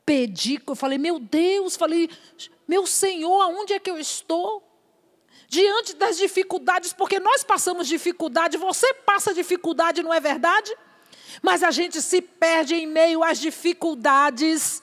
Pedi, 0.07 0.61
eu 0.67 0.75
falei, 0.75 0.99
meu 0.99 1.19
Deus, 1.19 1.77
falei, 1.77 2.11
meu 2.67 2.87
Senhor, 2.87 3.41
aonde 3.41 3.73
é 3.73 3.79
que 3.79 3.91
eu 3.91 3.99
estou? 3.99 4.63
diante 5.55 5.95
das 5.95 6.17
dificuldades, 6.17 6.93
porque 6.93 7.21
nós 7.21 7.45
passamos 7.45 7.87
dificuldade, 7.87 8.57
você 8.57 8.93
passa 8.93 9.33
dificuldade, 9.33 10.03
não 10.03 10.13
é 10.13 10.19
verdade? 10.19 10.75
Mas 11.41 11.63
a 11.63 11.71
gente 11.71 12.03
se 12.03 12.21
perde 12.21 12.75
em 12.75 12.87
meio 12.87 13.23
às 13.23 13.39
dificuldades 13.39 14.83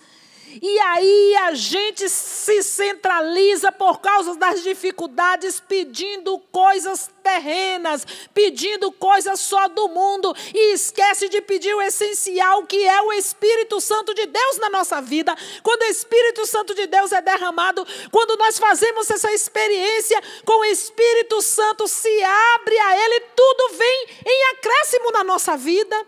e 0.59 0.79
aí 0.79 1.35
a 1.37 1.53
gente 1.53 2.09
se 2.09 2.63
centraliza 2.63 3.71
por 3.71 4.01
causa 4.01 4.35
das 4.35 4.63
dificuldades, 4.63 5.59
pedindo 5.59 6.39
coisas 6.51 7.09
terrenas, 7.23 8.05
pedindo 8.33 8.91
coisas 8.91 9.39
só 9.39 9.67
do 9.67 9.87
mundo 9.87 10.35
e 10.53 10.73
esquece 10.73 11.29
de 11.29 11.41
pedir 11.41 11.73
o 11.73 11.81
essencial, 11.81 12.65
que 12.65 12.83
é 12.85 13.01
o 13.01 13.13
Espírito 13.13 13.79
Santo 13.79 14.13
de 14.13 14.25
Deus 14.25 14.57
na 14.57 14.69
nossa 14.69 15.01
vida. 15.01 15.35
Quando 15.61 15.83
o 15.83 15.85
Espírito 15.85 16.45
Santo 16.45 16.73
de 16.73 16.87
Deus 16.87 17.11
é 17.11 17.21
derramado, 17.21 17.85
quando 18.11 18.35
nós 18.37 18.57
fazemos 18.57 19.09
essa 19.09 19.31
experiência 19.31 20.21
com 20.45 20.61
o 20.61 20.65
Espírito 20.65 21.41
Santo, 21.41 21.87
se 21.87 22.23
abre 22.23 22.77
a 22.77 23.05
Ele, 23.05 23.19
tudo 23.35 23.77
vem 23.77 24.07
em 24.25 24.43
acréscimo 24.53 25.11
na 25.11 25.23
nossa 25.23 25.55
vida. 25.55 26.05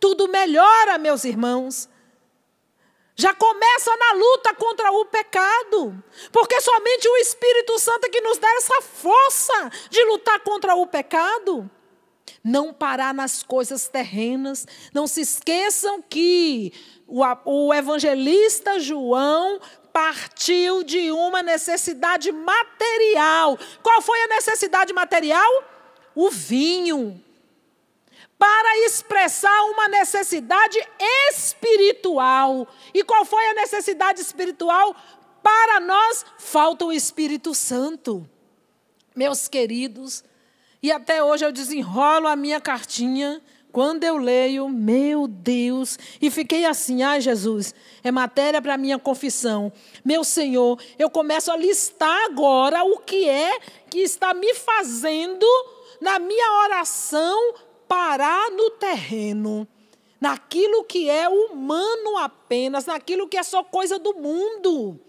Tudo 0.00 0.28
melhora, 0.28 0.98
meus 0.98 1.24
irmãos. 1.24 1.88
Já 3.20 3.34
começa 3.34 3.90
na 3.96 4.12
luta 4.12 4.54
contra 4.54 4.92
o 4.92 5.04
pecado. 5.06 6.04
Porque 6.30 6.60
somente 6.60 7.08
o 7.08 7.16
Espírito 7.16 7.76
Santo 7.80 8.04
é 8.04 8.08
que 8.08 8.20
nos 8.20 8.38
dá 8.38 8.48
essa 8.56 8.80
força 8.80 9.70
de 9.90 10.04
lutar 10.04 10.38
contra 10.38 10.76
o 10.76 10.86
pecado. 10.86 11.68
Não 12.44 12.72
parar 12.72 13.12
nas 13.12 13.42
coisas 13.42 13.88
terrenas. 13.88 14.68
Não 14.94 15.08
se 15.08 15.22
esqueçam 15.22 16.00
que 16.00 16.72
o, 17.08 17.24
o 17.44 17.74
evangelista 17.74 18.78
João 18.78 19.60
partiu 19.92 20.84
de 20.84 21.10
uma 21.10 21.42
necessidade 21.42 22.30
material. 22.30 23.58
Qual 23.82 24.00
foi 24.00 24.22
a 24.22 24.28
necessidade 24.28 24.92
material? 24.92 25.64
O 26.14 26.30
vinho 26.30 27.20
para 28.38 28.86
expressar 28.86 29.64
uma 29.64 29.88
necessidade 29.88 30.78
espiritual. 31.28 32.68
E 32.94 33.02
qual 33.02 33.24
foi 33.24 33.44
a 33.48 33.54
necessidade 33.54 34.20
espiritual? 34.20 34.94
Para 35.42 35.80
nós 35.80 36.24
falta 36.38 36.84
o 36.84 36.92
Espírito 36.92 37.54
Santo. 37.54 38.28
Meus 39.14 39.48
queridos, 39.48 40.22
e 40.80 40.92
até 40.92 41.22
hoje 41.22 41.44
eu 41.44 41.50
desenrolo 41.50 42.28
a 42.28 42.36
minha 42.36 42.60
cartinha, 42.60 43.42
quando 43.72 44.04
eu 44.04 44.16
leio, 44.16 44.68
meu 44.68 45.26
Deus, 45.26 45.98
e 46.22 46.30
fiquei 46.30 46.64
assim, 46.64 47.02
ai 47.02 47.20
Jesus, 47.20 47.74
é 48.02 48.10
matéria 48.10 48.62
para 48.62 48.78
minha 48.78 48.98
confissão. 48.98 49.72
Meu 50.04 50.22
Senhor, 50.22 50.80
eu 50.98 51.10
começo 51.10 51.50
a 51.50 51.56
listar 51.56 52.24
agora 52.24 52.84
o 52.84 52.98
que 52.98 53.28
é 53.28 53.58
que 53.90 53.98
está 53.98 54.32
me 54.32 54.54
fazendo 54.54 55.46
na 56.00 56.18
minha 56.18 56.62
oração 56.62 57.54
parar 57.88 58.50
no 58.50 58.70
terreno, 58.72 59.66
naquilo 60.20 60.84
que 60.84 61.08
é 61.08 61.28
humano 61.28 62.18
apenas, 62.18 62.86
naquilo 62.86 63.28
que 63.28 63.38
é 63.38 63.42
só 63.42 63.64
coisa 63.64 63.98
do 63.98 64.14
mundo. 64.14 65.00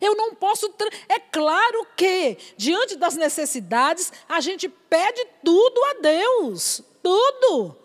Eu 0.00 0.14
não 0.14 0.34
posso. 0.34 0.72
É 1.08 1.18
claro 1.18 1.86
que, 1.96 2.36
diante 2.56 2.96
das 2.96 3.16
necessidades, 3.16 4.12
a 4.28 4.40
gente 4.40 4.68
pede 4.68 5.26
tudo 5.42 5.84
a 5.84 5.94
Deus. 5.94 6.82
Tudo. 7.02 7.76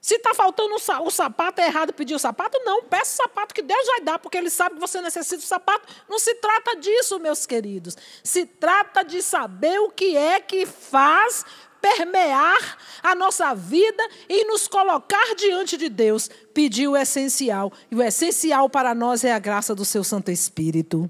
Se 0.00 0.14
está 0.14 0.32
faltando 0.32 0.72
o 0.74 1.10
sapato, 1.10 1.60
é 1.60 1.66
errado 1.66 1.92
pedir 1.92 2.14
o 2.14 2.18
sapato? 2.18 2.56
Não, 2.64 2.80
peça 2.84 3.14
o 3.14 3.16
sapato 3.24 3.52
que 3.52 3.60
Deus 3.60 3.86
vai 3.88 4.00
dar, 4.02 4.20
porque 4.20 4.38
Ele 4.38 4.50
sabe 4.50 4.76
que 4.76 4.80
você 4.80 5.00
necessita 5.00 5.38
do 5.38 5.42
sapato. 5.42 5.92
Não 6.08 6.16
se 6.16 6.32
trata 6.36 6.76
disso, 6.76 7.18
meus 7.18 7.44
queridos. 7.44 7.96
Se 8.22 8.46
trata 8.46 9.02
de 9.02 9.20
saber 9.20 9.80
o 9.80 9.90
que 9.90 10.16
é 10.16 10.38
que 10.40 10.64
faz 10.64 11.44
permear 11.86 12.78
a 13.02 13.14
nossa 13.14 13.54
vida 13.54 14.02
e 14.28 14.44
nos 14.44 14.66
colocar 14.66 15.34
diante 15.36 15.76
de 15.76 15.88
Deus, 15.88 16.28
pedir 16.52 16.88
o 16.88 16.96
essencial. 16.96 17.72
E 17.90 17.94
o 17.94 18.02
essencial 18.02 18.68
para 18.68 18.94
nós 18.94 19.22
é 19.22 19.32
a 19.32 19.38
graça 19.38 19.74
do 19.74 19.84
seu 19.84 20.02
Santo 20.02 20.30
Espírito. 20.30 21.08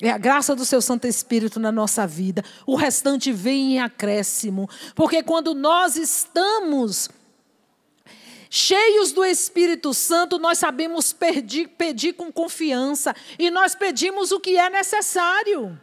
É 0.00 0.10
a 0.10 0.18
graça 0.18 0.54
do 0.54 0.64
seu 0.64 0.80
Santo 0.80 1.08
Espírito 1.08 1.58
na 1.58 1.72
nossa 1.72 2.06
vida. 2.06 2.44
O 2.64 2.76
restante 2.76 3.32
vem 3.32 3.74
em 3.74 3.80
acréscimo. 3.80 4.70
Porque 4.94 5.24
quando 5.24 5.54
nós 5.54 5.96
estamos 5.96 7.08
cheios 8.48 9.10
do 9.10 9.24
Espírito 9.24 9.92
Santo, 9.92 10.38
nós 10.38 10.58
sabemos 10.58 11.12
pedir, 11.12 11.66
pedir 11.70 12.12
com 12.12 12.30
confiança. 12.30 13.14
E 13.36 13.50
nós 13.50 13.74
pedimos 13.74 14.30
o 14.30 14.38
que 14.38 14.56
é 14.56 14.70
necessário. 14.70 15.76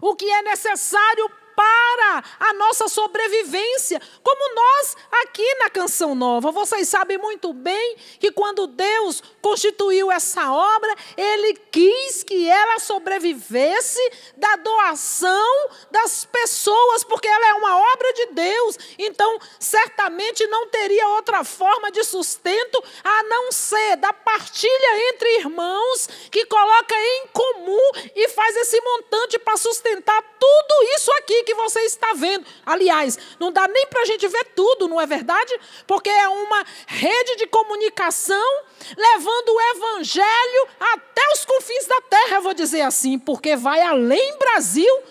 O 0.00 0.16
que 0.16 0.28
é 0.28 0.42
necessário 0.42 1.30
para 1.56 2.22
a 2.38 2.52
nossa 2.52 2.86
sobrevivência, 2.86 4.00
como 4.22 4.54
nós 4.54 4.96
aqui 5.22 5.54
na 5.54 5.70
Canção 5.70 6.14
Nova. 6.14 6.52
Vocês 6.52 6.88
sabem 6.88 7.16
muito 7.16 7.54
bem 7.54 7.96
que 8.20 8.30
quando 8.30 8.66
Deus 8.66 9.22
constituiu 9.40 10.12
essa 10.12 10.52
obra, 10.52 10.94
Ele 11.16 11.54
quis 11.72 12.22
que 12.22 12.46
ela 12.46 12.78
sobrevivesse 12.78 14.00
da 14.36 14.56
doação 14.56 15.70
das 15.90 16.26
pessoas, 16.26 17.02
porque 17.02 17.26
ela 17.26 17.48
é 17.48 17.54
uma 17.54 17.92
obra 17.94 18.12
de 18.12 18.26
Deus. 18.26 18.78
Então, 18.98 19.38
certamente 19.58 20.46
não 20.48 20.68
teria 20.68 21.08
outra 21.08 21.42
forma 21.42 21.90
de 21.90 22.04
sustento 22.04 22.84
a 23.02 23.22
não 23.22 23.50
ser 23.50 23.96
da 23.96 24.12
partilha 24.12 25.08
entre 25.08 25.38
irmãos 25.38 26.08
que 26.30 26.44
coloca 26.44 26.94
em 26.94 27.26
comum 27.32 27.90
e 28.14 28.28
faz 28.28 28.54
esse 28.56 28.78
montante 28.80 29.38
para 29.38 29.56
sustentar 29.56 30.22
tudo 30.38 30.94
isso 30.94 31.10
aqui 31.12 31.45
que 31.46 31.54
você 31.54 31.80
está 31.80 32.12
vendo. 32.14 32.44
Aliás, 32.66 33.18
não 33.40 33.50
dá 33.50 33.66
nem 33.66 33.86
para 33.86 34.02
a 34.02 34.04
gente 34.04 34.28
ver 34.28 34.44
tudo, 34.54 34.88
não 34.88 35.00
é 35.00 35.06
verdade? 35.06 35.58
Porque 35.86 36.10
é 36.10 36.28
uma 36.28 36.64
rede 36.86 37.36
de 37.36 37.46
comunicação 37.46 38.64
levando 38.94 39.48
o 39.48 39.60
evangelho 39.76 40.68
até 40.78 41.22
os 41.32 41.44
confins 41.44 41.86
da 41.86 42.00
terra, 42.02 42.36
eu 42.36 42.42
vou 42.42 42.52
dizer 42.52 42.82
assim, 42.82 43.18
porque 43.18 43.56
vai 43.56 43.80
além 43.80 44.36
Brasil, 44.38 45.02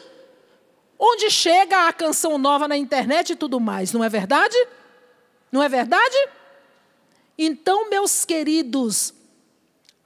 onde 0.99 1.29
chega 1.31 1.87
a 1.87 1.93
canção 1.93 2.37
nova 2.37 2.67
na 2.67 2.77
internet 2.77 3.31
e 3.31 3.35
tudo 3.35 3.59
mais, 3.59 3.91
não 3.93 4.03
é 4.03 4.09
verdade? 4.09 4.55
Não 5.51 5.63
é 5.63 5.69
verdade? 5.69 6.17
Então, 7.37 7.89
meus 7.89 8.25
queridos, 8.25 9.13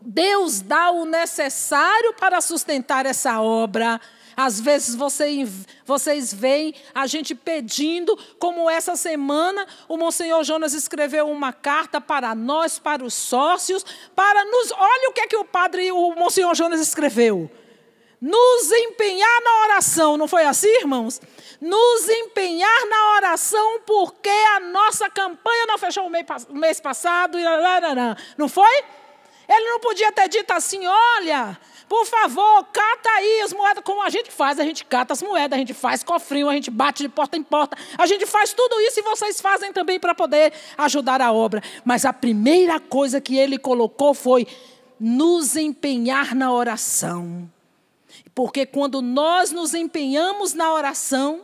Deus 0.01 0.61
dá 0.61 0.91
o 0.91 1.05
necessário 1.05 2.13
para 2.13 2.41
sustentar 2.41 3.05
essa 3.05 3.41
obra 3.41 3.99
Às 4.41 4.57
vezes 4.57 4.95
você, 4.95 5.45
vocês 5.85 6.33
veem 6.33 6.73
a 6.95 7.05
gente 7.07 7.35
pedindo, 7.35 8.17
como 8.39 8.69
essa 8.69 8.95
semana 8.95 9.67
o 9.85 9.97
Monsenhor 9.97 10.45
Jonas 10.45 10.73
escreveu 10.73 11.29
uma 11.29 11.51
carta 11.51 11.99
para 11.99 12.33
nós, 12.33 12.79
para 12.79 13.03
os 13.03 13.13
sócios, 13.13 13.85
para 14.15 14.45
nos. 14.45 14.71
Olha 14.71 15.09
o 15.09 15.11
que 15.11 15.19
é 15.19 15.27
que 15.27 15.35
o 15.35 15.43
padre, 15.43 15.91
o 15.91 16.15
Monsenhor 16.15 16.55
Jonas 16.55 16.79
escreveu. 16.79 17.51
Nos 18.21 18.71
empenhar 18.71 19.41
na 19.43 19.63
oração, 19.63 20.15
não 20.15 20.25
foi 20.25 20.45
assim, 20.45 20.73
irmãos? 20.77 21.19
Nos 21.59 22.07
empenhar 22.07 22.85
na 22.85 23.15
oração, 23.17 23.81
porque 23.85 24.29
a 24.55 24.61
nossa 24.61 25.09
campanha 25.09 25.65
não 25.65 25.77
fechou 25.77 26.07
o 26.07 26.09
mês, 26.09 26.79
passado, 26.79 27.37
não 28.37 28.47
foi? 28.47 28.85
Ele 29.49 29.65
não 29.65 29.81
podia 29.81 30.13
ter 30.13 30.29
dito 30.29 30.51
assim: 30.51 30.87
olha, 30.87 31.59
por 31.89 32.05
favor, 32.05 32.65
cata 32.65 33.09
aí 33.17 33.41
as 33.41 33.51
moedas, 33.51 33.83
como 33.83 34.03
a 34.03 34.09
gente 34.09 34.31
faz. 34.31 34.59
A 34.59 34.63
gente 34.63 34.85
cata 34.85 35.13
as 35.13 35.23
moedas, 35.23 35.57
a 35.57 35.59
gente 35.59 35.73
faz 35.73 36.03
cofrinho, 36.03 36.47
a 36.47 36.53
gente 36.53 36.69
bate 36.69 37.01
de 37.01 37.09
porta 37.09 37.35
em 37.35 37.41
porta. 37.41 37.75
A 37.97 38.05
gente 38.05 38.27
faz 38.27 38.53
tudo 38.53 38.79
isso 38.81 38.99
e 38.99 39.03
vocês 39.03 39.41
fazem 39.41 39.73
também 39.73 39.99
para 39.99 40.13
poder 40.13 40.53
ajudar 40.77 41.19
a 41.19 41.31
obra. 41.31 41.63
Mas 41.83 42.05
a 42.05 42.13
primeira 42.13 42.79
coisa 42.79 43.19
que 43.19 43.35
ele 43.35 43.57
colocou 43.57 44.13
foi 44.13 44.45
nos 44.99 45.55
empenhar 45.55 46.35
na 46.35 46.53
oração. 46.53 47.49
Porque 48.35 48.67
quando 48.67 49.01
nós 49.01 49.51
nos 49.51 49.73
empenhamos 49.73 50.53
na 50.53 50.71
oração, 50.71 51.41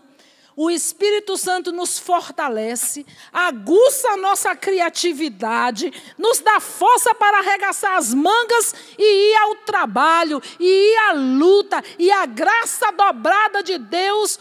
o 0.56 0.70
Espírito 0.70 1.38
Santo 1.38 1.72
nos 1.72 2.00
fortalece, 2.00 3.06
aguça 3.32 4.10
a 4.10 4.18
nossa 4.18 4.56
criatividade, 4.56 5.92
nos 6.18 6.40
dá 6.40 6.60
força 6.60 7.14
para 7.14 7.40
arregaçar 7.40 7.98
as 7.98 8.14
mangas 8.14 8.74
e 8.98 9.32
ir 9.32 9.36
ao 9.38 9.56
trabalho, 9.58 10.42
e 10.60 10.66
ir 10.66 10.98
à 11.10 11.12
luta, 11.14 11.84
e 12.00 12.10
a 12.10 12.26
graça 12.26 12.92
dobrada 12.92 13.62
de 13.62 13.78
Deus 13.78 14.40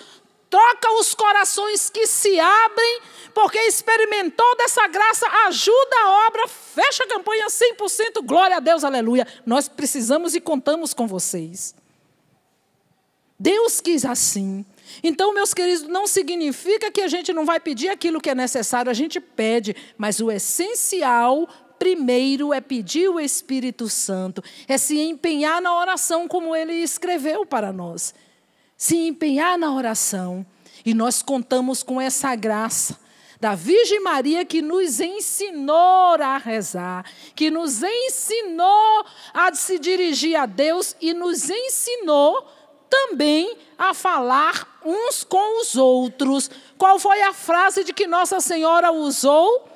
toca 0.48 0.92
os 1.00 1.14
corações 1.16 1.90
que 1.90 2.06
se 2.06 2.38
abrem, 2.38 3.00
porque 3.34 3.58
experimentou 3.58 4.56
dessa 4.56 4.86
graça, 4.86 5.26
ajuda 5.48 5.96
a 6.04 6.26
obra, 6.28 6.46
fecha 6.46 7.02
a 7.02 7.08
campanha 7.08 7.48
100%, 7.48 8.24
glória 8.24 8.58
a 8.58 8.60
Deus, 8.60 8.84
aleluia. 8.84 9.26
Nós 9.44 9.68
precisamos 9.68 10.36
e 10.36 10.40
contamos 10.40 10.94
com 10.94 11.08
vocês. 11.08 11.74
Deus 13.36 13.80
quis 13.80 14.04
assim. 14.04 14.64
Então, 15.06 15.34
meus 15.34 15.52
queridos, 15.52 15.86
não 15.86 16.06
significa 16.06 16.90
que 16.90 17.02
a 17.02 17.08
gente 17.08 17.30
não 17.30 17.44
vai 17.44 17.60
pedir 17.60 17.90
aquilo 17.90 18.22
que 18.22 18.30
é 18.30 18.34
necessário, 18.34 18.90
a 18.90 18.94
gente 18.94 19.20
pede, 19.20 19.76
mas 19.98 20.18
o 20.18 20.32
essencial 20.32 21.46
primeiro 21.78 22.54
é 22.54 22.60
pedir 22.62 23.10
o 23.10 23.20
Espírito 23.20 23.86
Santo, 23.86 24.42
é 24.66 24.78
se 24.78 24.98
empenhar 24.98 25.60
na 25.60 25.78
oração, 25.78 26.26
como 26.26 26.56
ele 26.56 26.72
escreveu 26.72 27.44
para 27.44 27.70
nós. 27.70 28.14
Se 28.78 28.96
empenhar 28.96 29.58
na 29.58 29.74
oração. 29.74 30.44
E 30.86 30.94
nós 30.94 31.20
contamos 31.20 31.82
com 31.82 32.00
essa 32.00 32.34
graça 32.34 32.98
da 33.38 33.54
Virgem 33.54 34.00
Maria 34.00 34.42
que 34.42 34.62
nos 34.62 35.00
ensinou 35.00 36.14
a 36.18 36.38
rezar, 36.38 37.04
que 37.34 37.50
nos 37.50 37.82
ensinou 37.82 39.04
a 39.34 39.54
se 39.54 39.78
dirigir 39.78 40.34
a 40.34 40.46
Deus 40.46 40.96
e 40.98 41.12
nos 41.12 41.50
ensinou 41.50 42.53
também 42.94 43.56
a 43.76 43.92
falar 43.92 44.80
uns 44.84 45.24
com 45.24 45.60
os 45.60 45.74
outros. 45.74 46.48
Qual 46.78 46.96
foi 47.00 47.20
a 47.22 47.32
frase 47.32 47.82
de 47.82 47.92
que 47.92 48.06
Nossa 48.06 48.38
Senhora 48.38 48.92
usou? 48.92 49.68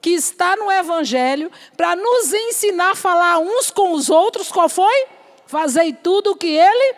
Que 0.00 0.10
está 0.10 0.56
no 0.56 0.72
Evangelho, 0.72 1.52
para 1.76 1.94
nos 1.94 2.32
ensinar 2.32 2.92
a 2.92 2.94
falar 2.96 3.38
uns 3.38 3.70
com 3.70 3.92
os 3.92 4.08
outros, 4.08 4.50
qual 4.50 4.68
foi? 4.68 5.06
Fazei 5.46 5.92
tudo 5.92 6.32
o 6.32 6.36
que 6.36 6.48
ele. 6.48 6.96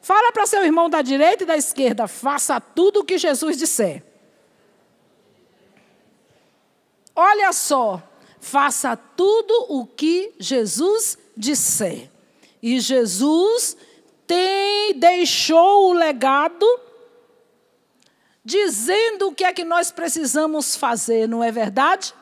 Fala 0.00 0.30
para 0.30 0.46
seu 0.46 0.64
irmão 0.64 0.88
da 0.88 1.02
direita 1.02 1.42
e 1.42 1.46
da 1.46 1.56
esquerda, 1.56 2.06
faça 2.06 2.60
tudo 2.60 3.00
o 3.00 3.04
que 3.04 3.18
Jesus 3.18 3.56
disser. 3.56 4.04
Olha 7.14 7.52
só, 7.52 8.00
faça 8.40 8.96
tudo 8.96 9.66
o 9.68 9.84
que 9.84 10.32
Jesus 10.38 11.18
disser. 11.36 12.08
E 12.62 12.78
Jesus 12.78 13.76
tem, 14.26 14.94
deixou 14.98 15.90
o 15.90 15.92
legado 15.92 16.66
dizendo 18.44 19.28
o 19.28 19.34
que 19.34 19.44
é 19.44 19.52
que 19.52 19.64
nós 19.64 19.90
precisamos 19.90 20.76
fazer, 20.76 21.28
não 21.28 21.42
é 21.42 21.50
verdade? 21.50 22.14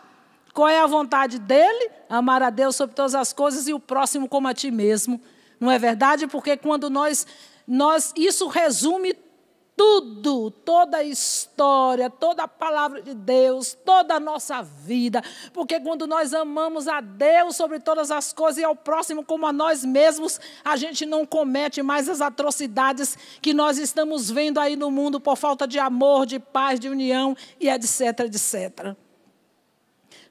Qual 0.54 0.68
é 0.68 0.78
a 0.78 0.86
vontade 0.86 1.38
dele? 1.38 1.90
Amar 2.08 2.42
a 2.42 2.48
Deus 2.48 2.76
sobre 2.76 2.94
todas 2.94 3.14
as 3.14 3.32
coisas 3.32 3.66
e 3.66 3.74
o 3.74 3.80
próximo 3.80 4.28
como 4.28 4.48
a 4.48 4.54
ti 4.54 4.70
mesmo. 4.70 5.20
Não 5.58 5.70
é 5.70 5.78
verdade? 5.78 6.26
Porque 6.26 6.56
quando 6.56 6.88
nós, 6.88 7.26
nós 7.66 8.12
isso 8.16 8.46
resume 8.46 9.14
tudo, 9.76 10.50
toda 10.50 10.98
a 10.98 11.04
história, 11.04 12.08
toda 12.08 12.44
a 12.44 12.48
palavra 12.48 13.02
de 13.02 13.14
Deus, 13.14 13.76
toda 13.84 14.14
a 14.14 14.20
nossa 14.20 14.62
vida. 14.62 15.22
Porque 15.52 15.80
quando 15.80 16.06
nós 16.06 16.32
amamos 16.32 16.86
a 16.86 17.00
Deus 17.00 17.56
sobre 17.56 17.80
todas 17.80 18.10
as 18.10 18.32
coisas 18.32 18.58
e 18.58 18.64
ao 18.64 18.76
próximo 18.76 19.24
como 19.24 19.46
a 19.46 19.52
nós 19.52 19.84
mesmos, 19.84 20.40
a 20.64 20.76
gente 20.76 21.04
não 21.04 21.26
comete 21.26 21.82
mais 21.82 22.08
as 22.08 22.20
atrocidades 22.20 23.18
que 23.42 23.52
nós 23.52 23.78
estamos 23.78 24.30
vendo 24.30 24.60
aí 24.60 24.76
no 24.76 24.90
mundo 24.90 25.20
por 25.20 25.36
falta 25.36 25.66
de 25.66 25.78
amor, 25.78 26.26
de 26.26 26.38
paz, 26.38 26.78
de 26.78 26.88
união 26.88 27.36
e 27.58 27.68
etc, 27.68 28.20
etc. 28.20 28.96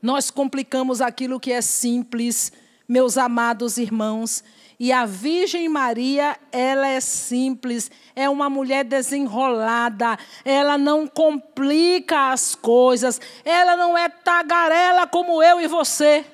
Nós 0.01 0.31
complicamos 0.31 1.01
aquilo 1.01 1.39
que 1.39 1.51
é 1.51 1.61
simples, 1.61 2.51
meus 2.87 3.17
amados 3.17 3.77
irmãos, 3.77 4.43
e 4.79 4.91
a 4.91 5.05
Virgem 5.05 5.69
Maria, 5.69 6.37
ela 6.51 6.87
é 6.87 6.99
simples, 6.99 7.91
é 8.15 8.29
uma 8.29 8.49
mulher 8.49 8.83
desenrolada, 8.83 10.17
ela 10.43 10.77
não 10.77 11.07
complica 11.07 12.31
as 12.31 12.55
coisas, 12.55 13.19
ela 13.45 13.75
não 13.75 13.97
é 13.97 14.09
tagarela 14.09 15.07
como 15.07 15.41
eu 15.41 15.61
e 15.61 15.67
você. 15.67 16.25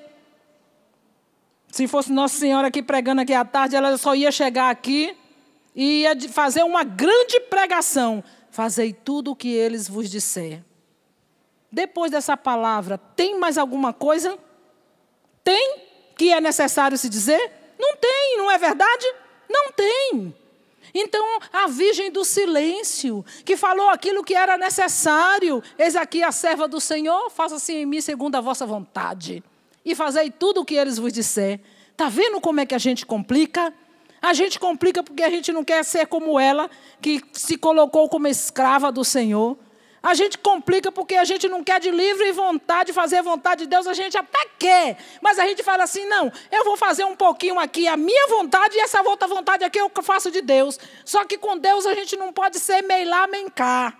Se 1.71 1.87
fosse 1.87 2.11
Nossa 2.11 2.37
Senhora 2.37 2.67
aqui 2.67 2.81
pregando 2.81 3.21
aqui 3.21 3.33
à 3.33 3.45
tarde, 3.45 3.75
ela 3.75 3.97
só 3.97 4.15
ia 4.15 4.31
chegar 4.31 4.69
aqui 4.69 5.15
e 5.75 6.01
ia 6.01 6.29
fazer 6.29 6.63
uma 6.63 6.83
grande 6.83 7.39
pregação. 7.41 8.23
Fazei 8.49 8.91
tudo 8.91 9.31
o 9.31 9.35
que 9.35 9.49
eles 9.49 9.87
vos 9.87 10.09
disser. 10.09 10.63
Depois 11.71 12.11
dessa 12.11 12.35
palavra, 12.35 12.97
tem 12.97 13.37
mais 13.39 13.57
alguma 13.57 13.93
coisa? 13.93 14.37
Tem 15.43 15.77
que 16.17 16.33
é 16.33 16.41
necessário 16.41 16.97
se 16.97 17.07
dizer? 17.07 17.59
Não 17.80 17.95
tem, 17.95 18.38
não 18.38 18.51
é 18.51 18.57
verdade? 18.57 19.05
Não 19.49 19.71
tem. 19.71 20.36
Então, 20.93 21.23
a 21.53 21.67
virgem 21.67 22.11
do 22.11 22.25
silêncio, 22.25 23.23
que 23.45 23.55
falou 23.55 23.89
aquilo 23.89 24.23
que 24.23 24.34
era 24.36 24.57
necessário, 24.57 25.63
eis 25.77 25.95
aqui 25.95 26.23
a 26.23 26.32
serva 26.32 26.67
do 26.67 26.82
Senhor, 26.82 27.30
faça-se 27.30 27.73
em 27.73 27.86
mim 27.86 28.01
segundo 28.01 28.36
a 28.36 28.41
vossa 28.41 28.65
vontade, 28.65 29.43
e 29.86 29.95
fazei 29.95 30.30
tudo 30.30 30.61
o 30.61 30.65
que 30.65 30.75
eles 30.75 30.97
vos 30.97 31.13
disser. 31.13 31.59
Está 31.91 32.09
vendo 32.09 32.41
como 32.41 32.59
é 32.59 32.65
que 32.65 32.75
a 32.75 32.80
gente 32.80 33.05
complica? 33.05 33.73
A 34.21 34.34
gente 34.34 34.59
complica 34.59 35.01
porque 35.01 35.23
a 35.23 35.30
gente 35.30 35.51
não 35.51 35.63
quer 35.63 35.84
ser 35.86 36.07
como 36.07 36.39
ela, 36.39 36.69
que 37.01 37.21
se 37.34 37.57
colocou 37.57 38.09
como 38.09 38.27
escrava 38.27 38.91
do 38.91 39.03
Senhor. 39.03 39.57
A 40.02 40.14
gente 40.14 40.38
complica 40.38 40.91
porque 40.91 41.16
a 41.16 41.26
gente 41.26 41.47
não 41.50 41.64
quer 41.64 41.80
de 41.80 41.91
livre 41.91 42.32
vontade 42.32 42.93
fazer 42.93 43.18
a 43.18 43.22
vontade 43.22 43.64
de 43.64 43.68
Deus, 43.68 43.86
a 43.86 43.93
gente 43.93 44.18
até 44.18 44.45
quer, 44.58 44.97
mas 45.22 45.38
a 45.38 45.45
gente 45.45 45.62
fala 45.62 45.84
assim: 45.84 46.06
não, 46.06 46.32
eu 46.52 46.64
vou 46.64 46.78
fazer 46.78 47.04
um 47.04 47.16
pouquinho 47.16 47.60
aqui 47.60 47.88
a 47.88 47.97
minha 47.97 48.28
vontade 48.28 48.78
e 48.78 48.80
essa 48.80 49.02
outra 49.02 49.28
vontade 49.28 49.64
aqui 49.64 49.80
eu 49.80 49.91
faço 50.02 50.32
de 50.32 50.41
Deus. 50.41 50.80
Só 51.04 51.26
que 51.26 51.38
com 51.38 51.58
Deus 51.58 51.86
a 51.86 51.93
gente 51.93 52.16
não 52.16 52.32
pode 52.32 52.60
ser 52.60 52.82
meio 52.82 53.10
lá, 53.10 53.28
meio 53.28 53.52
cá. 53.52 53.97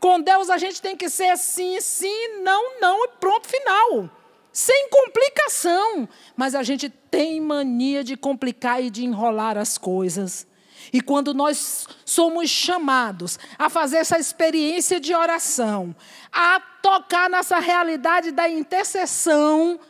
Com 0.00 0.20
Deus 0.20 0.50
a 0.50 0.58
gente 0.58 0.80
tem 0.80 0.96
que 0.96 1.08
ser 1.08 1.36
sim, 1.36 1.80
sim, 1.80 2.40
não, 2.42 2.80
não 2.80 3.04
e 3.04 3.08
pronto, 3.20 3.46
final. 3.46 4.10
Sem 4.52 4.88
complicação. 4.90 6.08
Mas 6.36 6.54
a 6.54 6.62
gente 6.62 6.88
tem 6.88 7.40
mania 7.40 8.02
de 8.02 8.16
complicar 8.16 8.82
e 8.82 8.90
de 8.90 9.04
enrolar 9.04 9.56
as 9.56 9.78
coisas. 9.78 10.46
E 10.92 11.00
quando 11.00 11.32
nós 11.32 11.88
somos 12.04 12.50
chamados 12.50 13.38
a 13.58 13.70
fazer 13.70 13.96
essa 13.98 14.18
experiência 14.18 15.00
de 15.00 15.14
oração, 15.14 15.96
a 16.30 16.60
tocar 16.82 17.30
nessa 17.30 17.58
realidade 17.58 18.30
da 18.30 18.48
intercessão 18.48 19.80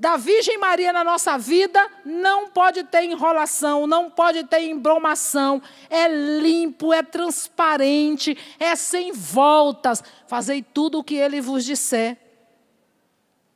da 0.00 0.16
Virgem 0.16 0.56
Maria 0.56 0.94
na 0.94 1.04
nossa 1.04 1.36
vida, 1.36 1.86
não 2.06 2.48
pode 2.48 2.84
ter 2.84 3.04
enrolação, 3.04 3.86
não 3.86 4.08
pode 4.08 4.44
ter 4.44 4.62
embromação. 4.62 5.60
É 5.90 6.08
limpo, 6.08 6.90
é 6.90 7.02
transparente, 7.02 8.34
é 8.58 8.74
sem 8.74 9.12
voltas. 9.12 10.02
Fazei 10.26 10.62
tudo 10.62 11.00
o 11.00 11.04
que 11.04 11.16
ele 11.16 11.42
vos 11.42 11.66
disser. 11.66 12.16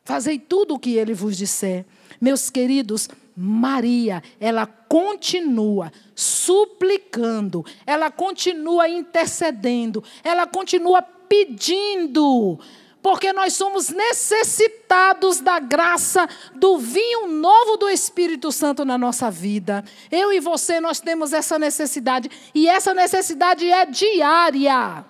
Fazei 0.05 0.39
tudo 0.39 0.75
o 0.75 0.79
que 0.79 0.99
ele 0.99 1.15
vos 1.15 1.35
disser. 1.35 1.87
Meus 2.21 2.51
queridos, 2.51 3.09
Maria, 3.37 4.23
ela 4.39 4.67
continua 4.67 5.93
suplicando, 6.15 7.65
ela 7.87 8.11
continua 8.11 8.89
intercedendo, 8.89 10.03
ela 10.23 10.47
continua 10.47 11.03
pedindo 11.03 12.59
porque 13.05 13.35
nós 13.35 13.53
somos 13.53 13.91
necessitados 13.91 15.39
da 15.39 15.59
graça 15.59 16.27
do 16.55 16.79
vinho 16.79 17.27
novo 17.27 17.77
do 17.77 17.87
Espírito 17.91 18.51
Santo 18.51 18.83
na 18.83 18.97
nossa 18.97 19.31
vida. 19.31 19.85
Eu 20.11 20.33
e 20.33 20.41
você, 20.41 20.81
nós 20.81 21.01
temos 21.01 21.35
essa 21.35 21.59
necessidade, 21.59 22.31
e 22.55 22.67
essa 22.67 22.95
necessidade 22.95 23.71
é 23.71 23.85
diária. 23.85 25.05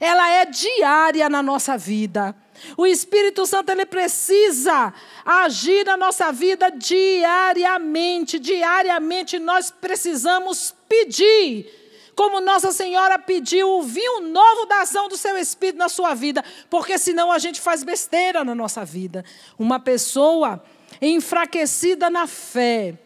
Ela 0.00 0.30
é 0.30 0.46
diária 0.46 1.28
na 1.28 1.42
nossa 1.42 1.76
vida. 1.76 2.34
O 2.76 2.86
Espírito 2.86 3.46
Santo 3.46 3.70
ele 3.70 3.86
precisa 3.86 4.92
agir 5.24 5.84
na 5.84 5.96
nossa 5.96 6.32
vida 6.32 6.70
diariamente. 6.70 8.38
Diariamente 8.38 9.38
nós 9.38 9.70
precisamos 9.70 10.74
pedir 10.88 11.78
como 12.18 12.40
Nossa 12.40 12.72
Senhora 12.72 13.16
pediu 13.16 13.78
o 13.78 13.82
vinho 13.82 14.22
novo 14.22 14.66
da 14.66 14.80
ação 14.80 15.08
do 15.08 15.16
seu 15.16 15.38
Espírito 15.38 15.78
na 15.78 15.88
sua 15.88 16.14
vida, 16.14 16.44
porque 16.68 16.98
senão 16.98 17.30
a 17.30 17.38
gente 17.38 17.60
faz 17.60 17.84
besteira 17.84 18.42
na 18.42 18.56
nossa 18.56 18.84
vida. 18.84 19.24
Uma 19.56 19.78
pessoa 19.78 20.60
enfraquecida 21.00 22.10
na 22.10 22.26
fé, 22.26 22.98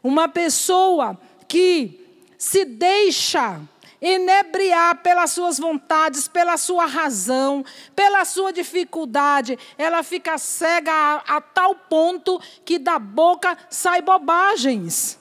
uma 0.00 0.28
pessoa 0.28 1.18
que 1.48 2.06
se 2.38 2.64
deixa 2.64 3.60
inebriar 4.00 4.96
pelas 5.02 5.30
suas 5.30 5.58
vontades, 5.58 6.26
pela 6.26 6.56
sua 6.56 6.86
razão, 6.86 7.64
pela 7.94 8.24
sua 8.24 8.52
dificuldade, 8.52 9.58
ela 9.76 10.02
fica 10.02 10.38
cega 10.38 10.92
a, 10.92 11.36
a 11.36 11.40
tal 11.40 11.74
ponto 11.74 12.40
que 12.64 12.78
da 12.78 12.98
boca 12.98 13.56
sai 13.68 14.00
bobagens. 14.00 15.18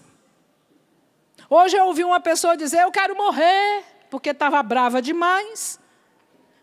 Hoje 1.50 1.76
eu 1.76 1.86
ouvi 1.86 2.04
uma 2.04 2.20
pessoa 2.20 2.56
dizer: 2.56 2.82
Eu 2.82 2.92
quero 2.92 3.16
morrer, 3.16 3.84
porque 4.10 4.30
estava 4.30 4.62
brava 4.62 5.02
demais, 5.02 5.80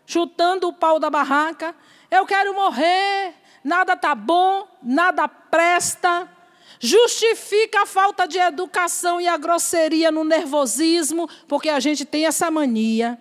chutando 0.05 0.67
o 0.67 0.73
pau 0.73 0.99
da 0.99 1.09
barraca. 1.09 1.75
Eu 2.09 2.25
quero 2.25 2.53
morrer, 2.53 3.33
nada 3.63 3.93
está 3.93 4.15
bom, 4.15 4.67
nada 4.81 5.27
presta. 5.27 6.36
Justifica 6.79 7.81
a 7.81 7.85
falta 7.85 8.27
de 8.27 8.37
educação 8.37 9.19
e 9.19 9.27
a 9.27 9.37
grosseria 9.37 10.11
no 10.11 10.23
nervosismo, 10.23 11.27
porque 11.47 11.69
a 11.69 11.79
gente 11.79 12.05
tem 12.05 12.25
essa 12.25 12.51
mania. 12.51 13.17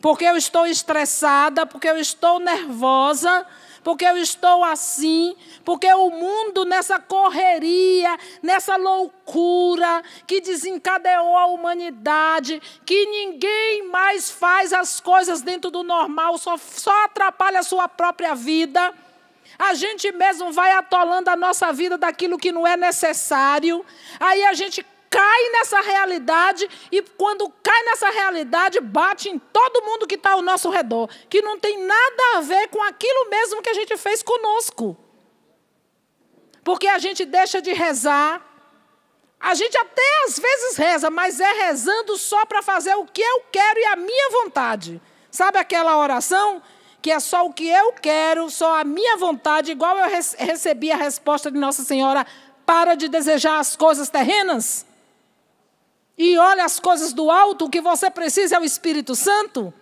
Porque 0.00 0.24
eu 0.24 0.36
estou 0.36 0.66
estressada, 0.66 1.66
porque 1.66 1.88
eu 1.88 1.98
estou 1.98 2.40
nervosa, 2.40 3.46
porque 3.82 4.04
eu 4.04 4.16
estou 4.16 4.64
assim, 4.64 5.34
porque 5.64 5.92
o 5.92 6.10
mundo 6.10 6.64
nessa 6.64 6.98
correria, 6.98 8.18
nessa 8.42 8.76
loucura 8.76 10.02
que 10.26 10.40
desencadeou 10.40 11.36
a 11.36 11.46
humanidade, 11.46 12.60
que 12.84 13.06
ninguém 13.06 13.88
mais 13.88 14.30
faz 14.30 14.72
as 14.72 15.00
coisas 15.00 15.42
dentro 15.42 15.70
do 15.70 15.82
normal, 15.82 16.36
só, 16.38 16.56
só 16.56 17.04
atrapalha 17.04 17.60
a 17.60 17.64
sua 17.64 17.88
própria 17.88 18.34
vida. 18.34 18.92
A 19.60 19.74
gente 19.74 20.10
mesmo 20.10 20.50
vai 20.50 20.72
atolando 20.72 21.28
a 21.28 21.36
nossa 21.36 21.70
vida 21.70 21.98
daquilo 21.98 22.38
que 22.38 22.50
não 22.50 22.66
é 22.66 22.78
necessário. 22.78 23.84
Aí 24.18 24.42
a 24.44 24.54
gente 24.54 24.82
cai 25.10 25.50
nessa 25.50 25.82
realidade 25.82 26.66
e 26.90 27.02
quando 27.02 27.46
cai 27.62 27.82
nessa 27.82 28.08
realidade, 28.08 28.80
bate 28.80 29.28
em 29.28 29.38
todo 29.38 29.82
mundo 29.82 30.06
que 30.06 30.14
está 30.14 30.30
ao 30.30 30.40
nosso 30.40 30.70
redor, 30.70 31.10
que 31.28 31.42
não 31.42 31.60
tem 31.60 31.76
nada 31.84 32.22
a 32.36 32.40
ver 32.40 32.68
com 32.68 32.82
aquilo 32.84 33.28
mesmo 33.28 33.60
que 33.60 33.68
a 33.68 33.74
gente 33.74 33.94
fez 33.98 34.22
conosco. 34.22 34.96
Porque 36.64 36.88
a 36.88 36.98
gente 36.98 37.26
deixa 37.26 37.60
de 37.60 37.74
rezar. 37.74 38.40
A 39.38 39.52
gente 39.52 39.76
até 39.76 40.24
às 40.24 40.38
vezes 40.38 40.76
reza, 40.78 41.10
mas 41.10 41.38
é 41.38 41.52
rezando 41.52 42.16
só 42.16 42.46
para 42.46 42.62
fazer 42.62 42.94
o 42.94 43.04
que 43.04 43.20
eu 43.20 43.42
quero 43.52 43.78
e 43.78 43.84
a 43.84 43.96
minha 43.96 44.30
vontade. 44.30 45.02
Sabe 45.30 45.58
aquela 45.58 45.98
oração 45.98 46.62
que 47.02 47.10
é 47.10 47.18
só 47.18 47.46
o 47.46 47.52
que 47.52 47.66
eu 47.66 47.92
quero, 47.94 48.50
só 48.50 48.80
a 48.80 48.84
minha 48.84 49.16
vontade, 49.16 49.72
igual 49.72 49.96
eu 49.98 50.08
recebi 50.38 50.92
a 50.92 50.96
resposta 50.96 51.50
de 51.50 51.58
Nossa 51.58 51.82
Senhora: 51.82 52.26
para 52.64 52.94
de 52.94 53.08
desejar 53.08 53.58
as 53.58 53.76
coisas 53.76 54.08
terrenas? 54.08 54.86
e 56.22 56.36
olha 56.36 56.66
as 56.66 56.78
coisas 56.78 57.14
do 57.14 57.30
alto, 57.30 57.64
o 57.64 57.70
que 57.70 57.80
você 57.80 58.10
precisa 58.10 58.56
é 58.56 58.60
o 58.60 58.64
Espírito 58.64 59.14
Santo. 59.14 59.72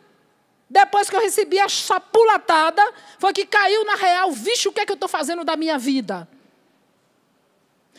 Depois 0.70 1.10
que 1.10 1.16
eu 1.16 1.20
recebi 1.20 1.58
a 1.58 1.66
chapulatada, 1.66 2.80
foi 3.18 3.32
que 3.32 3.44
caiu 3.44 3.84
na 3.84 3.96
real, 3.96 4.30
vixe, 4.30 4.68
o 4.68 4.72
que 4.72 4.78
é 4.78 4.86
que 4.86 4.92
eu 4.92 4.94
estou 4.94 5.08
fazendo 5.08 5.42
da 5.42 5.56
minha 5.56 5.76
vida? 5.76 6.28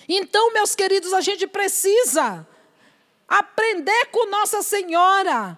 Então, 0.07 0.53
meus 0.53 0.73
queridos, 0.73 1.11
a 1.11 1.19
gente 1.19 1.45
precisa 1.47 2.47
aprender 3.27 4.05
com 4.05 4.29
Nossa 4.29 4.61
Senhora 4.61 5.57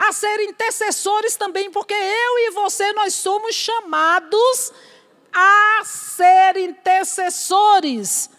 a 0.00 0.12
ser 0.12 0.40
intercessores 0.40 1.36
também, 1.36 1.70
porque 1.70 1.92
eu 1.92 2.38
e 2.38 2.50
você, 2.52 2.90
nós 2.94 3.14
somos 3.14 3.54
chamados 3.54 4.72
a 5.30 5.82
ser 5.84 6.56
intercessores 6.56 8.30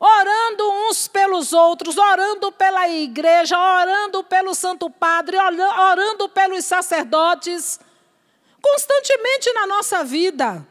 orando 0.00 0.70
uns 0.88 1.06
pelos 1.08 1.52
outros, 1.52 1.96
orando 1.96 2.50
pela 2.52 2.88
igreja, 2.88 3.58
orando 3.58 4.24
pelo 4.24 4.54
Santo 4.54 4.90
Padre, 4.90 5.36
orando 5.38 6.28
pelos 6.28 6.64
sacerdotes, 6.64 7.78
constantemente 8.60 9.52
na 9.52 9.66
nossa 9.66 10.04
vida. 10.04 10.66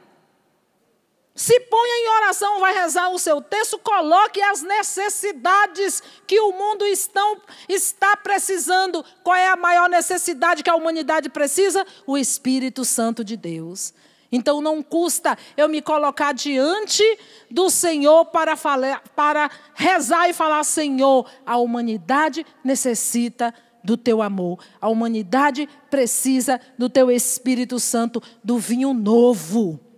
Se 1.36 1.60
ponha 1.62 1.94
em 2.04 2.10
oração, 2.18 2.60
vai 2.60 2.74
rezar 2.76 3.10
o 3.10 3.18
seu 3.18 3.42
texto, 3.42 3.80
coloque 3.80 4.40
as 4.40 4.62
necessidades 4.62 6.04
que 6.28 6.40
o 6.40 6.52
mundo 6.52 6.86
estão, 6.86 7.42
está 7.68 8.16
precisando. 8.16 9.04
Qual 9.24 9.36
é 9.36 9.48
a 9.48 9.56
maior 9.56 9.90
necessidade 9.90 10.62
que 10.62 10.70
a 10.70 10.76
humanidade 10.76 11.30
precisa? 11.30 11.86
O 12.06 12.20
Espírito 12.20 12.86
Santo 12.86 13.24
de 13.24 13.36
Deus. 13.36 13.96
Então 14.32 14.62
não 14.62 14.84
custa 14.84 15.36
eu 15.58 15.68
me 15.68 15.82
colocar 15.82 16.34
diante 16.34 17.04
do 17.50 17.70
Senhor 17.70 18.26
para, 18.26 18.56
falar, 18.56 19.02
para 19.16 19.50
rezar 19.74 20.30
e 20.30 20.34
falar: 20.34 20.64
Senhor, 20.64 21.28
a 21.44 21.58
humanidade 21.58 22.46
necessita 22.64 23.52
do 23.84 23.98
teu 23.98 24.22
amor, 24.22 24.60
a 24.80 24.88
humanidade 24.88 25.68
precisa 25.90 26.62
do 26.78 26.90
teu 26.90 27.12
Espírito 27.12 27.80
Santo, 27.80 28.22
do 28.44 28.58
vinho 28.58 28.94
novo. 28.94 29.93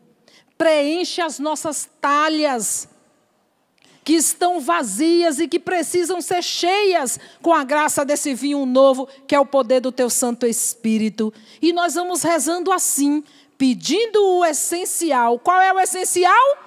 Preenche 0.57 1.21
as 1.21 1.39
nossas 1.39 1.89
talhas 1.99 2.87
que 4.05 4.13
estão 4.13 4.59
vazias 4.59 5.39
e 5.39 5.47
que 5.47 5.59
precisam 5.59 6.21
ser 6.21 6.43
cheias 6.43 7.19
com 7.41 7.51
a 7.51 7.63
graça 7.63 8.05
desse 8.05 8.35
vinho 8.35 8.63
novo, 8.63 9.07
que 9.27 9.33
é 9.33 9.39
o 9.39 9.45
poder 9.47 9.81
do 9.81 9.91
teu 9.91 10.11
Santo 10.11 10.45
Espírito. 10.45 11.33
E 11.59 11.73
nós 11.73 11.95
vamos 11.95 12.21
rezando 12.21 12.71
assim, 12.71 13.23
pedindo 13.57 14.23
o 14.23 14.45
essencial. 14.45 15.39
Qual 15.39 15.59
é 15.59 15.73
o 15.73 15.79
essencial? 15.79 16.57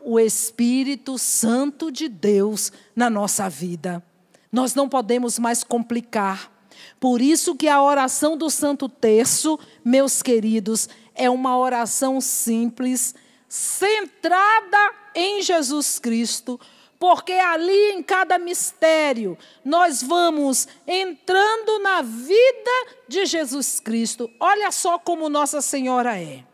O 0.00 0.18
Espírito 0.18 1.16
Santo 1.16 1.92
de 1.92 2.08
Deus 2.08 2.72
na 2.94 3.08
nossa 3.08 3.48
vida. 3.48 4.02
Nós 4.50 4.74
não 4.74 4.88
podemos 4.88 5.38
mais 5.38 5.62
complicar. 5.62 6.52
Por 6.98 7.20
isso 7.20 7.54
que 7.54 7.68
a 7.68 7.82
oração 7.82 8.36
do 8.36 8.50
Santo 8.50 8.88
Terço, 8.88 9.58
meus 9.84 10.22
queridos, 10.22 10.88
é 11.14 11.30
uma 11.30 11.56
oração 11.56 12.20
simples, 12.20 13.14
centrada 13.48 14.92
em 15.14 15.42
Jesus 15.42 15.98
Cristo, 15.98 16.60
porque 16.98 17.32
ali 17.32 17.92
em 17.92 18.02
cada 18.02 18.38
mistério 18.38 19.38
nós 19.64 20.02
vamos 20.02 20.66
entrando 20.86 21.78
na 21.80 22.02
vida 22.02 22.70
de 23.06 23.26
Jesus 23.26 23.78
Cristo. 23.78 24.30
Olha 24.40 24.72
só 24.72 24.98
como 24.98 25.28
Nossa 25.28 25.60
Senhora 25.60 26.18
é. 26.18 26.44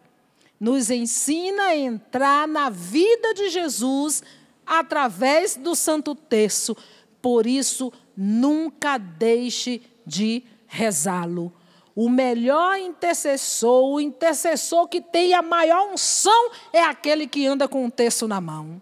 Nos 0.58 0.90
ensina 0.90 1.62
a 1.68 1.76
entrar 1.76 2.46
na 2.46 2.68
vida 2.68 3.32
de 3.32 3.48
Jesus 3.48 4.22
através 4.66 5.56
do 5.56 5.74
Santo 5.74 6.14
Terço. 6.14 6.76
Por 7.22 7.46
isso, 7.46 7.92
nunca 8.16 8.98
deixe 8.98 9.80
de 10.06 10.42
rezá-lo. 10.66 11.52
O 11.94 12.08
melhor 12.08 12.78
intercessor, 12.78 13.84
o 13.84 14.00
intercessor 14.00 14.88
que 14.88 15.00
tem 15.00 15.34
a 15.34 15.42
maior 15.42 15.92
unção, 15.92 16.50
é 16.72 16.82
aquele 16.82 17.26
que 17.26 17.46
anda 17.46 17.66
com 17.66 17.86
o 17.86 17.90
terço 17.90 18.26
na 18.28 18.40
mão 18.40 18.80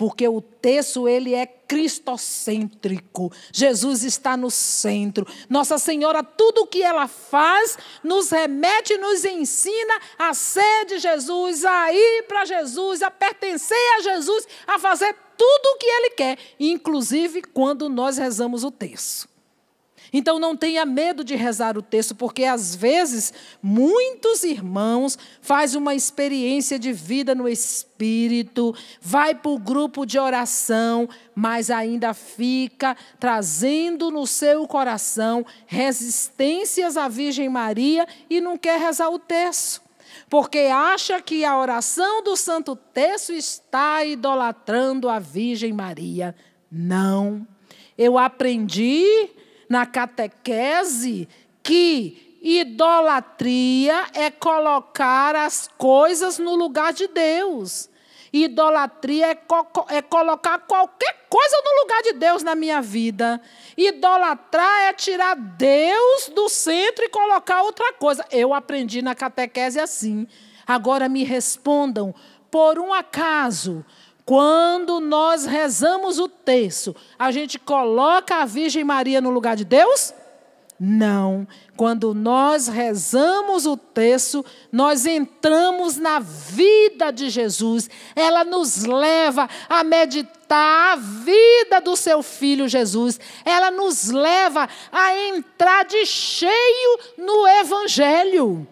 porque 0.00 0.26
o 0.26 0.40
texto 0.40 1.06
ele 1.06 1.34
é 1.34 1.44
cristocêntrico. 1.44 3.30
Jesus 3.52 4.02
está 4.02 4.34
no 4.34 4.50
centro. 4.50 5.26
Nossa 5.46 5.76
Senhora, 5.76 6.24
tudo 6.24 6.62
o 6.62 6.66
que 6.66 6.82
ela 6.82 7.06
faz, 7.06 7.76
nos 8.02 8.30
remete, 8.30 8.96
nos 8.96 9.26
ensina 9.26 10.00
a 10.18 10.32
ser 10.32 10.86
de 10.86 10.98
Jesus, 11.00 11.66
a 11.66 11.92
ir 11.92 12.22
para 12.26 12.46
Jesus, 12.46 13.02
a 13.02 13.10
pertencer 13.10 13.76
a 13.98 14.00
Jesus, 14.00 14.48
a 14.66 14.78
fazer 14.78 15.14
tudo 15.36 15.66
o 15.74 15.76
que 15.76 15.86
ele 15.86 16.10
quer, 16.12 16.38
inclusive 16.58 17.42
quando 17.42 17.86
nós 17.90 18.16
rezamos 18.16 18.64
o 18.64 18.70
texto. 18.70 19.29
Então 20.12 20.38
não 20.38 20.56
tenha 20.56 20.84
medo 20.84 21.22
de 21.22 21.36
rezar 21.36 21.78
o 21.78 21.82
texto, 21.82 22.14
porque 22.14 22.44
às 22.44 22.74
vezes 22.74 23.32
muitos 23.62 24.42
irmãos 24.42 25.18
faz 25.40 25.74
uma 25.74 25.94
experiência 25.94 26.78
de 26.78 26.92
vida 26.92 27.34
no 27.34 27.48
espírito, 27.48 28.74
vai 29.00 29.34
para 29.34 29.50
o 29.50 29.58
grupo 29.58 30.04
de 30.04 30.18
oração, 30.18 31.08
mas 31.34 31.70
ainda 31.70 32.12
fica 32.12 32.96
trazendo 33.18 34.10
no 34.10 34.26
seu 34.26 34.66
coração 34.66 35.44
resistências 35.66 36.96
à 36.96 37.08
Virgem 37.08 37.48
Maria 37.48 38.06
e 38.28 38.40
não 38.40 38.56
quer 38.56 38.80
rezar 38.80 39.10
o 39.10 39.18
texto. 39.18 39.90
Porque 40.28 40.58
acha 40.58 41.20
que 41.20 41.44
a 41.44 41.58
oração 41.58 42.22
do 42.22 42.36
Santo 42.36 42.76
Texto 42.76 43.32
está 43.32 44.04
idolatrando 44.04 45.08
a 45.08 45.18
Virgem 45.18 45.72
Maria. 45.72 46.34
Não. 46.70 47.46
Eu 47.96 48.16
aprendi 48.16 49.30
na 49.70 49.86
catequese 49.86 51.28
que 51.62 52.38
idolatria 52.42 54.06
é 54.14 54.28
colocar 54.28 55.36
as 55.36 55.68
coisas 55.78 56.40
no 56.40 56.56
lugar 56.56 56.92
de 56.92 57.06
Deus. 57.06 57.88
Idolatria 58.32 59.28
é, 59.28 59.34
co 59.34 59.86
é, 59.88 60.02
colocar 60.02 60.58
qualquer 60.60 61.26
coisa 61.28 61.56
no 61.64 61.82
lugar 61.82 62.02
de 62.02 62.12
Deus 62.14 62.42
na 62.42 62.56
minha 62.56 62.80
vida. 62.80 63.40
Idolatrar 63.76 64.88
é 64.88 64.92
tirar 64.92 65.36
Deus 65.36 66.28
do 66.34 66.48
centro 66.48 67.04
e 67.04 67.08
colocar 67.08 67.62
outra 67.62 67.92
coisa. 67.92 68.24
Eu 68.30 68.52
aprendi 68.52 69.02
na 69.02 69.14
catequese 69.14 69.78
assim. 69.78 70.26
Agora 70.66 71.08
me 71.08 71.24
respondam: 71.24 72.14
por 72.50 72.78
um 72.78 72.92
acaso, 72.92 73.84
quando 74.30 75.00
nós 75.00 75.44
rezamos 75.44 76.20
o 76.20 76.28
texto, 76.28 76.94
a 77.18 77.32
gente 77.32 77.58
coloca 77.58 78.36
a 78.36 78.44
Virgem 78.44 78.84
Maria 78.84 79.20
no 79.20 79.28
lugar 79.28 79.56
de 79.56 79.64
Deus? 79.64 80.14
Não. 80.78 81.48
Quando 81.76 82.14
nós 82.14 82.68
rezamos 82.68 83.66
o 83.66 83.76
texto, 83.76 84.46
nós 84.70 85.04
entramos 85.04 85.96
na 85.96 86.20
vida 86.20 87.10
de 87.10 87.28
Jesus. 87.28 87.90
Ela 88.14 88.44
nos 88.44 88.84
leva 88.84 89.48
a 89.68 89.82
meditar 89.82 90.92
a 90.92 90.94
vida 90.94 91.80
do 91.80 91.96
seu 91.96 92.22
filho 92.22 92.68
Jesus. 92.68 93.18
Ela 93.44 93.72
nos 93.72 94.10
leva 94.10 94.68
a 94.92 95.12
entrar 95.26 95.84
de 95.84 96.06
cheio 96.06 97.00
no 97.18 97.48
Evangelho. 97.48 98.64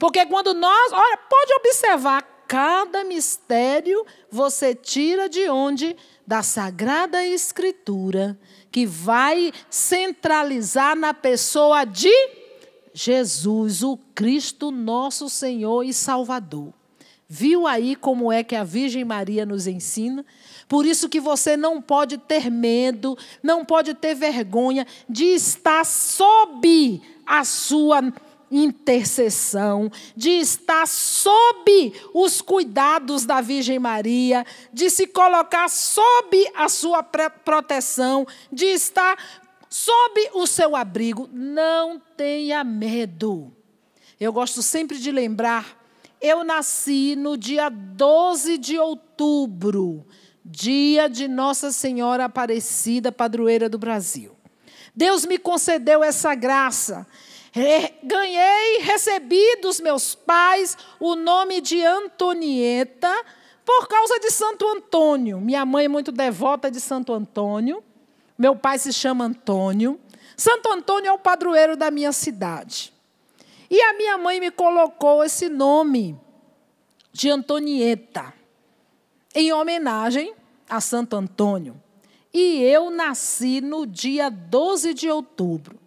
Porque 0.00 0.26
quando 0.26 0.52
nós, 0.52 0.92
olha, 0.92 1.16
pode 1.30 1.54
observar, 1.54 2.31
cada 2.52 3.02
mistério 3.02 4.04
você 4.30 4.74
tira 4.74 5.26
de 5.26 5.48
onde? 5.48 5.96
Da 6.26 6.42
Sagrada 6.42 7.24
Escritura, 7.24 8.38
que 8.70 8.84
vai 8.84 9.54
centralizar 9.70 10.94
na 10.94 11.14
pessoa 11.14 11.86
de 11.86 12.12
Jesus, 12.92 13.82
o 13.82 13.96
Cristo, 14.14 14.70
nosso 14.70 15.30
Senhor 15.30 15.82
e 15.82 15.94
Salvador. 15.94 16.74
Viu 17.26 17.66
aí 17.66 17.96
como 17.96 18.30
é 18.30 18.44
que 18.44 18.54
a 18.54 18.64
Virgem 18.64 19.02
Maria 19.02 19.46
nos 19.46 19.66
ensina? 19.66 20.22
Por 20.68 20.84
isso 20.84 21.08
que 21.08 21.20
você 21.20 21.56
não 21.56 21.80
pode 21.80 22.18
ter 22.18 22.50
medo, 22.50 23.16
não 23.42 23.64
pode 23.64 23.94
ter 23.94 24.14
vergonha 24.14 24.86
de 25.08 25.24
estar 25.24 25.86
sob 25.86 27.00
a 27.24 27.44
sua 27.46 28.02
intercessão, 28.52 29.90
de 30.14 30.30
estar 30.30 30.86
sob 30.86 31.92
os 32.12 32.42
cuidados 32.42 33.24
da 33.24 33.40
Virgem 33.40 33.78
Maria, 33.78 34.44
de 34.72 34.90
se 34.90 35.06
colocar 35.06 35.68
sob 35.70 36.52
a 36.54 36.68
sua 36.68 37.02
proteção, 37.02 38.26
de 38.52 38.66
estar 38.66 39.16
sob 39.70 40.30
o 40.34 40.46
seu 40.46 40.76
abrigo. 40.76 41.28
Não 41.32 41.98
tenha 42.14 42.62
medo. 42.62 43.50
Eu 44.20 44.32
gosto 44.32 44.62
sempre 44.62 44.98
de 44.98 45.10
lembrar, 45.10 45.82
eu 46.20 46.44
nasci 46.44 47.16
no 47.16 47.36
dia 47.36 47.68
12 47.68 48.58
de 48.58 48.78
outubro, 48.78 50.06
dia 50.44 51.08
de 51.08 51.26
Nossa 51.26 51.72
Senhora 51.72 52.26
Aparecida, 52.26 53.10
padroeira 53.10 53.68
do 53.68 53.78
Brasil. 53.78 54.36
Deus 54.94 55.24
me 55.24 55.38
concedeu 55.38 56.04
essa 56.04 56.34
graça 56.34 57.06
ganhei, 58.02 58.78
recebi 58.80 59.56
dos 59.60 59.78
meus 59.80 60.14
pais 60.14 60.76
o 60.98 61.14
nome 61.14 61.60
de 61.60 61.84
Antonieta 61.84 63.12
por 63.64 63.86
causa 63.88 64.18
de 64.20 64.30
Santo 64.30 64.66
Antônio. 64.66 65.40
Minha 65.40 65.64
mãe 65.66 65.84
é 65.84 65.88
muito 65.88 66.10
devota 66.10 66.70
de 66.70 66.80
Santo 66.80 67.12
Antônio. 67.12 67.82
Meu 68.38 68.56
pai 68.56 68.78
se 68.78 68.92
chama 68.92 69.26
Antônio. 69.26 70.00
Santo 70.36 70.70
Antônio 70.70 71.08
é 71.08 71.12
o 71.12 71.18
padroeiro 71.18 71.76
da 71.76 71.90
minha 71.90 72.12
cidade. 72.12 72.92
E 73.70 73.80
a 73.80 73.92
minha 73.94 74.18
mãe 74.18 74.40
me 74.40 74.50
colocou 74.50 75.22
esse 75.22 75.48
nome 75.48 76.18
de 77.12 77.28
Antonieta, 77.30 78.32
em 79.34 79.52
homenagem 79.52 80.34
a 80.68 80.80
Santo 80.80 81.16
Antônio. 81.16 81.80
E 82.32 82.62
eu 82.62 82.90
nasci 82.90 83.60
no 83.60 83.86
dia 83.86 84.30
12 84.30 84.94
de 84.94 85.10
outubro. 85.10 85.81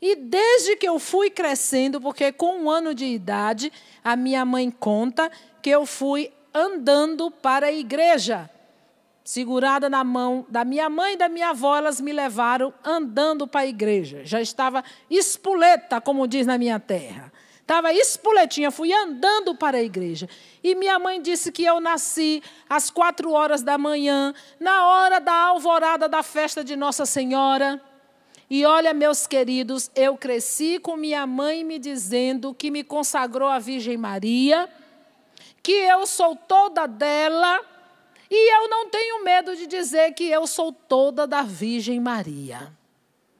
E 0.00 0.16
desde 0.16 0.76
que 0.76 0.88
eu 0.88 0.98
fui 0.98 1.30
crescendo, 1.30 2.00
porque 2.00 2.32
com 2.32 2.62
um 2.62 2.70
ano 2.70 2.94
de 2.94 3.04
idade, 3.04 3.72
a 4.02 4.16
minha 4.16 4.44
mãe 4.44 4.70
conta 4.70 5.30
que 5.60 5.68
eu 5.68 5.84
fui 5.84 6.32
andando 6.54 7.30
para 7.30 7.66
a 7.66 7.72
igreja. 7.72 8.48
Segurada 9.22 9.90
na 9.90 10.02
mão 10.02 10.46
da 10.48 10.64
minha 10.64 10.88
mãe 10.88 11.14
e 11.14 11.16
da 11.16 11.28
minha 11.28 11.50
avó, 11.50 11.76
elas 11.76 12.00
me 12.00 12.12
levaram 12.12 12.72
andando 12.82 13.46
para 13.46 13.60
a 13.60 13.66
igreja. 13.66 14.22
Já 14.24 14.40
estava 14.40 14.82
espoleta, 15.10 16.00
como 16.00 16.26
diz 16.26 16.46
na 16.46 16.56
minha 16.56 16.80
terra. 16.80 17.30
Estava 17.60 17.92
espoletinha, 17.92 18.70
fui 18.72 18.92
andando 18.92 19.54
para 19.54 19.78
a 19.78 19.82
igreja. 19.82 20.28
E 20.64 20.74
minha 20.74 20.98
mãe 20.98 21.22
disse 21.22 21.52
que 21.52 21.64
eu 21.64 21.78
nasci 21.80 22.42
às 22.68 22.90
quatro 22.90 23.30
horas 23.30 23.62
da 23.62 23.78
manhã, 23.78 24.34
na 24.58 24.86
hora 24.86 25.20
da 25.20 25.32
alvorada 25.32 26.08
da 26.08 26.22
festa 26.22 26.64
de 26.64 26.74
Nossa 26.74 27.06
Senhora. 27.06 27.80
E 28.50 28.66
olha, 28.66 28.92
meus 28.92 29.28
queridos, 29.28 29.92
eu 29.94 30.16
cresci 30.16 30.80
com 30.80 30.96
minha 30.96 31.24
mãe 31.24 31.62
me 31.62 31.78
dizendo 31.78 32.52
que 32.52 32.68
me 32.68 32.82
consagrou 32.82 33.48
a 33.48 33.60
Virgem 33.60 33.96
Maria, 33.96 34.68
que 35.62 35.70
eu 35.70 36.04
sou 36.04 36.34
toda 36.34 36.84
dela, 36.88 37.60
e 38.28 38.52
eu 38.56 38.68
não 38.68 38.90
tenho 38.90 39.22
medo 39.22 39.54
de 39.54 39.68
dizer 39.68 40.14
que 40.14 40.24
eu 40.24 40.48
sou 40.48 40.72
toda 40.72 41.28
da 41.28 41.42
Virgem 41.42 42.00
Maria. 42.00 42.72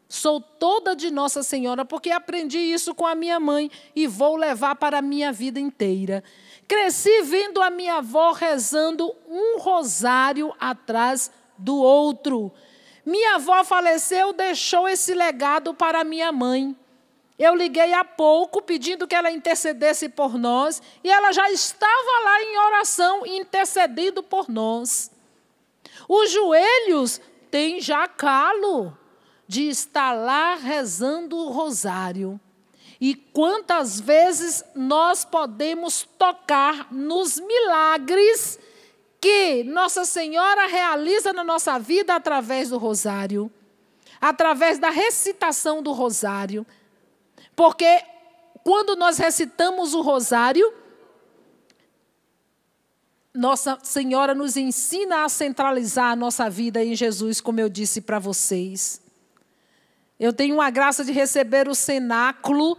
Sou 0.09 0.41
toda 0.41 0.95
de 0.95 1.11
Nossa 1.11 1.43
Senhora, 1.43 1.85
porque 1.85 2.13
aprendi 2.13 2.59
isso 2.59 2.95
com 2.95 3.07
a 3.07 3.15
minha 3.17 3.41
mãe 3.41 3.69
e 3.97 4.07
vou 4.07 4.37
levar 4.37 4.77
para 4.77 4.99
a 4.99 5.03
minha 5.03 5.33
vida 5.33 5.59
inteira. 5.59 6.23
Cresci 6.69 7.23
vendo 7.23 7.61
a 7.61 7.69
minha 7.69 7.97
avó 7.97 8.31
rezando 8.31 9.13
um 9.29 9.59
rosário 9.59 10.55
atrás 10.61 11.33
do 11.59 11.77
outro. 11.77 12.53
Minha 13.05 13.37
avó 13.37 13.65
faleceu, 13.65 14.33
deixou 14.33 14.89
esse 14.89 15.15
legado 15.15 15.75
para 15.75 16.05
minha 16.05 16.31
mãe. 16.31 16.77
Eu 17.39 17.55
liguei 17.55 17.95
há 17.95 18.05
pouco 18.05 18.61
pedindo 18.61 19.09
que 19.09 19.15
ela 19.15 19.31
intercedesse 19.31 20.11
por 20.11 20.39
nós 20.39 20.83
e 21.03 21.11
ela 21.11 21.33
já 21.33 21.51
estava 21.51 22.25
lá 22.25 22.43
em 22.43 22.59
oração 22.59 23.27
intercedendo 23.27 24.23
por 24.23 24.49
nós. 24.49 25.11
Os 26.07 26.31
joelhos 26.31 27.21
têm 27.51 27.81
já 27.81 28.07
calo 28.07 28.97
de 29.49 29.69
estar 29.69 30.13
lá 30.13 30.55
rezando 30.55 31.37
o 31.37 31.51
rosário. 31.51 32.39
E 33.01 33.15
quantas 33.15 33.99
vezes 33.99 34.63
nós 34.75 35.25
podemos 35.25 36.07
tocar 36.19 36.93
nos 36.93 37.41
milagres 37.41 38.59
que 39.21 39.63
Nossa 39.65 40.05
Senhora 40.05 40.67
realiza 40.67 41.33
na 41.33 41.45
nossa 41.45 41.79
vida 41.79 42.15
através 42.15 42.71
do 42.71 42.79
rosário, 42.79 43.51
através 44.21 44.79
da 44.79 44.91
recitação 44.91 45.83
do 45.83 45.93
rosário. 45.93 46.67
Porque 47.55 48.03
quando 48.65 48.97
nós 48.97 49.19
recitamos 49.19 49.93
o 49.93 50.01
rosário, 50.01 50.73
nossa 53.35 53.79
Senhora 53.83 54.35
nos 54.35 54.57
ensina 54.57 55.25
a 55.25 55.29
centralizar 55.29 56.13
a 56.13 56.17
nossa 56.17 56.49
vida 56.49 56.83
em 56.83 56.97
Jesus, 56.97 57.41
como 57.41 57.61
eu 57.61 57.69
disse 57.69 58.01
para 58.01 58.19
vocês. 58.19 59.01
Eu 60.19 60.33
tenho 60.33 60.61
a 60.61 60.69
graça 60.71 61.05
de 61.05 61.13
receber 61.13 61.69
o 61.69 61.75
cenáculo 61.75 62.77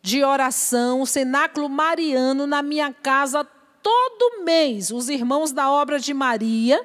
de 0.00 0.22
oração, 0.22 1.00
o 1.00 1.06
cenáculo 1.06 1.68
mariano 1.68 2.46
na 2.46 2.62
minha 2.62 2.92
casa 2.92 3.42
todo 3.84 4.42
mês, 4.42 4.90
os 4.90 5.10
irmãos 5.10 5.52
da 5.52 5.70
obra 5.70 6.00
de 6.00 6.14
Maria, 6.14 6.82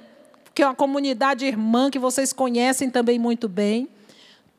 que 0.53 0.61
é 0.61 0.65
uma 0.65 0.75
comunidade 0.75 1.45
irmã 1.45 1.89
que 1.89 1.97
vocês 1.97 2.33
conhecem 2.33 2.89
também 2.89 3.17
muito 3.17 3.47
bem, 3.47 3.87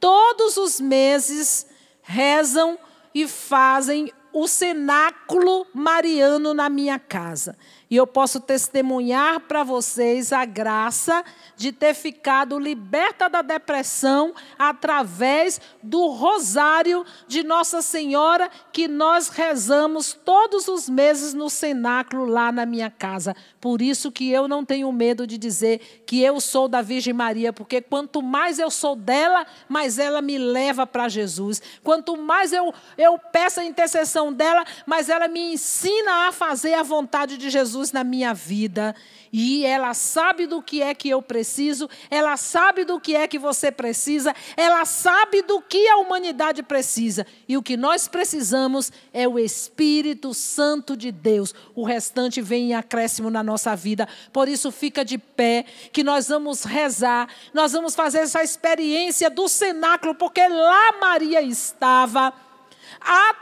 todos 0.01 0.57
os 0.57 0.81
meses 0.81 1.67
rezam 2.01 2.79
e 3.15 3.29
fazem 3.29 4.11
o 4.33 4.49
cenáculo 4.49 5.67
mariano 5.75 6.55
na 6.55 6.71
minha 6.71 6.99
casa. 6.99 7.59
E 7.91 7.97
eu 7.97 8.07
posso 8.07 8.39
testemunhar 8.39 9.41
para 9.41 9.65
vocês 9.65 10.33
a 10.33 10.45
graça 10.45 11.25
de 11.57 11.73
ter 11.73 11.93
ficado 11.93 12.57
liberta 12.57 13.29
da 13.29 13.43
depressão 13.43 14.33
através 14.57 15.61
do 15.83 16.07
rosário 16.07 17.05
de 17.27 17.43
Nossa 17.43 17.83
Senhora 17.83 18.49
que 18.73 18.87
nós 18.87 19.29
rezamos 19.29 20.13
todos 20.13 20.69
os 20.69 20.89
meses 20.89 21.35
no 21.35 21.51
cenáculo 21.51 22.27
lá 22.27 22.53
na 22.53 22.65
minha 22.65 22.93
casa. 22.93 23.35
Por 23.61 23.83
isso 23.83 24.13
que 24.13 24.31
eu 24.31 24.47
não 24.47 24.65
tenho 24.65 24.93
medo 24.93 25.27
de 25.27 25.37
dizer 25.37 26.05
que 26.07 26.23
eu 26.23 26.41
sou 26.41 26.69
da 26.69 26.81
Virgem 26.81 27.13
Maria, 27.13 27.53
porque 27.53 27.81
quanto 27.81 28.23
mais 28.23 28.61
eu 28.61 28.71
sou 28.71 28.95
dela, 28.95 29.45
mais 29.69 29.99
ela 29.99 30.23
me 30.23 30.39
leva 30.39 30.87
para 30.87 31.09
Jesus. 31.09 31.61
Quanto 31.83 32.17
mais 32.17 32.53
eu, 32.53 32.73
eu 32.97 33.19
peço 33.19 33.59
a 33.59 33.65
intercessão 33.65 34.33
dela, 34.33 34.65
mais 34.87 35.09
ela 35.09 35.27
me 35.27 35.55
ensina 35.55 36.29
a 36.29 36.33
fazer 36.33 36.75
a 36.75 36.85
vontade 36.85 37.37
de 37.37 37.51
Jesus 37.51 37.80
Jesus 37.81 37.93
na 37.93 38.05
minha 38.05 38.35
vida 38.35 38.95
e 39.33 39.65
ela 39.65 39.95
sabe 39.95 40.47
do 40.47 40.61
que 40.61 40.83
é 40.83 40.95
que 40.95 41.09
eu 41.09 41.23
preciso, 41.23 41.89
ela 42.11 42.37
sabe 42.37 42.85
do 42.85 43.01
que 43.01 43.15
é 43.17 43.27
que 43.27 43.39
você 43.39 43.71
precisa, 43.71 44.35
ela 44.57 44.85
sabe 44.85 45.43
do 45.43 45.61
que 45.63 45.89
a 45.89 45.97
humanidade 45.97 46.63
precisa. 46.63 47.27
E 47.49 47.57
o 47.57 47.63
que 47.63 47.77
nós 47.77 48.09
precisamos 48.09 48.93
é 49.13 49.27
o 49.27 49.39
Espírito 49.39 50.35
Santo 50.35 50.97
de 50.97 51.11
Deus. 51.13 51.55
O 51.75 51.85
restante 51.85 52.43
vem 52.43 52.71
em 52.71 52.75
acréscimo 52.75 53.31
na 53.31 53.43
nossa 53.43 53.75
vida. 53.75 54.09
Por 54.33 54.49
isso, 54.49 54.71
fica 54.73 55.05
de 55.05 55.17
pé, 55.17 55.65
que 55.93 56.03
nós 56.03 56.29
vamos 56.29 56.65
rezar, 56.65 57.29
nós 57.55 57.73
vamos 57.73 57.95
fazer 57.95 58.19
essa 58.19 58.43
experiência 58.43 59.31
do 59.31 59.49
cenáculo, 59.49 60.15
porque 60.15 60.47
lá 60.47 60.99
Maria 61.01 61.41
estava. 61.41 62.33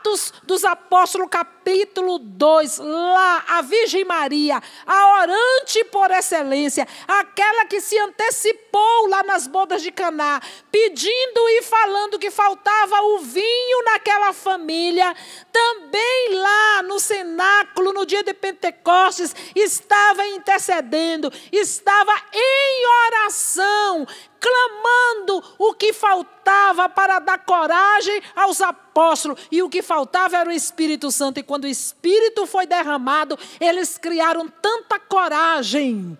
Atos 0.08 0.32
dos 0.42 0.64
Apóstolos, 0.64 1.28
capítulo 1.30 2.18
2, 2.18 2.78
lá 2.78 3.44
a 3.48 3.62
Virgem 3.62 4.04
Maria, 4.04 4.62
a 4.86 5.20
orante 5.20 5.84
por 5.84 6.10
excelência, 6.10 6.88
aquela 7.06 7.66
que 7.66 7.80
se 7.80 7.98
antecipou 7.98 9.06
lá 9.08 9.22
nas 9.22 9.46
bodas 9.46 9.82
de 9.82 9.92
Caná, 9.92 10.40
pedindo 10.72 11.48
e 11.50 11.62
falando 11.62 12.18
que 12.18 12.30
faltava 12.30 13.02
o 13.02 13.18
vinho 13.18 13.84
naquela 13.84 14.32
família, 14.32 15.14
também 15.52 16.34
lá 16.34 16.82
no 16.82 16.98
cenáculo, 16.98 17.92
no 17.92 18.06
dia 18.06 18.22
de 18.22 18.32
Pentecostes, 18.32 19.34
estava 19.54 20.26
intercedendo, 20.26 21.30
estava 21.52 22.12
em 22.32 22.86
oração, 23.06 24.06
clamando 24.40 25.42
o 25.58 25.74
que 25.74 25.92
faltava 25.92 26.88
para 26.88 27.18
dar 27.18 27.38
coragem 27.38 28.22
aos 28.34 28.60
apóstolos. 28.60 29.40
E 29.50 29.62
o 29.62 29.68
que 29.68 29.82
faltava 29.82 30.36
era 30.36 30.48
o 30.48 30.52
Espírito 30.52 31.10
Santo. 31.10 31.38
E 31.38 31.42
quando 31.42 31.64
o 31.64 31.68
Espírito 31.68 32.46
foi 32.46 32.66
derramado, 32.66 33.38
eles 33.60 33.98
criaram 33.98 34.48
tanta 34.48 34.98
coragem 34.98 36.16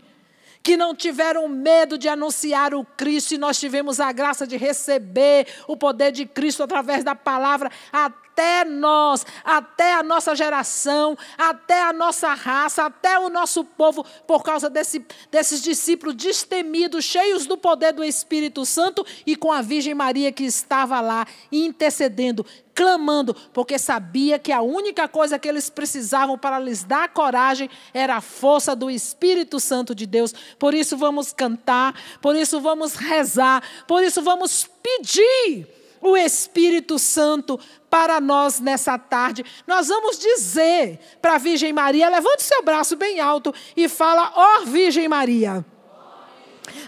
que 0.63 0.77
não 0.77 0.95
tiveram 0.95 1.49
medo 1.49 1.97
de 1.97 2.09
anunciar 2.09 2.75
o 2.75 2.85
Cristo, 2.85 3.33
e 3.33 3.39
nós 3.39 3.59
tivemos 3.59 4.01
a 4.01 4.13
graça 4.13 4.47
de 4.47 4.57
receber 4.59 5.47
o 5.67 5.77
poder 5.77 6.13
de 6.13 6.27
Cristo 6.27 6.63
através 6.63 7.03
da 7.03 7.15
palavra 7.15 7.71
até 7.91 8.28
nós, 8.65 9.25
até 9.45 9.95
a 9.95 10.03
nossa 10.03 10.35
geração, 10.35 11.17
até 11.37 11.83
a 11.83 11.93
nossa 11.93 12.35
raça, 12.35 12.85
até 12.85 13.19
o 13.19 13.29
nosso 13.29 13.65
povo, 13.65 14.05
por 14.27 14.43
causa 14.43 14.69
desse, 14.69 15.05
desses 15.31 15.63
discípulos 15.63 16.15
destemidos, 16.15 17.05
cheios 17.05 17.47
do 17.47 17.57
poder 17.57 17.93
do 17.93 18.05
Espírito 18.05 18.65
Santo 18.65 19.05
e 19.27 19.37
com 19.37 19.53
a 19.53 19.63
Virgem 19.63 19.95
Maria 19.95 20.33
que 20.33 20.45
estava 20.45 21.01
lá 21.01 21.27
intercedendo, 21.51 22.45
clamando, 22.75 23.35
porque 23.53 23.79
sabia 23.79 24.39
que 24.39 24.53
a 24.53 24.63
única 24.63 25.09
coisa 25.09 25.39
que 25.39 25.49
eles 25.49 25.69
precisavam 25.69 26.39
para 26.39 26.59
lhes 26.59 26.85
dar 26.85 27.09
coragem 27.09 27.69
era 27.93 28.17
a 28.17 28.21
força 28.21 28.77
do 28.77 28.91
Espírito 28.91 29.59
Santo 29.59 29.95
de 29.95 30.07
Deus. 30.07 30.33
Por 30.59 30.75
isso 30.75 30.97
vamos 30.97 31.33
cantar, 31.33 31.95
por 32.21 32.37
isso 32.37 32.61
vamos 32.61 32.95
rezar, 32.95 33.63
por 33.87 34.03
isso 34.03 34.23
vamos 34.23 34.69
pedir 34.83 35.78
o 36.01 36.17
Espírito 36.17 36.99
Santo 36.99 37.59
para 37.91 38.21
nós 38.21 38.61
nessa 38.61 38.99
tarde. 38.99 39.45
Nós 39.67 39.89
vamos 39.89 40.19
dizer 40.19 40.99
para 41.21 41.35
a 41.35 41.39
Virgem 41.39 41.73
Maria, 41.73 42.09
levante 42.09 42.43
seu 42.43 42.63
braço 42.63 42.97
bem 42.97 43.21
alto 43.21 43.55
e 43.77 43.89
fala: 43.89 44.33
Ó 44.35 44.63
oh, 44.63 44.67
Virgem 44.67 45.09
Maria, 45.09 45.65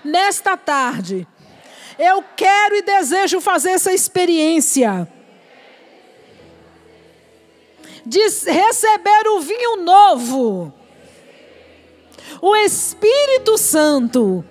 nesta 0.04 0.56
tarde, 0.56 1.26
eu 1.98 2.24
quero 2.36 2.76
e 2.76 2.82
desejo 2.82 3.40
fazer 3.40 3.70
essa 3.70 3.92
experiência 3.92 5.08
de 8.04 8.20
receber 8.50 9.28
o 9.28 9.40
vinho 9.40 9.76
novo, 9.76 10.72
o 12.40 12.56
Espírito 12.56 13.58
Santo 13.58 14.44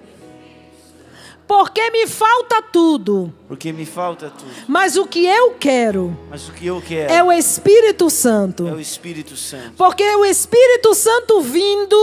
porque 1.50 1.90
me 1.90 2.06
falta 2.06 2.62
tudo. 2.62 3.34
Porque 3.48 3.74
me 3.74 3.84
falta 3.84 4.30
tudo. 4.30 4.52
Mas 4.68 4.96
o 4.96 5.08
que 5.08 5.26
eu 5.26 5.56
quero. 5.60 6.16
Mas 6.30 6.48
o 6.48 6.52
que 6.52 6.68
eu 6.68 6.80
quero. 6.80 7.12
É 7.12 7.24
o 7.24 7.32
Espírito 7.32 8.08
Santo. 8.08 8.68
É 8.68 8.72
o 8.72 8.80
Espírito 8.80 9.36
Santo. 9.36 9.74
Porque 9.76 10.04
o 10.04 10.24
Espírito 10.24 10.94
Santo 10.94 11.42
vindo. 11.42 11.96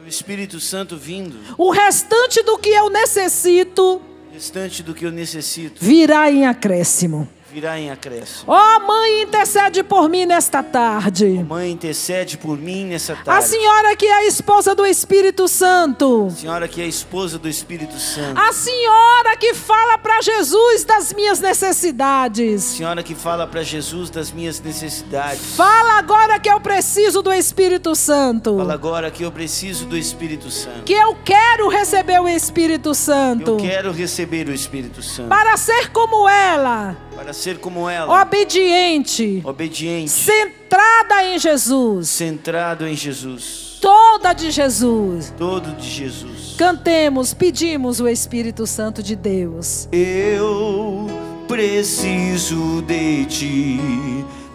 O 0.00 0.06
Espírito 0.06 0.60
Santo 0.60 0.96
vindo. 0.96 1.36
O 1.58 1.72
restante 1.72 2.44
do 2.44 2.56
que 2.58 2.68
eu 2.68 2.88
necessito. 2.88 4.00
O 4.30 4.32
restante 4.32 4.84
do 4.84 4.94
que 4.94 5.04
eu 5.04 5.10
necessito. 5.10 5.84
Virá 5.84 6.30
em 6.30 6.46
acréscimo 6.46 7.28
virá 7.56 7.80
em 7.80 7.90
acréscimo. 7.90 8.52
Ó 8.52 8.76
oh, 8.76 8.80
mãe, 8.86 9.22
intercede 9.22 9.82
por 9.82 10.10
mim 10.10 10.26
nesta 10.26 10.62
tarde. 10.62 11.42
Mãe, 11.48 11.70
intercede 11.70 12.36
por 12.36 12.58
mim 12.58 12.84
nessa 12.84 13.16
tarde. 13.16 13.30
A 13.30 13.40
senhora 13.40 13.96
que 13.96 14.04
é 14.04 14.12
a 14.12 14.26
esposa 14.26 14.74
do 14.74 14.84
Espírito 14.84 15.48
Santo. 15.48 16.26
A 16.26 16.34
senhora 16.36 16.68
que 16.68 16.82
é 16.82 16.84
a 16.84 16.86
esposa 16.86 17.38
do 17.38 17.48
Espírito 17.48 17.98
Santo. 17.98 18.38
A 18.38 18.52
senhora 18.52 19.38
que 19.38 19.54
fala 19.54 19.96
para 19.96 20.20
Jesus 20.20 20.84
das 20.84 21.14
minhas 21.14 21.40
necessidades. 21.40 22.72
A 22.72 22.76
senhora 22.76 23.02
que 23.02 23.14
fala 23.14 23.46
para 23.46 23.62
Jesus 23.62 24.10
das 24.10 24.30
minhas 24.30 24.60
necessidades. 24.60 25.56
Fala 25.56 25.96
agora 25.96 26.38
que 26.38 26.50
eu 26.50 26.60
preciso 26.60 27.22
do 27.22 27.32
Espírito 27.32 27.94
Santo. 27.94 28.58
Fala 28.58 28.74
agora 28.74 29.10
que 29.10 29.22
eu 29.22 29.32
preciso 29.32 29.86
do 29.86 29.96
Espírito 29.96 30.50
Santo. 30.50 30.82
Que 30.84 30.92
eu 30.92 31.16
quero 31.24 31.70
receber 31.70 32.20
o 32.20 32.28
Espírito 32.28 32.94
Santo. 32.94 33.52
Eu 33.52 33.56
quero 33.56 33.92
receber 33.92 34.46
o 34.46 34.52
Espírito 34.52 35.02
Santo. 35.02 35.30
Para 35.30 35.56
ser 35.56 35.88
como 35.88 36.28
ela. 36.28 37.05
Para 37.16 37.32
ser 37.32 37.58
como 37.58 37.88
ela. 37.88 38.22
Obediente. 38.22 39.40
Obediente. 39.42 40.10
Centrada 40.10 41.24
em 41.24 41.38
Jesus. 41.38 42.10
Centrado 42.10 42.86
em 42.86 42.94
Jesus. 42.94 43.78
Toda 43.80 44.34
de 44.34 44.50
Jesus. 44.50 45.32
Todo 45.38 45.72
de 45.76 45.88
Jesus. 45.88 46.56
Cantemos, 46.58 47.32
pedimos 47.32 48.00
o 48.00 48.08
Espírito 48.08 48.66
Santo 48.66 49.02
de 49.02 49.16
Deus. 49.16 49.88
Eu 49.90 51.06
preciso 51.48 52.82
de 52.82 53.24
ti, 53.24 53.80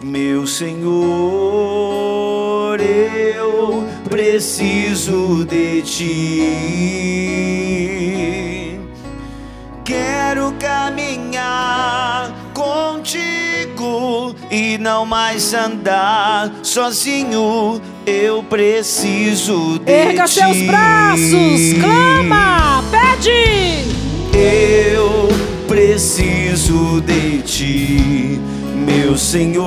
meu 0.00 0.46
Senhor. 0.46 0.92
Eu 2.80 3.84
preciso 4.08 5.44
de 5.44 5.82
ti. 5.82 6.42
Quero 9.84 10.54
caminhar 10.60 12.41
contigo 12.52 14.34
e 14.50 14.78
não 14.78 15.04
mais 15.06 15.52
andar 15.54 16.50
sozinho. 16.62 17.80
Eu 18.06 18.42
preciso 18.42 19.78
de 19.78 19.92
Erga 19.92 20.24
ti. 20.24 20.34
seus 20.34 20.62
braços, 20.62 21.72
clama, 21.80 22.82
pede. 22.90 23.86
Eu 24.34 25.28
preciso 25.68 27.00
de 27.02 27.42
ti, 27.42 28.40
meu 28.74 29.16
Senhor. 29.16 29.62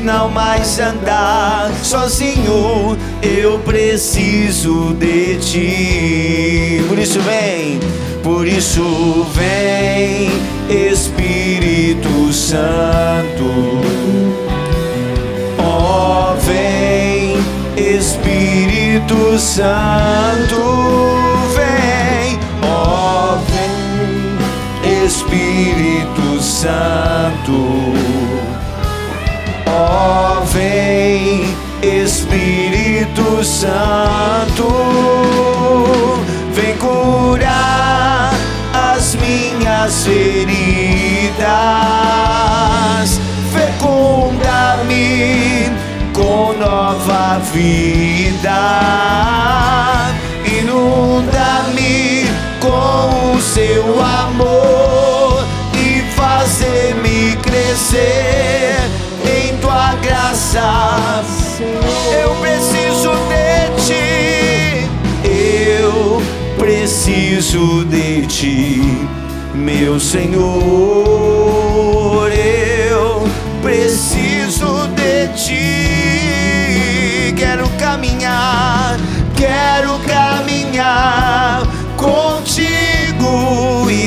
não 0.00 0.28
mais 0.28 0.78
andar 0.78 1.70
sozinho. 1.82 2.96
Eu 3.22 3.58
preciso 3.60 4.94
de 4.94 5.36
ti. 5.36 6.84
Por 6.88 6.98
isso 6.98 7.20
vem, 7.20 7.78
por 8.22 8.46
isso 8.46 9.26
vem, 9.34 10.30
Espírito 10.90 12.32
Santo. 12.32 13.80
Oh, 15.58 16.34
vem, 16.40 17.36
Espírito 17.76 19.38
Santo. 19.38 20.56
Vem, 21.54 22.38
Ó, 29.80 30.40
vem 30.46 31.54
Espírito 31.80 33.44
Santo, 33.44 34.66
vem 36.52 36.76
curar 36.78 38.34
as 38.74 39.14
minhas 39.14 40.04
feridas, 40.04 41.38
fecunda-me 43.52 44.90
com 46.12 46.54
nova 46.58 47.38
vida, 47.52 48.58
inunda-me 50.60 52.26
com 52.58 53.36
o 53.36 53.40
seu 53.40 53.84
amor 54.02 55.46
e 55.72 56.02
fazer-me 56.16 57.36
crescer 57.36 58.67
graça. 60.52 61.62
Eu 62.12 62.34
preciso 62.36 63.10
de 63.28 63.68
ti. 63.84 64.88
Eu 65.22 66.22
preciso 66.58 67.84
de 67.84 68.26
ti, 68.26 69.08
meu 69.54 70.00
Senhor. 70.00 70.48
Eu 72.32 73.28
preciso 73.62 74.88
de 74.88 75.28
ti. 75.34 75.64
Quero 77.36 77.68
caminhar, 77.78 78.98
quero 79.36 79.98
caminhar 80.00 81.62
contigo 81.96 82.87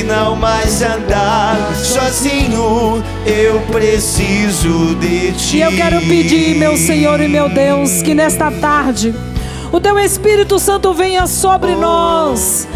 e 0.02 0.04
não 0.04 0.34
mais 0.34 0.82
andar 0.82 1.56
sozinho. 1.76 3.02
Eu 3.24 3.60
preciso 3.70 4.94
de 4.96 5.32
ti. 5.32 5.56
E 5.58 5.60
eu 5.62 5.70
quero 5.72 6.00
pedir, 6.00 6.56
meu 6.56 6.76
Senhor 6.76 7.20
e 7.20 7.28
meu 7.28 7.48
Deus, 7.48 8.02
que 8.02 8.14
nesta 8.14 8.50
tarde 8.50 9.14
o 9.70 9.80
teu 9.80 9.98
Espírito 9.98 10.58
Santo 10.58 10.92
venha 10.92 11.26
sobre 11.26 11.74
nós, 11.74 12.68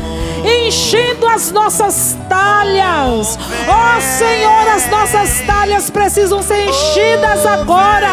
enchendo 0.45 1.27
as 1.27 1.51
nossas 1.51 2.16
talhas. 2.29 3.39
Ó 3.68 3.97
oh, 3.97 4.01
Senhor, 4.18 4.68
as 4.74 4.89
nossas 4.89 5.41
talhas 5.47 5.91
precisam 5.91 6.43
ser 6.43 6.68
enchidas 6.68 7.45
agora, 7.45 8.09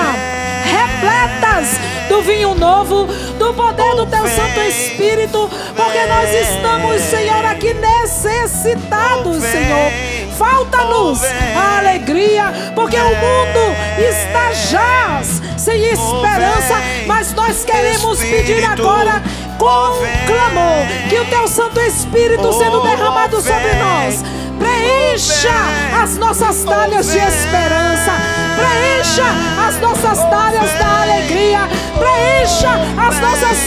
repletas 0.64 1.80
do 2.08 2.22
vinho 2.22 2.56
novo, 2.56 3.06
do 3.38 3.54
poder 3.54 3.96
do 3.96 4.06
teu 4.06 4.28
Santo 4.28 4.60
Espírito, 4.62 5.50
porque 5.76 6.06
nós 6.06 6.30
estamos, 6.34 7.02
Senhor, 7.02 7.46
aqui 7.46 7.74
necessitados, 7.74 9.42
Senhor. 9.42 9.92
Falta-nos 10.38 11.22
a 11.24 11.80
alegria, 11.80 12.54
porque 12.76 12.98
o 12.98 13.10
mundo 13.10 13.76
está 13.98 14.52
já 14.54 15.22
sem 15.58 15.82
esperança, 15.86 16.82
mas 17.08 17.34
nós 17.34 17.64
queremos 17.64 18.20
pedir 18.20 18.66
agora 18.66 19.22
com 19.58 19.94
clamor 20.28 20.86
que 21.10 21.20
o 21.20 21.26
teu 21.26 21.48
Santo 21.48 21.80
Espírito 21.80 22.52
sendo 22.54 22.82
derramado 22.82 23.42
sobre 23.42 23.74
nós 23.76 24.24
preencha 24.60 25.54
as 26.02 26.18
nossas 26.18 26.64
talhas 26.64 27.12
de 27.12 27.18
esperança, 27.18 28.14
preencha 28.56 29.26
as 29.68 29.80
nossas 29.80 30.20
talhas 30.30 30.72
da 30.80 31.02
alegria, 31.04 31.68
preencha 31.98 32.70
as 32.98 33.20
nossas 33.20 33.58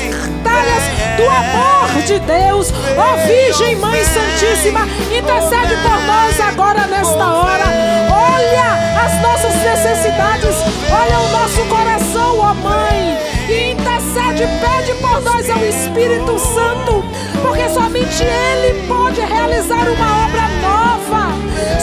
talhas 0.42 0.82
do 1.16 1.28
amor 1.28 2.02
de 2.06 2.18
Deus. 2.20 2.72
Ó 2.96 3.14
oh, 3.14 3.26
Virgem 3.26 3.76
Mãe 3.76 4.04
Santíssima, 4.04 4.86
intercede 5.16 5.76
por 5.82 6.00
nós 6.06 6.40
agora 6.40 6.86
nesta 6.86 7.26
hora. 7.26 7.64
Olha 8.10 9.04
as 9.04 9.22
nossas 9.22 9.54
necessidades, 9.62 10.56
olha 10.90 11.18
o 11.18 11.28
nosso 11.30 11.64
coração, 11.68 12.38
ó 12.38 12.50
oh 12.50 12.54
Mãe. 12.54 13.16
Intercede, 13.46 14.48
pede 14.60 14.94
por 15.00 15.20
nós 15.22 15.48
ao 15.48 15.64
Espírito 15.64 16.38
Santo, 16.38 17.04
porque 17.42 17.68
somente 17.68 18.24
Ele 18.24 18.86
pode 18.88 19.20
realizar 19.20 19.88
uma 19.88 20.26
obra 20.26 20.48
nova. 20.60 20.95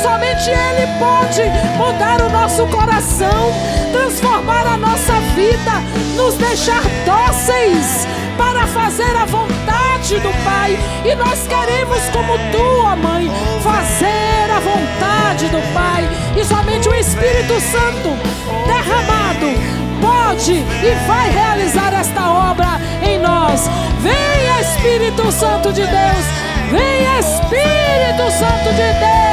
Somente 0.01 0.49
Ele 0.49 0.87
pode 0.99 1.43
mudar 1.77 2.21
o 2.21 2.29
nosso 2.29 2.65
coração, 2.67 3.53
transformar 3.91 4.65
a 4.65 4.77
nossa 4.77 5.13
vida, 5.35 5.71
nos 6.15 6.35
deixar 6.35 6.81
dóceis 7.05 8.07
para 8.37 8.65
fazer 8.67 9.15
a 9.15 9.25
vontade 9.25 10.19
do 10.19 10.31
Pai. 10.43 10.77
E 11.05 11.15
nós 11.15 11.47
queremos, 11.47 11.99
como 12.11 12.37
tu, 12.51 12.83
ó 12.83 12.95
Mãe, 12.95 13.31
fazer 13.61 14.51
a 14.51 14.59
vontade 14.59 15.47
do 15.47 15.61
Pai. 15.73 16.07
E 16.39 16.43
somente 16.43 16.89
o 16.89 16.95
Espírito 16.95 17.59
Santo 17.61 18.17
derramado 18.65 19.73
pode 20.01 20.53
e 20.53 21.07
vai 21.07 21.29
realizar 21.29 21.93
esta 21.93 22.29
obra 22.29 22.79
em 23.01 23.19
nós. 23.19 23.69
Venha, 24.01 24.61
Espírito 24.61 25.31
Santo 25.31 25.71
de 25.71 25.81
Deus. 25.81 26.25
Venha, 26.69 27.19
Espírito 27.19 28.31
Santo 28.37 28.69
de 28.71 28.99
Deus. 28.99 29.32